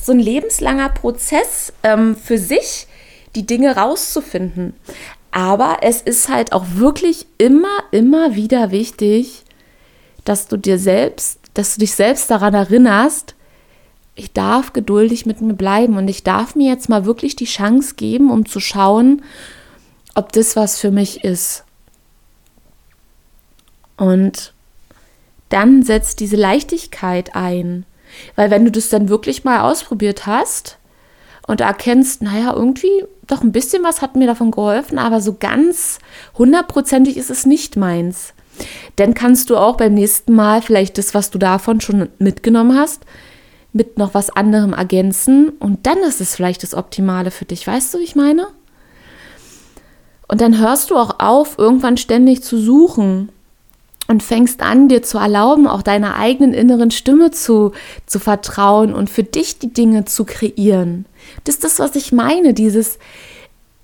So 0.00 0.12
ein 0.12 0.18
lebenslanger 0.18 0.90
Prozess 0.90 1.72
ähm, 1.82 2.16
für 2.16 2.38
sich, 2.38 2.86
die 3.34 3.46
Dinge 3.46 3.76
rauszufinden. 3.76 4.74
Aber 5.30 5.78
es 5.82 6.00
ist 6.00 6.28
halt 6.28 6.52
auch 6.52 6.64
wirklich 6.74 7.26
immer, 7.38 7.82
immer 7.90 8.34
wieder 8.36 8.70
wichtig, 8.70 9.42
dass 10.24 10.46
du 10.46 10.56
dir 10.56 10.78
selbst, 10.78 11.40
dass 11.54 11.74
du 11.74 11.80
dich 11.80 11.94
selbst 11.94 12.30
daran 12.30 12.54
erinnerst, 12.54 13.34
ich 14.14 14.32
darf 14.32 14.72
geduldig 14.72 15.26
mit 15.26 15.40
mir 15.40 15.54
bleiben 15.54 15.96
und 15.96 16.06
ich 16.06 16.22
darf 16.22 16.54
mir 16.54 16.70
jetzt 16.70 16.88
mal 16.88 17.04
wirklich 17.04 17.34
die 17.34 17.46
Chance 17.46 17.96
geben, 17.96 18.30
um 18.30 18.46
zu 18.46 18.60
schauen, 18.60 19.22
ob 20.14 20.30
das 20.32 20.54
was 20.54 20.78
für 20.78 20.92
mich 20.92 21.24
ist. 21.24 21.64
Und 23.96 24.52
dann 25.48 25.82
setzt 25.82 26.20
diese 26.20 26.36
Leichtigkeit 26.36 27.34
ein. 27.34 27.86
Weil 28.36 28.50
wenn 28.50 28.64
du 28.64 28.70
das 28.70 28.88
dann 28.88 29.08
wirklich 29.08 29.42
mal 29.42 29.60
ausprobiert 29.60 30.26
hast 30.26 30.78
und 31.46 31.60
erkennst, 31.60 32.22
naja, 32.22 32.52
irgendwie 32.54 33.04
doch 33.26 33.42
ein 33.42 33.52
bisschen 33.52 33.82
was 33.82 34.02
hat 34.02 34.16
mir 34.16 34.26
davon 34.26 34.50
geholfen, 34.50 34.98
aber 34.98 35.20
so 35.20 35.36
ganz 35.38 35.98
hundertprozentig 36.36 37.16
ist 37.16 37.30
es 37.30 37.46
nicht 37.46 37.76
meins. 37.76 38.34
Dann 38.96 39.14
kannst 39.14 39.50
du 39.50 39.56
auch 39.56 39.76
beim 39.76 39.94
nächsten 39.94 40.34
Mal 40.34 40.62
vielleicht 40.62 40.98
das, 40.98 41.14
was 41.14 41.30
du 41.30 41.38
davon 41.38 41.80
schon 41.80 42.08
mitgenommen 42.18 42.78
hast, 42.78 43.02
mit 43.72 43.98
noch 43.98 44.14
was 44.14 44.30
anderem 44.30 44.72
ergänzen 44.72 45.50
und 45.58 45.86
dann 45.86 45.98
ist 45.98 46.20
es 46.20 46.36
vielleicht 46.36 46.62
das 46.62 46.74
Optimale 46.74 47.30
für 47.30 47.44
dich. 47.44 47.66
Weißt 47.66 47.92
du, 47.92 47.98
wie 47.98 48.04
ich 48.04 48.14
meine? 48.14 48.46
Und 50.28 50.40
dann 50.40 50.58
hörst 50.58 50.90
du 50.90 50.96
auch 50.96 51.18
auf, 51.18 51.58
irgendwann 51.58 51.96
ständig 51.96 52.42
zu 52.42 52.58
suchen 52.58 53.30
und 54.06 54.22
fängst 54.22 54.62
an, 54.62 54.88
dir 54.88 55.02
zu 55.02 55.18
erlauben, 55.18 55.66
auch 55.66 55.82
deiner 55.82 56.16
eigenen 56.16 56.52
inneren 56.52 56.90
Stimme 56.90 57.30
zu, 57.30 57.72
zu 58.06 58.18
vertrauen 58.18 58.92
und 58.92 59.08
für 59.08 59.24
dich 59.24 59.58
die 59.58 59.72
Dinge 59.72 60.04
zu 60.04 60.24
kreieren. 60.24 61.06
Das 61.44 61.56
ist 61.56 61.64
das, 61.64 61.78
was 61.78 61.96
ich 61.96 62.12
meine, 62.12 62.54
dieses 62.54 62.98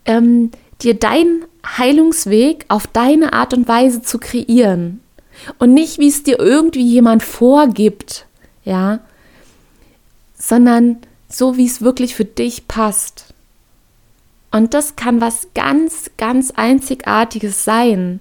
ähm, 0.04 0.50
dir 0.82 0.94
deinen 0.94 1.44
Heilungsweg 1.66 2.64
auf 2.68 2.86
deine 2.86 3.32
Art 3.32 3.54
und 3.54 3.68
Weise 3.68 4.02
zu 4.02 4.18
kreieren. 4.18 5.00
Und 5.58 5.72
nicht, 5.72 5.98
wie 5.98 6.08
es 6.08 6.22
dir 6.22 6.38
irgendwie 6.38 6.82
jemand 6.82 7.22
vorgibt, 7.22 8.26
ja, 8.64 9.00
sondern 10.36 10.98
so, 11.28 11.56
wie 11.56 11.66
es 11.66 11.80
wirklich 11.80 12.14
für 12.14 12.24
dich 12.24 12.68
passt. 12.68 13.29
Und 14.50 14.74
das 14.74 14.96
kann 14.96 15.20
was 15.20 15.48
ganz, 15.54 16.10
ganz 16.16 16.50
Einzigartiges 16.50 17.64
sein. 17.64 18.20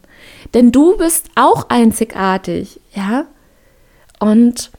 Denn 0.54 0.72
du 0.72 0.98
bist 0.98 1.30
auch 1.36 1.70
einzigartig, 1.70 2.80
ja? 2.94 3.26
Und 4.20 4.72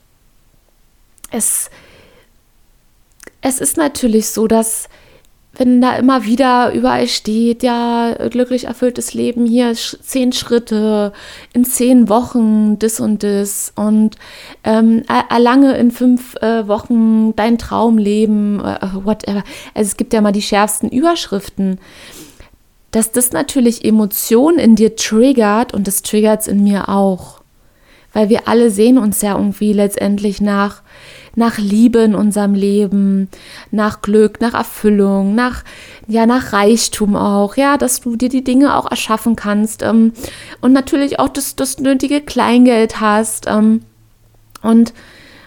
es, 1.30 1.70
es 3.40 3.60
ist 3.60 3.76
natürlich 3.76 4.28
so, 4.28 4.46
dass 4.46 4.88
wenn 5.52 5.80
da 5.80 5.96
immer 5.96 6.24
wieder 6.24 6.72
überall 6.72 7.08
steht, 7.08 7.62
ja, 7.62 8.14
glücklich 8.30 8.64
erfülltes 8.64 9.14
Leben, 9.14 9.46
hier 9.46 9.74
zehn 9.74 10.32
Schritte, 10.32 11.12
in 11.52 11.64
zehn 11.64 12.08
Wochen 12.08 12.78
das 12.78 13.00
und 13.00 13.22
das 13.22 13.72
und 13.74 14.16
ähm, 14.62 15.02
erlange 15.28 15.76
in 15.76 15.90
fünf 15.90 16.36
äh, 16.36 16.68
Wochen 16.68 17.34
dein 17.34 17.58
Traumleben, 17.58 18.60
äh, 18.60 18.78
whatever. 18.94 19.42
Also 19.74 19.88
es 19.88 19.96
gibt 19.96 20.12
ja 20.12 20.20
mal 20.20 20.32
die 20.32 20.42
schärfsten 20.42 20.88
Überschriften. 20.88 21.78
Dass 22.92 23.12
das 23.12 23.30
natürlich 23.32 23.84
Emotionen 23.84 24.58
in 24.58 24.74
dir 24.74 24.96
triggert 24.96 25.74
und 25.74 25.86
das 25.86 26.02
triggert 26.02 26.42
es 26.42 26.48
in 26.48 26.64
mir 26.64 26.88
auch. 26.88 27.40
Weil 28.12 28.28
wir 28.28 28.48
alle 28.48 28.70
sehen 28.70 28.98
uns 28.98 29.22
ja 29.22 29.36
irgendwie 29.36 29.72
letztendlich 29.72 30.40
nach 30.40 30.82
nach 31.34 31.58
Liebe 31.58 32.00
in 32.00 32.14
unserem 32.14 32.54
Leben, 32.54 33.28
nach 33.70 34.02
Glück, 34.02 34.40
nach 34.40 34.54
Erfüllung, 34.54 35.34
nach, 35.34 35.64
ja, 36.06 36.26
nach 36.26 36.52
Reichtum 36.52 37.16
auch, 37.16 37.56
ja, 37.56 37.76
dass 37.76 38.00
du 38.00 38.16
dir 38.16 38.28
die 38.28 38.44
Dinge 38.44 38.76
auch 38.76 38.90
erschaffen 38.90 39.36
kannst 39.36 39.82
ähm, 39.82 40.12
und 40.60 40.72
natürlich 40.72 41.18
auch 41.18 41.28
das, 41.28 41.56
das 41.56 41.78
nötige 41.78 42.20
Kleingeld 42.20 43.00
hast. 43.00 43.46
Ähm, 43.46 43.82
und 44.62 44.92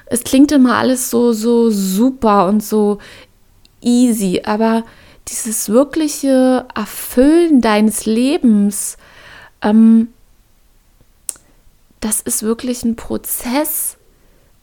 es 0.05 0.23
klingt 0.23 0.51
immer 0.51 0.77
alles 0.77 1.09
so, 1.09 1.33
so 1.33 1.69
super 1.69 2.47
und 2.47 2.63
so 2.63 2.99
easy, 3.81 4.41
aber 4.45 4.83
dieses 5.27 5.69
wirkliche 5.69 6.65
Erfüllen 6.75 7.61
deines 7.61 8.05
Lebens, 8.05 8.97
ähm, 9.61 10.09
das 11.99 12.19
ist 12.21 12.43
wirklich 12.43 12.83
ein 12.83 12.95
Prozess 12.95 13.97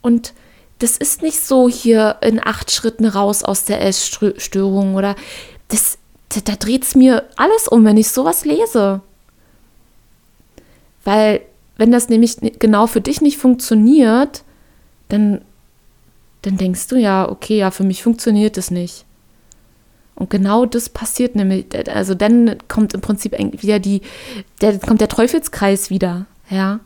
und 0.01 0.33
das 0.81 0.97
ist 0.97 1.21
nicht 1.21 1.39
so 1.39 1.69
hier 1.69 2.17
in 2.21 2.43
acht 2.43 2.71
Schritten 2.71 3.05
raus 3.05 3.43
aus 3.43 3.65
der 3.65 3.85
Essstörung 3.85 4.95
oder 4.95 5.15
das, 5.67 5.99
da, 6.29 6.41
da 6.43 6.55
dreht 6.55 6.83
es 6.83 6.95
mir 6.95 7.29
alles 7.35 7.67
um, 7.67 7.85
wenn 7.85 7.97
ich 7.97 8.09
sowas 8.09 8.45
lese. 8.45 9.01
Weil, 11.03 11.41
wenn 11.77 11.91
das 11.91 12.09
nämlich 12.09 12.37
genau 12.59 12.87
für 12.87 13.01
dich 13.01 13.21
nicht 13.21 13.37
funktioniert, 13.37 14.43
dann, 15.09 15.41
dann 16.41 16.57
denkst 16.57 16.87
du 16.87 16.95
ja, 16.95 17.29
okay, 17.29 17.59
ja, 17.59 17.69
für 17.69 17.83
mich 17.83 18.01
funktioniert 18.01 18.57
das 18.57 18.71
nicht. 18.71 19.05
Und 20.15 20.29
genau 20.29 20.65
das 20.65 20.89
passiert 20.89 21.35
nämlich, 21.35 21.65
also 21.89 22.15
dann 22.15 22.57
kommt 22.67 22.93
im 22.93 23.01
Prinzip 23.01 23.35
wieder 23.61 23.79
die, 23.79 24.01
der, 24.61 24.79
kommt 24.79 25.01
der 25.01 25.09
Teufelskreis 25.09 25.89
wieder, 25.89 26.25
ja. 26.49 26.79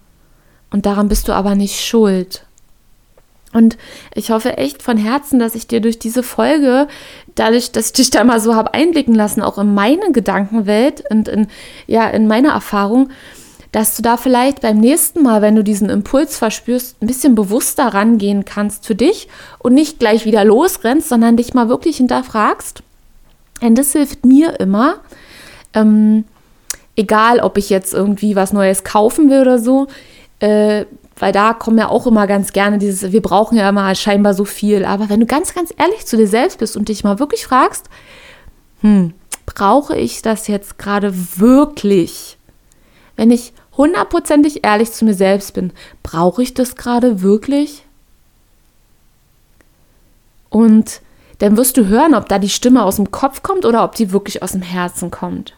Und 0.70 0.86
daran 0.86 1.08
bist 1.08 1.28
du 1.28 1.34
aber 1.34 1.56
nicht 1.56 1.80
schuld. 1.80 2.45
Und 3.56 3.78
ich 4.14 4.32
hoffe 4.32 4.58
echt 4.58 4.84
von 4.84 4.98
Herzen, 4.98 5.40
dass 5.40 5.56
ich 5.56 5.66
dir 5.66 5.80
durch 5.80 5.98
diese 5.98 6.24
Folge, 6.24 6.90
dadurch, 7.36 7.72
dass 7.72 7.88
ich 7.88 7.94
dich 7.94 8.10
da 8.10 8.26
mal 8.26 8.42
so 8.42 8.54
habe 8.54 8.74
einblicken 8.74 9.16
lassen, 9.16 9.42
auch 9.42 9.58
in 9.58 9.74
meine 9.74 10.12
Gedankenwelt 10.12 11.06
und 11.10 11.30
in, 11.30 11.48
ja, 11.88 12.10
in 12.10 12.28
meine 12.28 12.50
Erfahrung, 12.50 13.12
dass 13.72 13.96
du 13.96 14.02
da 14.02 14.18
vielleicht 14.18 14.60
beim 14.60 14.78
nächsten 14.78 15.24
Mal, 15.24 15.42
wenn 15.42 15.56
du 15.56 15.64
diesen 15.64 15.90
Impuls 15.90 16.38
verspürst, 16.38 17.02
ein 17.02 17.08
bisschen 17.08 17.34
bewusster 17.34 17.86
rangehen 17.86 18.44
kannst 18.44 18.86
für 18.86 18.96
dich 18.96 19.30
und 19.60 19.74
nicht 19.74 20.00
gleich 20.00 20.26
wieder 20.26 20.44
losrennst, 20.44 21.08
sondern 21.08 21.38
dich 21.38 21.54
mal 21.54 21.70
wirklich 21.70 21.96
hinterfragst. 21.96 22.84
Denn 23.62 23.76
das 23.76 23.94
hilft 23.94 24.26
mir 24.26 24.60
immer. 24.60 24.96
Ähm, 25.74 26.26
egal, 26.98 27.40
ob 27.40 27.58
ich 27.58 27.70
jetzt 27.70 27.94
irgendwie 27.94 28.36
was 28.36 28.52
Neues 28.52 28.84
kaufen 28.84 29.30
will 29.30 29.40
oder 29.40 29.60
so, 29.60 29.88
äh, 30.40 30.84
weil 31.18 31.32
da 31.32 31.54
kommen 31.54 31.78
ja 31.78 31.90
auch 31.90 32.08
immer 32.08 32.28
ganz 32.28 32.52
gerne 32.52 32.78
dieses, 32.78 33.12
wir 33.12 33.22
brauchen 33.22 33.58
ja 33.58 33.70
immer 33.70 33.94
scheinbar 33.96 34.34
so 34.34 34.46
viel. 34.46 34.84
Aber 34.86 35.10
wenn 35.10 35.22
du 35.22 35.26
ganz, 35.26 35.54
ganz 35.54 35.74
ehrlich 35.78 36.06
zu 36.06 36.18
dir 36.18 36.28
selbst 36.28 36.60
bist 36.60 36.76
und 36.76 36.90
dich 36.90 37.04
mal 37.04 37.20
wirklich 37.20 37.46
fragst, 37.46 37.90
hm, 38.82 39.14
brauche 39.46 39.96
ich 39.96 40.22
das 40.22 40.48
jetzt 40.48 40.78
gerade 40.78 41.14
wirklich? 41.38 42.38
Wenn 43.16 43.32
ich 43.32 43.54
hundertprozentig 43.78 44.66
ehrlich 44.66 44.92
zu 44.92 45.06
mir 45.06 45.14
selbst 45.14 45.54
bin, 45.54 45.72
brauche 46.04 46.44
ich 46.44 46.54
das 46.54 46.76
gerade 46.76 47.22
wirklich? 47.22 47.86
Und 50.50 51.02
dann 51.40 51.58
wirst 51.58 51.78
du 51.78 51.88
hören, 51.88 52.16
ob 52.16 52.30
da 52.30 52.40
die 52.40 52.50
Stimme 52.50 52.84
aus 52.84 52.98
dem 52.98 53.12
Kopf 53.12 53.42
kommt 53.42 53.66
oder 53.66 53.84
ob 53.84 53.96
die 53.96 54.12
wirklich 54.12 54.42
aus 54.42 54.54
dem 54.54 54.62
Herzen 54.62 55.12
kommt. 55.12 55.54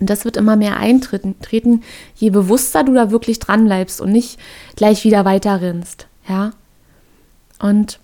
Und 0.00 0.10
das 0.10 0.24
wird 0.24 0.36
immer 0.36 0.56
mehr 0.56 0.76
eintreten, 0.76 1.82
je 2.14 2.30
bewusster 2.30 2.84
du 2.84 2.94
da 2.94 3.10
wirklich 3.10 3.38
dran 3.38 3.64
bleibst 3.64 4.00
und 4.00 4.12
nicht 4.12 4.38
gleich 4.76 5.04
wieder 5.04 5.24
weiter 5.24 5.60
rennst. 5.60 6.06
Ja. 6.28 6.52
Und 7.58 7.98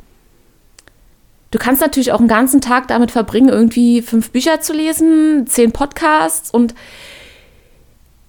du 1.50 1.58
kannst 1.58 1.80
natürlich 1.80 2.12
auch 2.12 2.18
einen 2.18 2.28
ganzen 2.28 2.60
Tag 2.60 2.88
damit 2.88 3.12
verbringen, 3.12 3.48
irgendwie 3.48 4.02
fünf 4.02 4.30
Bücher 4.30 4.60
zu 4.60 4.72
lesen, 4.72 5.46
zehn 5.46 5.70
Podcasts 5.72 6.50
und 6.50 6.74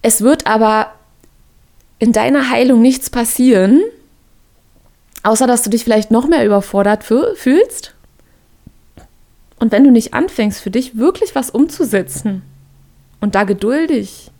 es 0.02 0.20
wird 0.20 0.46
aber 0.46 0.92
in 1.98 2.12
deiner 2.12 2.50
Heilung 2.50 2.80
nichts 2.80 3.10
passieren, 3.10 3.80
außer 5.24 5.48
dass 5.48 5.62
du 5.62 5.70
dich 5.70 5.82
vielleicht 5.82 6.12
noch 6.12 6.28
mehr 6.28 6.46
überfordert 6.46 7.02
fühlst. 7.02 7.94
Und 9.58 9.72
wenn 9.72 9.82
du 9.82 9.90
nicht 9.90 10.14
anfängst, 10.14 10.60
für 10.60 10.70
dich 10.70 10.96
wirklich 10.96 11.34
was 11.34 11.50
umzusetzen, 11.50 12.42
und 13.26 13.34
da 13.34 13.42
geduldig 13.42 14.30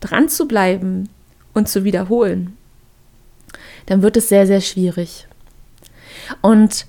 dran 0.00 0.30
zu 0.30 0.48
bleiben 0.48 1.10
und 1.52 1.68
zu 1.68 1.84
wiederholen, 1.84 2.56
dann 3.84 4.00
wird 4.00 4.16
es 4.16 4.30
sehr, 4.30 4.46
sehr 4.46 4.62
schwierig. 4.62 5.28
Und 6.40 6.86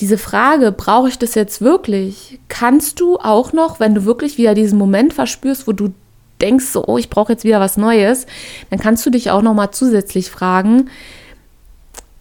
diese 0.00 0.16
Frage, 0.16 0.72
brauche 0.72 1.10
ich 1.10 1.18
das 1.18 1.34
jetzt 1.34 1.60
wirklich, 1.60 2.40
kannst 2.48 2.98
du 2.98 3.18
auch 3.18 3.52
noch, 3.52 3.78
wenn 3.78 3.94
du 3.94 4.06
wirklich 4.06 4.38
wieder 4.38 4.54
diesen 4.54 4.78
Moment 4.78 5.12
verspürst, 5.12 5.66
wo 5.66 5.72
du 5.72 5.92
denkst, 6.40 6.64
so, 6.64 6.82
oh, 6.86 6.96
ich 6.96 7.10
brauche 7.10 7.34
jetzt 7.34 7.44
wieder 7.44 7.60
was 7.60 7.76
Neues, 7.76 8.24
dann 8.70 8.78
kannst 8.78 9.04
du 9.04 9.10
dich 9.10 9.30
auch 9.30 9.42
noch 9.42 9.52
mal 9.52 9.70
zusätzlich 9.70 10.30
fragen, 10.30 10.88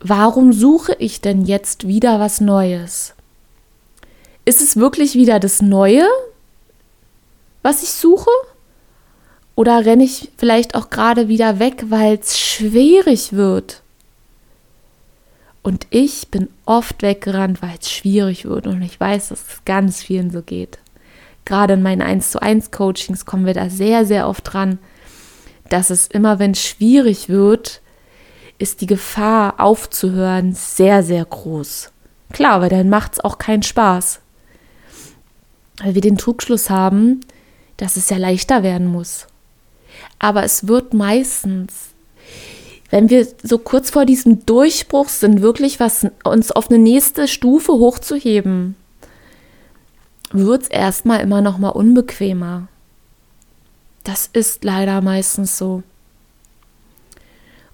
warum 0.01 0.51
suche 0.51 0.97
ich 0.99 1.21
denn 1.21 1.45
jetzt 1.45 1.87
wieder 1.87 2.19
was 2.19 2.41
Neues? 2.41 3.13
Ist 4.43 4.61
es 4.61 4.75
wirklich 4.75 5.15
wieder 5.15 5.39
das 5.39 5.61
Neue, 5.61 6.05
was 7.67 7.83
ich 7.83 7.89
suche? 7.89 8.31
Oder 9.55 9.85
renne 9.85 10.05
ich 10.05 10.31
vielleicht 10.37 10.73
auch 10.73 10.89
gerade 10.89 11.27
wieder 11.27 11.59
weg, 11.59 11.83
weil 11.89 12.17
es 12.17 12.39
schwierig 12.39 13.33
wird? 13.33 13.81
Und 15.63 15.85
ich 15.89 16.29
bin 16.29 16.47
oft 16.65 17.01
weggerannt, 17.01 17.61
weil 17.61 17.75
es 17.77 17.91
schwierig 17.91 18.45
wird. 18.45 18.67
Und 18.67 18.81
ich 18.83 18.97
weiß, 18.97 19.29
dass 19.29 19.41
es 19.41 19.65
ganz 19.65 20.01
vielen 20.01 20.31
so 20.31 20.41
geht. 20.41 20.79
Gerade 21.43 21.73
in 21.73 21.83
meinen 21.83 22.01
1 22.01 22.31
zu 22.31 22.41
1 22.41 22.71
Coachings 22.71 23.25
kommen 23.25 23.45
wir 23.45 23.53
da 23.53 23.69
sehr, 23.69 24.05
sehr 24.05 24.29
oft 24.29 24.53
dran, 24.53 24.79
dass 25.67 25.89
es 25.89 26.07
immer, 26.07 26.39
wenn 26.39 26.51
es 26.51 26.63
schwierig 26.63 27.27
wird, 27.27 27.81
ist 28.59 28.79
die 28.79 28.87
Gefahr 28.87 29.59
aufzuhören 29.59 30.53
sehr, 30.53 31.03
sehr 31.03 31.25
groß. 31.25 31.91
Klar, 32.31 32.61
weil 32.61 32.69
dann 32.69 32.87
macht 32.87 33.13
es 33.13 33.19
auch 33.19 33.37
keinen 33.37 33.63
Spaß. 33.63 34.21
Weil 35.83 35.95
wir 35.95 36.01
den 36.01 36.17
Trugschluss 36.17 36.69
haben, 36.69 37.19
dass 37.77 37.97
es 37.97 38.09
ja 38.09 38.17
leichter 38.17 38.63
werden 38.63 38.87
muss. 38.87 39.27
Aber 40.19 40.43
es 40.43 40.67
wird 40.67 40.93
meistens 40.93 41.87
wenn 42.89 43.09
wir 43.09 43.27
so 43.43 43.57
kurz 43.57 43.89
vor 43.89 44.05
diesem 44.05 44.45
Durchbruch 44.45 45.09
sind, 45.09 45.41
wirklich 45.41 45.79
was 45.79 46.07
uns 46.23 46.51
auf 46.51 46.69
eine 46.69 46.79
nächste 46.79 47.27
Stufe 47.27 47.73
hochzuheben, 47.73 48.75
wird 50.31 50.63
es 50.63 50.67
erstmal 50.69 51.21
immer 51.21 51.41
noch 51.41 51.57
mal 51.57 51.69
unbequemer. 51.69 52.67
Das 54.03 54.29
ist 54.31 54.63
leider 54.63 55.01
meistens 55.01 55.57
so. 55.57 55.83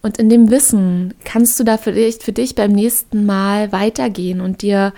Und 0.02 0.18
in 0.18 0.30
dem 0.30 0.50
Wissen 0.50 1.14
kannst 1.24 1.60
du 1.60 1.64
da 1.64 1.78
vielleicht 1.78 2.24
für 2.24 2.34
dich 2.34 2.56
beim 2.56 2.72
nächsten 2.72 3.26
Mal 3.26 3.72
weitergehen 3.72 4.42
und 4.42 4.62
dir 4.62 4.94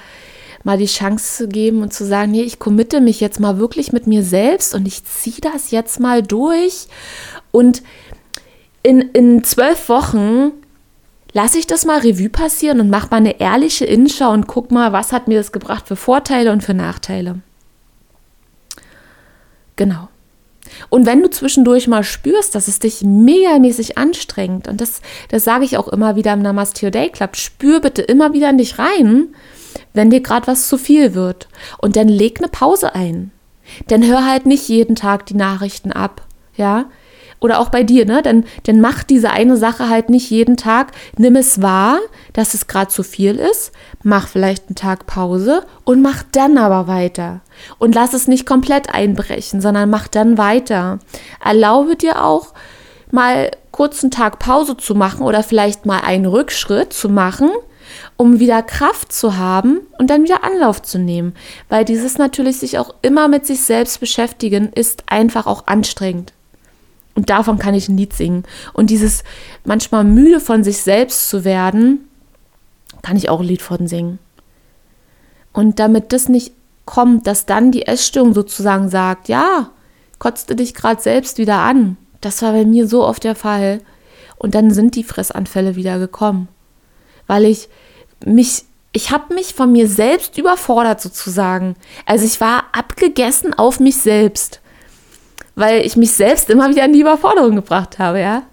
mal 0.66 0.78
die 0.78 0.88
Chance 0.88 1.48
geben 1.48 1.82
und 1.82 1.94
zu 1.94 2.06
sagen, 2.06 2.32
nee, 2.32 2.42
ich 2.42 2.60
committe 2.60 3.00
mich 3.00 3.22
jetzt 3.22 3.40
mal 3.40 3.58
wirklich 3.60 3.94
mit 3.94 4.08
mir 4.08 4.24
selbst 4.24 4.76
und 4.76 4.88
ich 4.88 5.06
ziehe 5.06 5.38
das 5.40 5.72
jetzt 5.72 6.00
mal 6.00 6.22
durch 6.24 6.88
und 7.52 7.84
in, 8.84 9.02
in 9.02 9.44
zwölf 9.44 9.88
Wochen 9.90 10.52
lasse 11.34 11.60
ich 11.60 11.68
das 11.68 11.86
mal 11.86 12.00
Revue 12.00 12.30
passieren 12.30 12.80
und 12.80 12.90
mache 12.90 13.10
mal 13.12 13.18
eine 13.18 13.40
ehrliche 13.40 13.86
Innenschau 13.86 14.32
und 14.32 14.48
guck 14.48 14.72
mal, 14.72 14.92
was 14.92 15.12
hat 15.12 15.28
mir 15.28 15.38
das 15.38 15.52
gebracht 15.52 15.88
für 15.88 15.96
Vorteile 15.96 16.52
und 16.52 16.64
für 16.64 16.74
Nachteile. 16.74 17.42
Genau. 19.76 20.08
Und 20.90 21.06
wenn 21.06 21.22
du 21.22 21.30
zwischendurch 21.30 21.88
mal 21.88 22.04
spürst, 22.04 22.56
dass 22.56 22.68
es 22.68 22.80
dich 22.80 23.02
megamäßig 23.02 23.98
anstrengt, 23.98 24.68
und 24.68 24.82
das, 24.82 25.02
das 25.30 25.44
sage 25.44 25.66
ich 25.66 25.78
auch 25.78 25.88
immer 25.88 26.16
wieder 26.16 26.34
im 26.34 26.42
Namaste 26.42 26.86
Your 26.86 26.92
Day 26.92 27.10
Club, 27.10 27.36
spür 27.36 27.80
bitte 27.82 28.02
immer 28.02 28.34
wieder 28.34 28.50
in 28.50 28.58
dich 28.58 28.80
rein, 28.80 29.36
wenn 29.94 30.10
dir 30.10 30.22
gerade 30.22 30.48
was 30.48 30.68
zu 30.68 30.78
viel 30.78 31.14
wird. 31.14 31.48
Und 31.78 31.96
dann 31.96 32.08
leg 32.08 32.40
eine 32.40 32.48
Pause 32.48 32.96
ein. 32.96 33.32
Dann 33.88 34.06
hör 34.06 34.26
halt 34.26 34.46
nicht 34.46 34.68
jeden 34.68 34.96
Tag 34.96 35.26
die 35.26 35.36
Nachrichten 35.36 35.92
ab. 35.92 36.22
Ja, 36.56 36.86
oder 37.46 37.60
auch 37.60 37.70
bei 37.70 37.84
dir, 37.84 38.06
ne? 38.06 38.22
Dann, 38.22 38.46
dann 38.64 38.82
mach 38.82 39.04
diese 39.04 39.30
eine 39.30 39.58
Sache 39.58 39.90
halt 39.90 40.10
nicht 40.10 40.30
jeden 40.32 40.58
Tag. 40.58 40.94
Nimm 41.18 41.36
es 41.36 41.62
wahr, 41.62 42.00
dass 42.34 42.54
es 42.54 42.68
gerade 42.68 42.90
zu 42.90 43.04
viel 43.04 43.36
ist. 43.36 43.72
Mach 44.04 44.28
vielleicht 44.28 44.68
einen 44.68 44.76
Tag 44.76 45.06
Pause 45.06 45.64
und 45.84 46.02
mach 46.02 46.24
dann 46.32 46.58
aber 46.58 46.88
weiter. 46.88 47.42
Und 47.78 47.94
lass 47.94 48.14
es 48.14 48.28
nicht 48.28 48.46
komplett 48.46 48.94
einbrechen, 48.94 49.62
sondern 49.62 49.90
mach 49.90 50.08
dann 50.08 50.38
weiter. 50.38 51.00
Erlaube 51.44 51.96
dir 51.96 52.24
auch 52.24 52.54
mal 53.12 53.52
kurz 53.72 54.04
einen 54.04 54.12
Tag 54.12 54.40
Pause 54.40 54.78
zu 54.78 54.96
machen 54.96 55.24
oder 55.24 55.44
vielleicht 55.44 55.86
mal 55.86 56.00
einen 56.00 56.26
Rückschritt 56.26 56.94
zu 56.94 57.10
machen, 57.10 57.50
um 58.18 58.40
wieder 58.40 58.64
Kraft 58.64 59.12
zu 59.12 59.38
haben 59.38 59.80
und 59.98 60.10
dann 60.10 60.24
wieder 60.24 60.44
Anlauf 60.44 60.82
zu 60.82 60.98
nehmen. 60.98 61.34
Weil 61.70 61.86
dieses 61.86 62.18
natürlich 62.18 62.60
sich 62.60 62.78
auch 62.78 62.94
immer 63.02 63.28
mit 63.28 63.46
sich 63.46 63.62
selbst 63.62 64.00
beschäftigen 64.00 64.72
ist 64.74 65.04
einfach 65.08 65.48
auch 65.48 65.68
anstrengend. 65.68 66.34
Und 67.16 67.30
davon 67.30 67.58
kann 67.58 67.74
ich 67.74 67.88
ein 67.88 67.98
Lied 67.98 68.14
singen. 68.14 68.44
Und 68.74 68.90
dieses 68.90 69.24
manchmal 69.64 70.04
müde 70.04 70.40
von 70.40 70.64
sich 70.64 70.82
selbst 70.82 71.30
zu 71.30 71.46
werden, 71.46 72.08
kann 73.02 73.18
ich 73.18 73.30
auch 73.30 73.40
ein 73.40 73.48
Lied 73.48 73.62
von 73.62 73.88
singen. 73.88 74.20
Und 75.54 75.80
damit 75.80 76.12
das 76.12 76.28
nicht 76.28 76.54
kommt, 76.86 77.26
dass 77.28 77.46
dann 77.46 77.72
die 77.72 77.88
Essstörung 77.88 78.34
sozusagen 78.34 78.90
sagt, 78.90 79.30
ja, 79.30 79.70
kotzt 80.20 80.50
du 80.50 80.56
dich 80.56 80.74
gerade 80.74 81.02
selbst 81.02 81.38
wieder 81.38 81.60
an. 81.60 81.98
Das 82.22 82.42
war 82.42 82.52
bei 82.52 82.66
mir 82.66 82.88
so 82.88 83.06
oft 83.06 83.24
der 83.24 83.36
Fall. 83.36 83.80
Und 84.38 84.54
dann 84.56 84.72
sind 84.72 84.96
die 84.96 85.04
Fressanfälle 85.04 85.76
wieder 85.76 85.98
gekommen. 86.00 86.50
Weil 87.28 87.46
ich 87.46 87.70
mich, 88.26 88.64
ich 88.92 89.12
habe 89.12 89.34
mich 89.34 89.54
von 89.54 89.72
mir 89.72 89.88
selbst 89.88 90.38
überfordert 90.38 91.02
sozusagen. 91.02 91.76
Also 92.06 92.26
ich 92.26 92.40
war 92.42 92.66
abgegessen 92.72 93.54
auf 93.54 93.80
mich 93.80 93.98
selbst 93.98 94.62
weil 95.56 95.86
ich 95.86 95.96
mich 95.96 96.12
selbst 96.12 96.50
immer 96.50 96.70
wieder 96.70 96.86
in 96.86 96.94
die 96.94 97.02
Überforderung 97.02 97.56
gebracht 97.56 97.98
habe, 97.98 98.20
ja. 98.20 98.44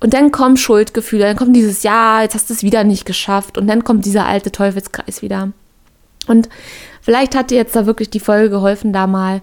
Und 0.00 0.14
dann 0.14 0.32
kommen 0.32 0.56
Schuldgefühle, 0.56 1.22
dann 1.22 1.36
kommt 1.36 1.54
dieses, 1.54 1.84
ja, 1.84 2.22
jetzt 2.22 2.34
hast 2.34 2.50
du 2.50 2.54
es 2.54 2.64
wieder 2.64 2.82
nicht 2.82 3.06
geschafft. 3.06 3.56
Und 3.56 3.68
dann 3.68 3.84
kommt 3.84 4.04
dieser 4.04 4.26
alte 4.26 4.50
Teufelskreis 4.50 5.22
wieder. 5.22 5.52
Und 6.26 6.48
vielleicht 7.00 7.36
hat 7.36 7.50
dir 7.50 7.56
jetzt 7.56 7.76
da 7.76 7.86
wirklich 7.86 8.10
die 8.10 8.20
Folge 8.20 8.50
geholfen, 8.50 8.92
da 8.92 9.06
mal 9.06 9.42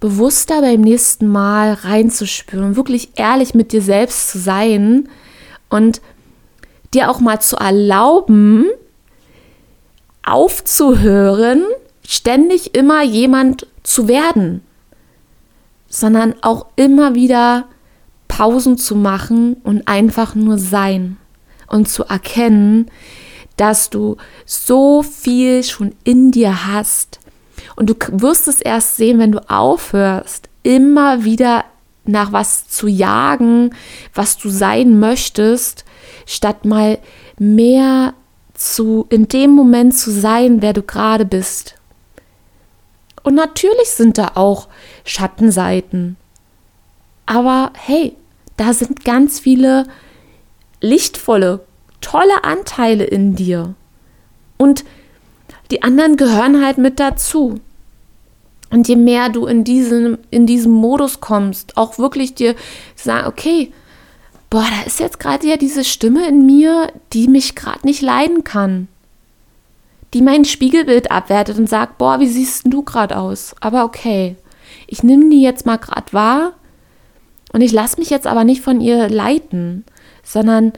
bewusster 0.00 0.60
beim 0.60 0.80
nächsten 0.80 1.28
Mal 1.28 1.74
reinzuspüren 1.74 2.74
wirklich 2.74 3.10
ehrlich 3.14 3.54
mit 3.54 3.70
dir 3.70 3.82
selbst 3.82 4.30
zu 4.30 4.38
sein 4.40 5.08
und 5.68 6.00
dir 6.94 7.10
auch 7.10 7.20
mal 7.20 7.40
zu 7.40 7.56
erlauben, 7.56 8.66
aufzuhören, 10.22 11.64
ständig 12.06 12.74
immer 12.74 13.02
jemand 13.02 13.66
zu 13.82 14.08
werden 14.08 14.62
sondern 15.92 16.34
auch 16.40 16.66
immer 16.74 17.14
wieder 17.14 17.66
Pausen 18.26 18.78
zu 18.78 18.96
machen 18.96 19.56
und 19.62 19.86
einfach 19.86 20.34
nur 20.34 20.58
sein 20.58 21.18
und 21.68 21.88
zu 21.88 22.04
erkennen, 22.04 22.90
dass 23.56 23.90
du 23.90 24.16
so 24.46 25.02
viel 25.02 25.62
schon 25.62 25.94
in 26.02 26.30
dir 26.30 26.66
hast. 26.66 27.20
Und 27.76 27.90
du 27.90 27.94
wirst 28.12 28.48
es 28.48 28.62
erst 28.62 28.96
sehen, 28.96 29.18
wenn 29.18 29.32
du 29.32 29.50
aufhörst, 29.50 30.48
immer 30.62 31.24
wieder 31.24 31.64
nach 32.04 32.32
was 32.32 32.68
zu 32.68 32.88
jagen, 32.88 33.74
was 34.14 34.38
du 34.38 34.48
sein 34.48 34.98
möchtest, 34.98 35.84
statt 36.26 36.64
mal 36.64 36.98
mehr 37.38 38.14
zu 38.54 39.06
in 39.08 39.28
dem 39.28 39.50
Moment 39.50 39.96
zu 39.96 40.10
sein, 40.10 40.62
wer 40.62 40.72
du 40.72 40.82
gerade 40.82 41.24
bist. 41.24 41.74
Und 43.22 43.34
natürlich 43.34 43.90
sind 43.90 44.18
da 44.18 44.32
auch 44.34 44.68
Schattenseiten. 45.04 46.16
Aber 47.26 47.72
hey, 47.74 48.16
da 48.56 48.72
sind 48.72 49.04
ganz 49.04 49.40
viele 49.40 49.86
lichtvolle, 50.80 51.64
tolle 52.00 52.44
Anteile 52.44 53.04
in 53.04 53.36
dir. 53.36 53.74
Und 54.58 54.84
die 55.70 55.82
anderen 55.82 56.16
gehören 56.16 56.64
halt 56.64 56.78
mit 56.78 57.00
dazu. 57.00 57.60
Und 58.70 58.88
je 58.88 58.96
mehr 58.96 59.28
du 59.28 59.46
in 59.46 59.64
diesem, 59.64 60.18
in 60.30 60.46
diesem 60.46 60.72
Modus 60.72 61.20
kommst, 61.20 61.76
auch 61.76 61.98
wirklich 61.98 62.34
dir 62.34 62.54
sagen, 62.96 63.26
okay, 63.26 63.72
boah, 64.52 64.66
da 64.70 64.86
ist 64.86 65.00
jetzt 65.00 65.18
gerade 65.18 65.46
ja 65.46 65.56
diese 65.56 65.82
Stimme 65.82 66.28
in 66.28 66.44
mir, 66.44 66.92
die 67.12 67.26
mich 67.26 67.54
gerade 67.54 67.86
nicht 67.86 68.02
leiden 68.02 68.44
kann 68.44 68.88
die 70.14 70.22
mein 70.22 70.44
Spiegelbild 70.44 71.10
abwertet 71.10 71.58
und 71.58 71.68
sagt, 71.68 71.98
boah, 71.98 72.20
wie 72.20 72.26
siehst 72.26 72.62
du 72.66 72.82
gerade 72.82 73.16
aus? 73.16 73.54
Aber 73.60 73.84
okay, 73.84 74.36
ich 74.86 75.02
nehme 75.02 75.30
die 75.30 75.42
jetzt 75.42 75.64
mal 75.64 75.78
gerade 75.78 76.12
wahr 76.12 76.52
und 77.52 77.62
ich 77.62 77.72
lasse 77.72 77.98
mich 77.98 78.10
jetzt 78.10 78.26
aber 78.26 78.44
nicht 78.44 78.60
von 78.60 78.80
ihr 78.80 79.08
leiten, 79.08 79.84
sondern 80.22 80.72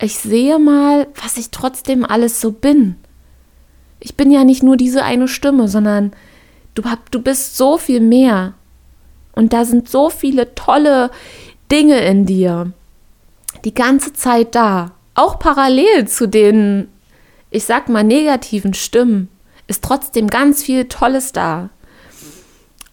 ich 0.00 0.16
sehe 0.16 0.58
mal, 0.58 1.06
was 1.22 1.36
ich 1.36 1.50
trotzdem 1.50 2.04
alles 2.04 2.40
so 2.40 2.50
bin. 2.50 2.96
Ich 4.00 4.16
bin 4.16 4.32
ja 4.32 4.42
nicht 4.42 4.64
nur 4.64 4.76
diese 4.76 5.04
eine 5.04 5.28
Stimme, 5.28 5.68
sondern 5.68 6.12
du, 6.74 6.84
hab, 6.84 7.08
du 7.12 7.22
bist 7.22 7.56
so 7.56 7.78
viel 7.78 8.00
mehr. 8.00 8.54
Und 9.34 9.52
da 9.52 9.64
sind 9.64 9.88
so 9.88 10.10
viele 10.10 10.56
tolle 10.56 11.10
Dinge 11.70 12.00
in 12.00 12.26
dir. 12.26 12.72
Die 13.64 13.74
ganze 13.74 14.12
Zeit 14.12 14.54
da. 14.54 14.92
Auch 15.14 15.38
parallel 15.38 16.08
zu 16.08 16.26
den 16.26 16.88
ich 17.52 17.64
sag 17.64 17.88
mal, 17.88 18.02
negativen 18.02 18.74
Stimmen 18.74 19.28
ist 19.68 19.84
trotzdem 19.84 20.26
ganz 20.26 20.62
viel 20.64 20.86
Tolles 20.86 21.32
da. 21.32 21.68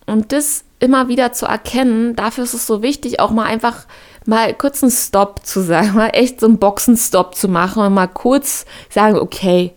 Und 0.05 0.31
das 0.31 0.65
immer 0.79 1.07
wieder 1.07 1.33
zu 1.33 1.45
erkennen, 1.45 2.15
dafür 2.15 2.43
ist 2.43 2.53
es 2.53 2.67
so 2.67 2.81
wichtig, 2.81 3.19
auch 3.19 3.31
mal 3.31 3.45
einfach 3.45 3.85
mal 4.25 4.53
kurz 4.53 4.83
einen 4.83 4.91
Stop 4.91 5.45
zu 5.45 5.61
sagen, 5.61 5.95
mal 5.95 6.09
echt 6.09 6.41
so 6.41 6.45
einen 6.45 6.59
Boxenstopp 6.59 7.35
zu 7.35 7.47
machen 7.47 7.83
und 7.83 7.93
mal 7.93 8.07
kurz 8.07 8.65
sagen, 8.89 9.17
okay, 9.17 9.71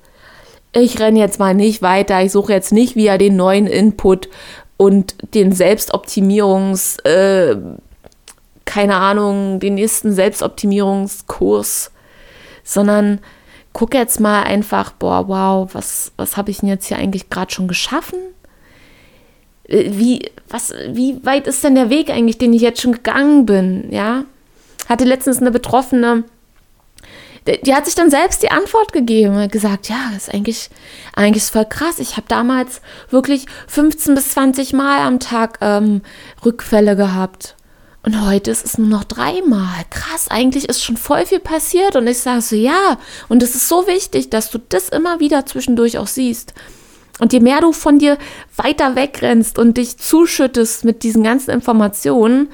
ich 0.72 0.99
renne 1.01 1.18
jetzt 1.18 1.38
mal 1.38 1.55
nicht 1.55 1.82
weiter, 1.82 2.22
ich 2.22 2.32
suche 2.32 2.53
jetzt 2.53 2.72
nicht 2.72 2.97
wieder 2.97 3.18
den 3.18 3.36
neuen 3.36 3.66
Input 3.66 4.28
und 4.76 5.16
den 5.34 5.53
Selbstoptimierungs, 5.53 6.99
äh, 7.01 7.57
keine 8.73 8.97
Ahnung, 8.97 9.61
den 9.61 9.75
nächsten 9.75 10.12
Selbstoptimierungskurs, 10.14 11.91
sondern 12.64 13.20
guck 13.75 13.93
jetzt 13.93 14.18
mal 14.18 14.45
einfach, 14.45 14.93
boah, 14.93 15.29
wow, 15.29 15.68
was, 15.75 16.12
was 16.16 16.39
habe 16.39 16.51
ich 16.51 16.61
denn 16.61 16.70
jetzt 16.70 16.87
hier 16.87 16.97
eigentlich 16.97 17.29
gerade 17.29 17.53
schon 17.53 17.68
geschaffen? 17.68 18.18
Äh, 19.64 19.91
wie, 19.91 20.31
was, 20.49 20.73
wie 20.89 21.23
weit 21.23 21.47
ist 21.47 21.62
denn 21.62 21.75
der 21.75 21.91
Weg 21.91 22.09
eigentlich, 22.09 22.39
den 22.39 22.55
ich 22.55 22.62
jetzt 22.62 22.81
schon 22.81 22.93
gegangen 22.93 23.45
bin? 23.45 23.89
Ja, 23.91 24.25
hatte 24.89 25.05
letztens 25.05 25.43
eine 25.43 25.51
Betroffene, 25.51 26.25
die 27.47 27.75
hat 27.75 27.85
sich 27.85 27.95
dann 27.95 28.09
selbst 28.09 28.43
die 28.43 28.53
Antwort 28.53 28.95
gegeben 28.95 29.37
und 29.37 29.53
gesagt, 29.53 29.91
ja, 29.91 29.97
das 30.14 30.29
ist 30.29 30.35
eigentlich, 30.35 30.70
eigentlich 31.14 31.43
voll 31.43 31.66
krass. 31.66 31.99
Ich 31.99 32.16
habe 32.16 32.27
damals 32.27 32.81
wirklich 33.11 33.45
15 33.66 34.14
bis 34.14 34.31
20 34.31 34.73
Mal 34.73 35.01
am 35.01 35.20
Tag 35.20 35.59
ähm, 35.61 36.01
Rückfälle 36.43 36.97
gehabt. 36.97 37.57
Und 38.05 38.26
heute 38.26 38.50
ist 38.50 38.64
es 38.64 38.78
nur 38.78 38.88
noch 38.88 39.05
dreimal. 39.05 39.84
Krass, 39.90 40.28
eigentlich 40.28 40.68
ist 40.68 40.82
schon 40.82 40.96
voll 40.96 41.24
viel 41.24 41.38
passiert. 41.38 41.94
Und 41.94 42.07
ich 42.09 42.18
sage 42.18 42.42
so, 42.42 42.57
ja. 42.57 42.98
Und 43.28 43.42
es 43.42 43.55
ist 43.55 43.68
so 43.68 43.86
wichtig, 43.86 44.28
dass 44.28 44.50
du 44.50 44.59
das 44.59 44.88
immer 44.88 45.20
wieder 45.20 45.46
zwischendurch 45.46 45.98
auch 45.98 46.09
siehst. 46.09 46.53
Und 47.20 47.32
je 47.32 47.38
mehr 47.38 47.61
du 47.61 47.72
von 47.72 48.00
dir 48.00 48.18
weiter 48.57 48.96
wegrennst 48.96 49.59
und 49.59 49.76
dich 49.76 49.98
zuschüttest 49.98 50.84
mit 50.84 51.05
diesen 51.05 51.22
ganzen 51.22 51.50
Informationen, 51.50 52.48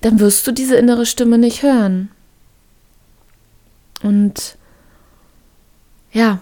dann 0.00 0.18
wirst 0.18 0.46
du 0.46 0.52
diese 0.52 0.76
innere 0.76 1.04
Stimme 1.04 1.36
nicht 1.36 1.62
hören. 1.62 2.10
Und 4.02 4.56
ja, 6.12 6.40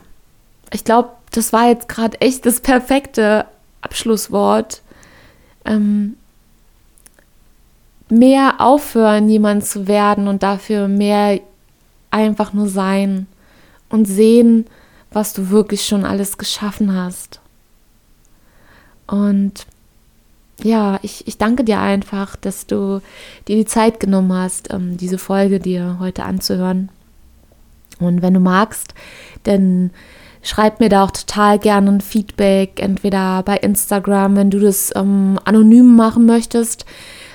ich 0.72 0.84
glaube, 0.84 1.10
das 1.32 1.52
war 1.52 1.68
jetzt 1.68 1.88
gerade 1.88 2.20
echt 2.20 2.46
das 2.46 2.60
perfekte 2.60 3.46
Abschlusswort. 3.82 4.82
Ähm, 5.64 6.16
mehr 8.10 8.60
aufhören, 8.60 9.28
jemand 9.28 9.64
zu 9.64 9.86
werden 9.86 10.28
und 10.28 10.42
dafür 10.42 10.88
mehr 10.88 11.40
einfach 12.10 12.52
nur 12.52 12.68
sein 12.68 13.26
und 13.88 14.06
sehen, 14.06 14.66
was 15.12 15.32
du 15.32 15.50
wirklich 15.50 15.84
schon 15.84 16.04
alles 16.04 16.38
geschaffen 16.38 16.94
hast. 16.94 17.40
Und 19.06 19.66
ja, 20.62 20.98
ich, 21.02 21.26
ich 21.26 21.38
danke 21.38 21.64
dir 21.64 21.80
einfach, 21.80 22.36
dass 22.36 22.66
du 22.66 23.00
dir 23.48 23.56
die 23.56 23.64
Zeit 23.64 23.98
genommen 23.98 24.32
hast, 24.32 24.72
ähm, 24.72 24.96
diese 24.96 25.18
Folge 25.18 25.58
dir 25.58 25.96
heute 26.00 26.24
anzuhören. 26.24 26.90
Und 27.98 28.22
wenn 28.22 28.34
du 28.34 28.40
magst, 28.40 28.94
dann 29.44 29.90
schreib 30.42 30.80
mir 30.80 30.88
da 30.88 31.04
auch 31.04 31.10
total 31.10 31.58
gerne 31.58 31.90
ein 31.90 32.00
Feedback, 32.00 32.80
entweder 32.80 33.42
bei 33.42 33.56
Instagram, 33.56 34.36
wenn 34.36 34.50
du 34.50 34.58
das 34.58 34.92
ähm, 34.94 35.38
anonym 35.44 35.96
machen 35.96 36.26
möchtest. 36.26 36.86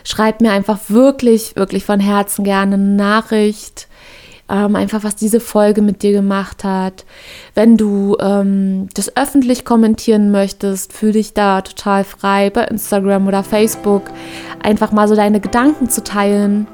Schreib 0.06 0.40
mir 0.40 0.52
einfach 0.52 0.80
wirklich, 0.88 1.58
wirklich 1.58 1.84
von 1.84 2.00
Herzen 2.00 2.46
gerne 2.46 2.76
eine 2.76 2.84
Nachricht. 2.84 3.90
Ähm, 4.48 4.76
einfach 4.76 5.04
was 5.04 5.16
diese 5.16 5.40
Folge 5.40 5.82
mit 5.82 6.04
dir 6.04 6.12
gemacht 6.12 6.64
hat. 6.64 7.04
Wenn 7.56 7.78
du 7.78 8.16
ähm, 8.22 8.88
das 8.94 9.18
öffentlich 9.18 9.66
kommentieren 9.66 10.30
möchtest, 10.30 10.94
fühle 10.94 11.14
dich 11.14 11.34
da 11.34 11.62
total 11.62 12.04
frei 12.04 12.52
bei 12.52 12.66
Instagram 12.66 13.28
oder 13.28 13.44
Facebook, 13.44 14.04
einfach 14.62 14.92
mal 14.92 15.08
so 15.08 15.16
deine 15.16 15.40
Gedanken 15.40 15.90
zu 15.90 16.04
teilen. 16.04 16.68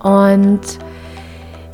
Und 0.00 0.60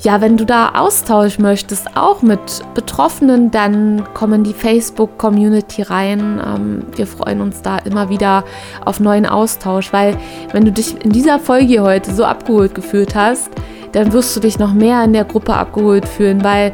ja, 0.02 0.20
wenn 0.20 0.36
du 0.36 0.44
da 0.44 0.70
Austausch 0.74 1.38
möchtest, 1.38 1.96
auch 1.96 2.22
mit 2.22 2.40
Betroffenen, 2.74 3.52
dann 3.52 4.02
komm 4.14 4.32
in 4.32 4.42
die 4.42 4.52
Facebook-Community 4.52 5.82
rein. 5.82 6.40
Ähm, 6.44 6.82
wir 6.96 7.06
freuen 7.06 7.40
uns 7.40 7.62
da 7.62 7.78
immer 7.78 8.08
wieder 8.08 8.44
auf 8.84 8.98
neuen 8.98 9.26
Austausch, 9.26 9.92
weil 9.92 10.16
wenn 10.52 10.64
du 10.64 10.72
dich 10.72 11.02
in 11.04 11.10
dieser 11.10 11.38
Folge 11.38 11.80
heute 11.80 12.12
so 12.12 12.24
abgeholt 12.24 12.74
gefühlt 12.74 13.14
hast, 13.14 13.50
dann 13.92 14.12
wirst 14.12 14.34
du 14.34 14.40
dich 14.40 14.58
noch 14.58 14.74
mehr 14.74 15.04
in 15.04 15.12
der 15.12 15.24
Gruppe 15.24 15.54
abgeholt 15.54 16.08
fühlen, 16.08 16.42
weil 16.42 16.72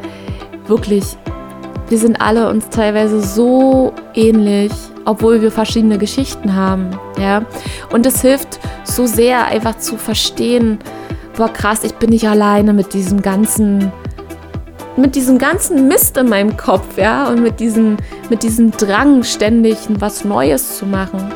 wirklich, 0.65 1.03
wir 1.89 1.99
sind 1.99 2.19
alle 2.19 2.49
uns 2.49 2.69
teilweise 2.69 3.21
so 3.21 3.93
ähnlich, 4.15 4.71
obwohl 5.05 5.41
wir 5.41 5.51
verschiedene 5.51 5.99
Geschichten 5.99 6.55
haben. 6.55 6.89
Ja? 7.19 7.43
Und 7.91 8.07
es 8.07 8.21
hilft 8.21 8.59
so 8.83 9.05
sehr, 9.05 9.45
einfach 9.45 9.77
zu 9.77 9.97
verstehen, 9.97 10.79
boah 11.39 11.51
krass, 11.51 11.85
ich 11.85 11.93
bin 11.93 12.09
nicht 12.09 12.27
alleine 12.27 12.73
mit 12.73 12.93
diesem 12.93 13.21
ganzen, 13.21 13.93
mit 14.97 15.15
diesem 15.15 15.37
ganzen 15.37 15.87
Mist 15.87 16.17
in 16.17 16.27
meinem 16.27 16.57
Kopf, 16.57 16.97
ja, 16.97 17.29
und 17.29 17.41
mit 17.41 17.61
diesem, 17.61 17.95
mit 18.29 18.43
diesem 18.43 18.71
Drang, 18.71 19.23
ständig 19.23 19.77
was 19.87 20.25
Neues 20.25 20.77
zu 20.77 20.85
machen. 20.85 21.31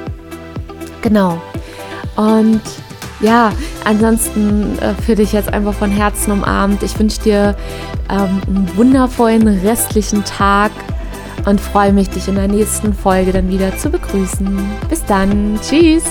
Genau. 1.02 1.42
Und 2.18 2.62
ja, 3.22 3.54
ansonsten 3.86 4.78
äh, 4.80 4.94
für 5.02 5.16
dich 5.16 5.32
jetzt 5.32 5.52
einfach 5.54 5.74
von 5.74 5.90
Herzen 5.90 6.34
umarmt. 6.34 6.84
Ich 6.84 7.00
wünsche 7.00 7.22
dir 7.22 7.56
ähm, 8.10 8.42
einen 8.46 8.72
wundervollen 8.76 9.48
restlichen 9.48 10.26
Tag 10.26 10.72
und 11.46 11.62
freue 11.62 11.94
mich, 11.94 12.10
dich 12.10 12.28
in 12.28 12.36
der 12.36 12.50
nächsten 12.50 12.94
Folge 12.94 13.32
dann 13.32 13.50
wieder 13.50 13.78
zu 13.78 13.90
begrüßen. 13.90 14.60
Bis 14.90 15.06
dann. 15.06 15.58
Tschüss. 15.62 16.04